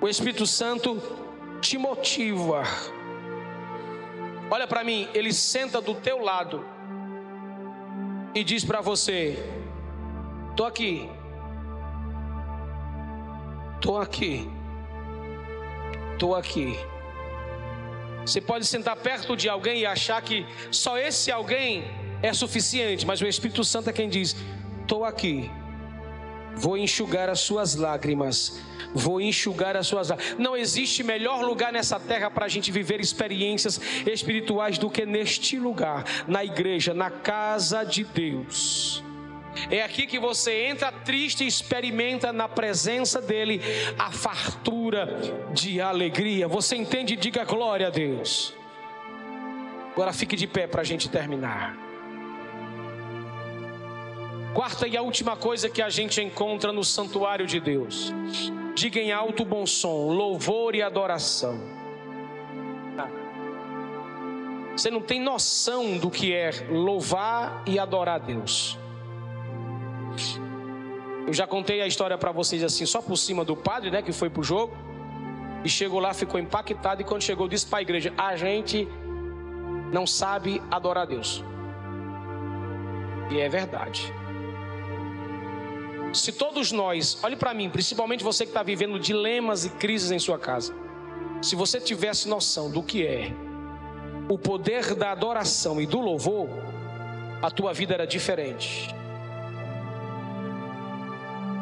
o 0.01 0.09
Espírito 0.09 0.47
Santo 0.47 0.91
te 1.61 1.77
motiva. 1.77 2.63
Olha 4.51 4.67
para 4.67 4.85
mim, 4.85 5.09
ele 5.13 5.33
senta 5.33 5.81
do 5.81 5.95
teu 5.95 6.19
lado 6.23 6.65
e 8.35 8.45
diz 8.45 8.65
para 8.65 8.81
você: 8.81 9.37
Tô 10.57 10.65
aqui. 10.65 11.11
Tô 13.81 13.99
aqui. 13.99 14.64
Tô 16.25 16.35
aqui. 16.35 16.75
Você 18.25 18.41
pode 18.41 18.65
sentar 18.65 18.97
perto 18.97 19.37
de 19.37 19.47
alguém 19.47 19.81
e 19.81 19.85
achar 19.85 20.23
que 20.23 20.47
só 20.71 20.97
esse 20.97 21.31
alguém 21.31 21.85
é 22.23 22.33
suficiente, 22.33 23.05
mas 23.05 23.21
o 23.21 23.27
Espírito 23.27 23.63
Santo 23.63 23.91
é 23.91 23.93
quem 23.93 24.09
diz: 24.09 24.35
Tô 24.89 25.05
aqui. 25.05 25.51
Vou 26.57 26.79
enxugar 26.79 27.29
as 27.29 27.41
suas 27.41 27.75
lágrimas. 27.75 28.59
Vou 28.95 29.21
enxugar 29.21 29.77
as 29.77 29.87
suas 29.87 30.09
lágrimas. 30.09 30.39
Não 30.39 30.57
existe 30.57 31.03
melhor 31.03 31.43
lugar 31.43 31.71
nessa 31.71 32.01
terra 32.01 32.31
para 32.31 32.47
a 32.47 32.49
gente 32.49 32.73
viver 32.73 33.03
experiências 33.03 33.79
espirituais 34.07 34.79
do 34.79 34.89
que 34.89 35.05
neste 35.05 35.59
lugar, 35.59 36.07
na 36.27 36.43
igreja, 36.43 36.95
na 36.95 37.11
casa 37.11 37.85
de 37.85 38.03
Deus. 38.03 39.05
É 39.71 39.83
aqui 39.83 40.07
que 40.07 40.19
você 40.19 40.67
entra 40.67 40.91
triste 40.91 41.45
e 41.45 41.47
experimenta 41.47 42.33
na 42.33 42.49
presença 42.49 43.21
dEle 43.21 43.61
a 43.99 44.11
fartura 44.11 45.19
de 45.53 45.81
alegria. 45.81 46.49
Você 46.49 46.77
entende? 46.77 47.17
Diga 47.17 47.45
glória 47.45 47.87
a 47.87 47.91
Deus. 47.91 48.55
Agora 49.93 50.13
fique 50.13 50.37
de 50.37 50.47
pé 50.47 50.67
para 50.67 50.81
a 50.81 50.85
gente 50.85 51.09
terminar. 51.09 51.77
Quarta 54.55 54.87
e 54.87 54.97
a 54.97 55.03
última 55.03 55.37
coisa 55.37 55.69
que 55.69 55.83
a 55.83 55.89
gente 55.89 56.21
encontra 56.21 56.73
no 56.73 56.85
santuário 56.85 57.47
de 57.47 57.59
Deus. 57.59 58.13
Diga 58.75 59.01
em 59.01 59.13
alto 59.13 59.45
bom 59.45 59.67
som, 59.67 60.09
louvor 60.09 60.75
e 60.75 60.83
adoração. 60.83 61.61
Você 64.77 64.91
não 64.91 65.01
tem 65.01 65.21
noção 65.21 65.97
do 65.99 66.11
que 66.11 66.33
é 66.33 66.51
louvar 66.69 67.63
e 67.67 67.79
adorar 67.79 68.17
a 68.17 68.19
Deus. 68.19 68.77
Eu 71.27 71.33
já 71.33 71.47
contei 71.47 71.81
a 71.81 71.87
história 71.87 72.19
para 72.19 72.33
vocês 72.33 72.63
assim, 72.63 72.85
só 72.85 73.01
por 73.01 73.17
cima 73.17 73.45
do 73.45 73.57
padre, 73.57 73.91
né, 73.91 74.03
que 74.03 74.13
foi 74.13 74.29
pro 74.29 74.43
jogo. 74.43 74.77
E 75.65 75.69
chegou 75.69 75.99
lá, 75.99 76.13
ficou 76.13 76.39
impactado 76.39 77.01
e 77.01 77.05
quando 77.05 77.23
chegou 77.23 77.49
disse 77.49 77.67
para 77.67 77.79
a 77.79 77.83
igreja: 77.83 78.13
"A 78.19 78.37
gente 78.37 78.87
não 79.91 80.07
sabe 80.07 80.61
adorar 80.71 81.05
a 81.05 81.07
Deus". 81.07 81.43
E 83.31 83.41
é 83.41 83.49
verdade. 83.49 84.13
Se 86.13 86.31
todos 86.31 86.71
nós, 86.71 87.19
olhe 87.23 87.35
para 87.35 87.55
mim, 87.55 87.71
principalmente 87.71 88.23
você 88.23 88.45
que 88.45 88.51
está 88.51 88.63
vivendo 88.63 89.01
dilemas 89.01 89.65
e 89.65 89.71
crises 89.71 90.11
em 90.11 90.19
sua 90.19 90.39
casa, 90.39 90.75
se 91.43 91.57
você 91.57 91.81
tivesse 91.81 92.29
noção 92.29 92.71
do 92.71 92.83
que 92.83 93.05
é 93.05 93.33
o 94.29 94.39
poder 94.39 94.95
da 94.95 95.11
adoração 95.11 95.81
e 95.81 95.87
do 95.87 96.01
louvor, 96.01 96.49
a 97.43 97.51
tua 97.51 97.73
vida 97.73 97.95
era 97.95 98.07
diferente. 98.07 98.95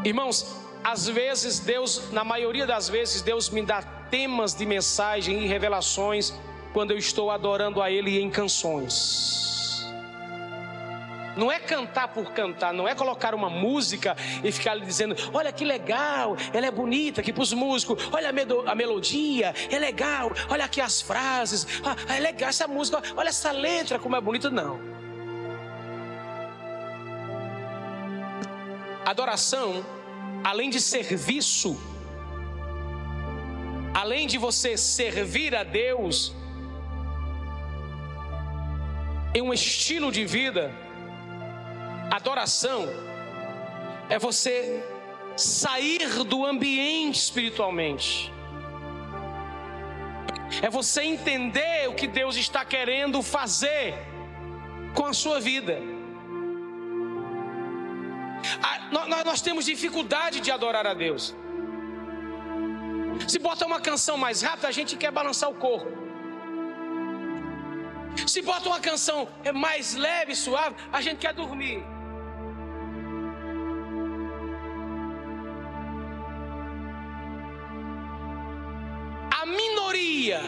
Irmãos, 0.04 0.56
às 0.82 1.06
vezes 1.06 1.60
Deus, 1.60 2.10
na 2.10 2.24
maioria 2.24 2.66
das 2.66 2.88
vezes, 2.88 3.22
Deus 3.22 3.48
me 3.50 3.62
dá 3.62 3.82
temas 3.82 4.52
de 4.52 4.66
mensagem 4.66 5.44
e 5.44 5.46
revelações 5.46 6.34
quando 6.72 6.90
eu 6.90 6.98
estou 6.98 7.30
adorando 7.30 7.80
a 7.80 7.90
Ele 7.90 8.20
em 8.20 8.28
canções. 8.28 9.86
Não 11.36 11.50
é 11.50 11.58
cantar 11.58 12.08
por 12.08 12.32
cantar, 12.32 12.74
não 12.74 12.86
é 12.86 12.94
colocar 12.94 13.34
uma 13.34 13.48
música 13.48 14.16
e 14.44 14.52
ficar 14.52 14.74
lhe 14.74 14.84
dizendo: 14.84 15.16
olha 15.32 15.50
que 15.52 15.64
legal, 15.64 16.36
ela 16.52 16.66
é 16.66 16.70
bonita 16.70 17.20
aqui 17.20 17.32
para 17.32 17.42
os 17.42 17.52
músicos, 17.52 18.10
olha 18.12 18.28
a, 18.28 18.70
a, 18.72 18.74
melodia, 18.74 19.54
é 19.70 19.78
legal, 19.78 20.30
olha 20.50 20.64
aqui 20.64 20.80
as 20.80 21.00
frases, 21.00 21.66
ah, 21.84 21.96
é 22.14 22.20
legal 22.20 22.50
essa 22.50 22.68
música, 22.68 23.00
olha 23.16 23.28
essa 23.28 23.50
letra 23.50 23.98
como 23.98 24.14
é 24.14 24.20
bonita. 24.20 24.50
Não. 24.50 24.91
Adoração, 29.04 29.84
além 30.44 30.70
de 30.70 30.80
serviço, 30.80 31.76
além 33.92 34.26
de 34.26 34.38
você 34.38 34.76
servir 34.76 35.54
a 35.54 35.64
Deus 35.64 36.34
em 39.34 39.42
um 39.42 39.52
estilo 39.52 40.12
de 40.12 40.24
vida, 40.24 40.72
Adoração 42.10 42.86
é 44.08 44.18
você 44.18 44.84
sair 45.36 46.22
do 46.24 46.44
ambiente 46.44 47.16
espiritualmente. 47.16 48.30
É 50.60 50.68
você 50.68 51.02
entender 51.02 51.88
o 51.88 51.94
que 51.94 52.06
Deus 52.06 52.36
está 52.36 52.64
querendo 52.64 53.22
fazer 53.22 53.94
com 54.94 55.06
a 55.06 55.14
sua 55.14 55.40
vida. 55.40 55.91
Nós 58.92 59.40
temos 59.40 59.64
dificuldade 59.64 60.40
de 60.40 60.50
adorar 60.50 60.86
a 60.86 60.94
Deus. 60.94 61.34
Se 63.26 63.38
bota 63.38 63.66
uma 63.66 63.80
canção 63.80 64.16
mais 64.16 64.42
rápida, 64.42 64.68
a 64.68 64.72
gente 64.72 64.96
quer 64.96 65.10
balançar 65.10 65.50
o 65.50 65.54
corpo. 65.54 65.90
Se 68.26 68.42
bota 68.42 68.68
uma 68.68 68.80
canção 68.80 69.26
mais 69.54 69.94
leve, 69.94 70.34
suave, 70.34 70.76
a 70.92 71.00
gente 71.00 71.18
quer 71.18 71.32
dormir. 71.32 71.82
minoria, 79.92 80.40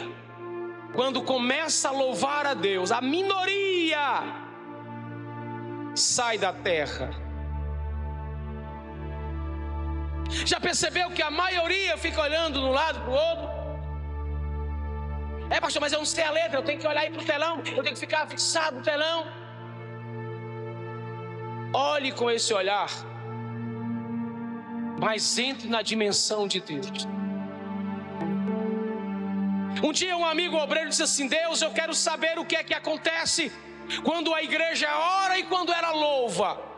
quando 0.95 1.23
começa 1.23 1.89
a 1.89 1.93
louvar 1.93 2.47
a 2.47 2.55
Deus, 2.55 2.91
a 2.91 3.01
minoria 3.01 4.23
sai 5.95 6.39
da 6.39 6.53
terra. 6.53 7.24
Já 10.31 10.59
percebeu 10.61 11.11
que 11.11 11.23
a 11.23 11.31
maioria 11.31 11.97
fica 11.97 12.21
olhando 12.21 12.59
de 12.61 12.65
um 12.65 12.71
lado 12.71 13.01
para 13.01 13.11
o 13.11 13.15
outro? 13.15 13.65
É, 15.51 15.61
pastor, 15.61 15.81
mas 15.81 15.93
eu 15.93 15.99
não 15.99 16.07
sei 16.07 16.25
a 16.25 16.31
letra, 16.31 16.59
eu 16.59 16.63
tenho 16.63 16.81
que 16.81 16.87
olhar 16.87 17.03
aí 17.03 17.11
para 17.11 17.23
o 17.23 17.25
telão, 17.25 17.59
eu 17.59 17.83
tenho 17.83 17.95
que 17.95 18.01
ficar 18.01 18.27
fixado 18.27 18.79
no 18.79 18.83
telão. 18.83 19.27
Olhe 21.73 22.13
com 22.13 22.31
esse 22.31 22.55
olhar, 22.55 22.89
mas 24.99 25.39
entre 25.39 25.69
na 25.69 25.83
dimensão 25.83 26.47
de 26.49 26.61
Deus. 26.61 27.07
Um 29.83 29.93
dia 29.93 30.17
um 30.17 30.25
amigo 30.25 30.57
obreiro 30.57 30.89
disse 30.89 31.03
assim: 31.03 31.27
Deus, 31.27 31.61
eu 31.61 31.71
quero 31.71 31.93
saber 31.93 32.39
o 32.39 32.45
que 32.45 32.57
é 32.57 32.65
que 32.65 32.73
acontece 32.73 33.53
quando 34.03 34.33
a 34.33 34.43
igreja 34.43 34.89
ora 34.97 35.39
e 35.39 35.43
quando 35.43 35.73
ela 35.73 35.91
louva. 35.91 36.74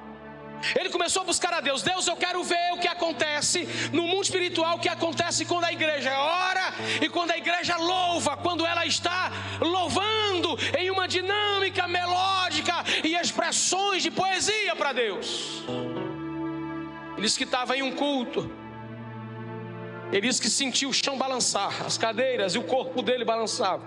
Ele 0.79 0.91
começou 0.91 1.23
a 1.23 1.25
buscar 1.25 1.53
a 1.53 1.61
Deus. 1.61 1.83
Deus, 1.83 2.07
eu 2.07 2.17
quero 2.17 2.43
ver 2.43 2.73
o 2.73 2.79
que 2.79 2.89
acontece 2.89 3.69
no 3.93 4.03
mundo 4.03 4.23
espiritual, 4.23 4.77
o 4.77 4.81
que 4.81 4.89
acontece 4.89 5.45
quando 5.45 5.65
a 5.65 5.73
igreja 5.73 6.19
ora 6.19 6.75
e 7.01 7.09
quando 7.09 7.31
a 7.31 7.39
igreja 7.39 7.77
louva, 7.77 8.37
quando 8.37 8.67
ela 8.67 8.87
está 8.87 9.31
louvando 9.61 10.57
em 10.79 10.91
uma 10.91 11.07
dinâmica 11.07 11.87
melódica 11.87 12.85
e 13.05 13.15
expressões 13.15 14.03
de 14.03 14.11
poesia 14.11 14.75
para 14.75 14.93
Deus. 14.93 15.65
Ele 17.17 17.23
disse 17.23 17.39
que 17.39 17.45
estava 17.45 17.77
em 17.77 17.83
um 17.83 17.93
culto. 17.93 18.51
Ele 20.13 20.29
disse 20.29 20.41
que 20.41 20.49
sentiu 20.49 20.91
o 20.91 20.93
chão 20.93 21.19
balançar, 21.19 21.85
as 21.85 21.99
cadeiras 21.99 22.55
e 22.55 22.59
o 22.59 22.63
corpo 22.63 23.03
dele 23.03 23.25
balançava. 23.25 23.83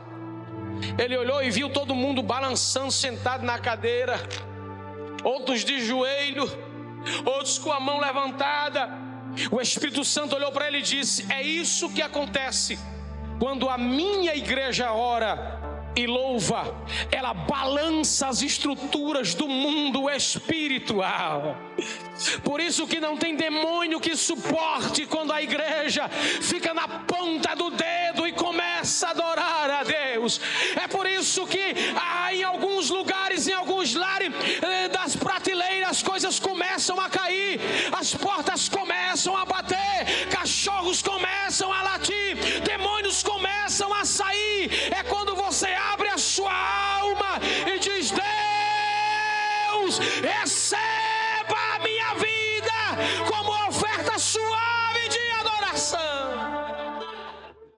Ele 0.98 1.16
olhou 1.18 1.42
e 1.44 1.50
viu 1.50 1.70
todo 1.70 1.96
mundo 1.96 2.22
balançando, 2.22 2.92
sentado 2.92 3.44
na 3.46 3.58
cadeira 3.58 4.20
outros 5.24 5.64
de 5.64 5.86
joelho, 5.86 6.46
outros 7.26 7.58
com 7.58 7.72
a 7.72 7.80
mão 7.80 8.00
levantada. 8.00 8.90
O 9.52 9.62
Espírito 9.62 10.04
Santo 10.04 10.36
olhou 10.36 10.52
para 10.52 10.68
ele 10.68 10.80
e 10.80 10.82
disse: 10.82 11.26
É 11.32 11.42
isso 11.42 11.90
que 11.90 12.02
acontece 12.02 12.80
quando 13.40 13.70
a 13.70 13.78
minha 13.78 14.36
igreja 14.36 14.92
ora 14.92 15.60
e 15.96 16.06
louva, 16.06 16.76
ela 17.12 17.34
balança 17.34 18.28
as 18.28 18.42
estruturas 18.42 19.34
do 19.34 19.48
mundo 19.48 20.10
espiritual. 20.10 21.58
Por 22.44 22.60
isso 22.60 22.86
que 22.88 23.00
não 23.00 23.18
tem 23.18 23.36
demônio 23.36 24.00
que 24.00 24.16
suporte 24.16 25.06
quando 25.06 25.34
a 25.34 25.42
igreja 25.42 26.08
fica 26.10 26.74
na 26.74 26.88
ponta 26.88 27.56
do 27.56 27.72
dedo 27.72 28.28
e 28.28 28.32
começa 28.32 29.08
a 29.08 29.12
adorar 29.12 29.70
a 29.70 29.84
Deus. 29.84 30.40
É 30.76 30.88
por 30.88 31.06
isso 31.08 31.48
que 31.48 31.76
em 32.32 32.44
alguns 32.44 32.90
lugares, 32.90 33.48
em 33.48 33.54
alguns 33.54 33.96
lares 33.96 34.32
eh, 34.62 34.88
as 35.90 36.04
coisas 36.04 36.40
começam 36.40 37.00
a 37.00 37.10
cair, 37.10 37.60
as 38.00 38.14
portas 38.14 38.70
começam 38.70 39.36
a 39.36 39.44
bater, 39.44 40.28
cachorros 40.30 41.02
começam 41.02 41.74
a 41.74 41.82
latir, 41.82 42.62
demônios 42.62 43.24
começam 43.24 43.92
a 43.94 44.06
sair. 44.06 44.94
É 44.94 45.02
quando 45.04 45.36
você 45.36 45.70
abre 45.92 46.10
a 46.10 46.18
sua 46.18 46.54
alma 47.00 47.40
e 47.74 47.80
diz: 47.80 48.12
Deus, 48.12 50.00
como 50.22 51.09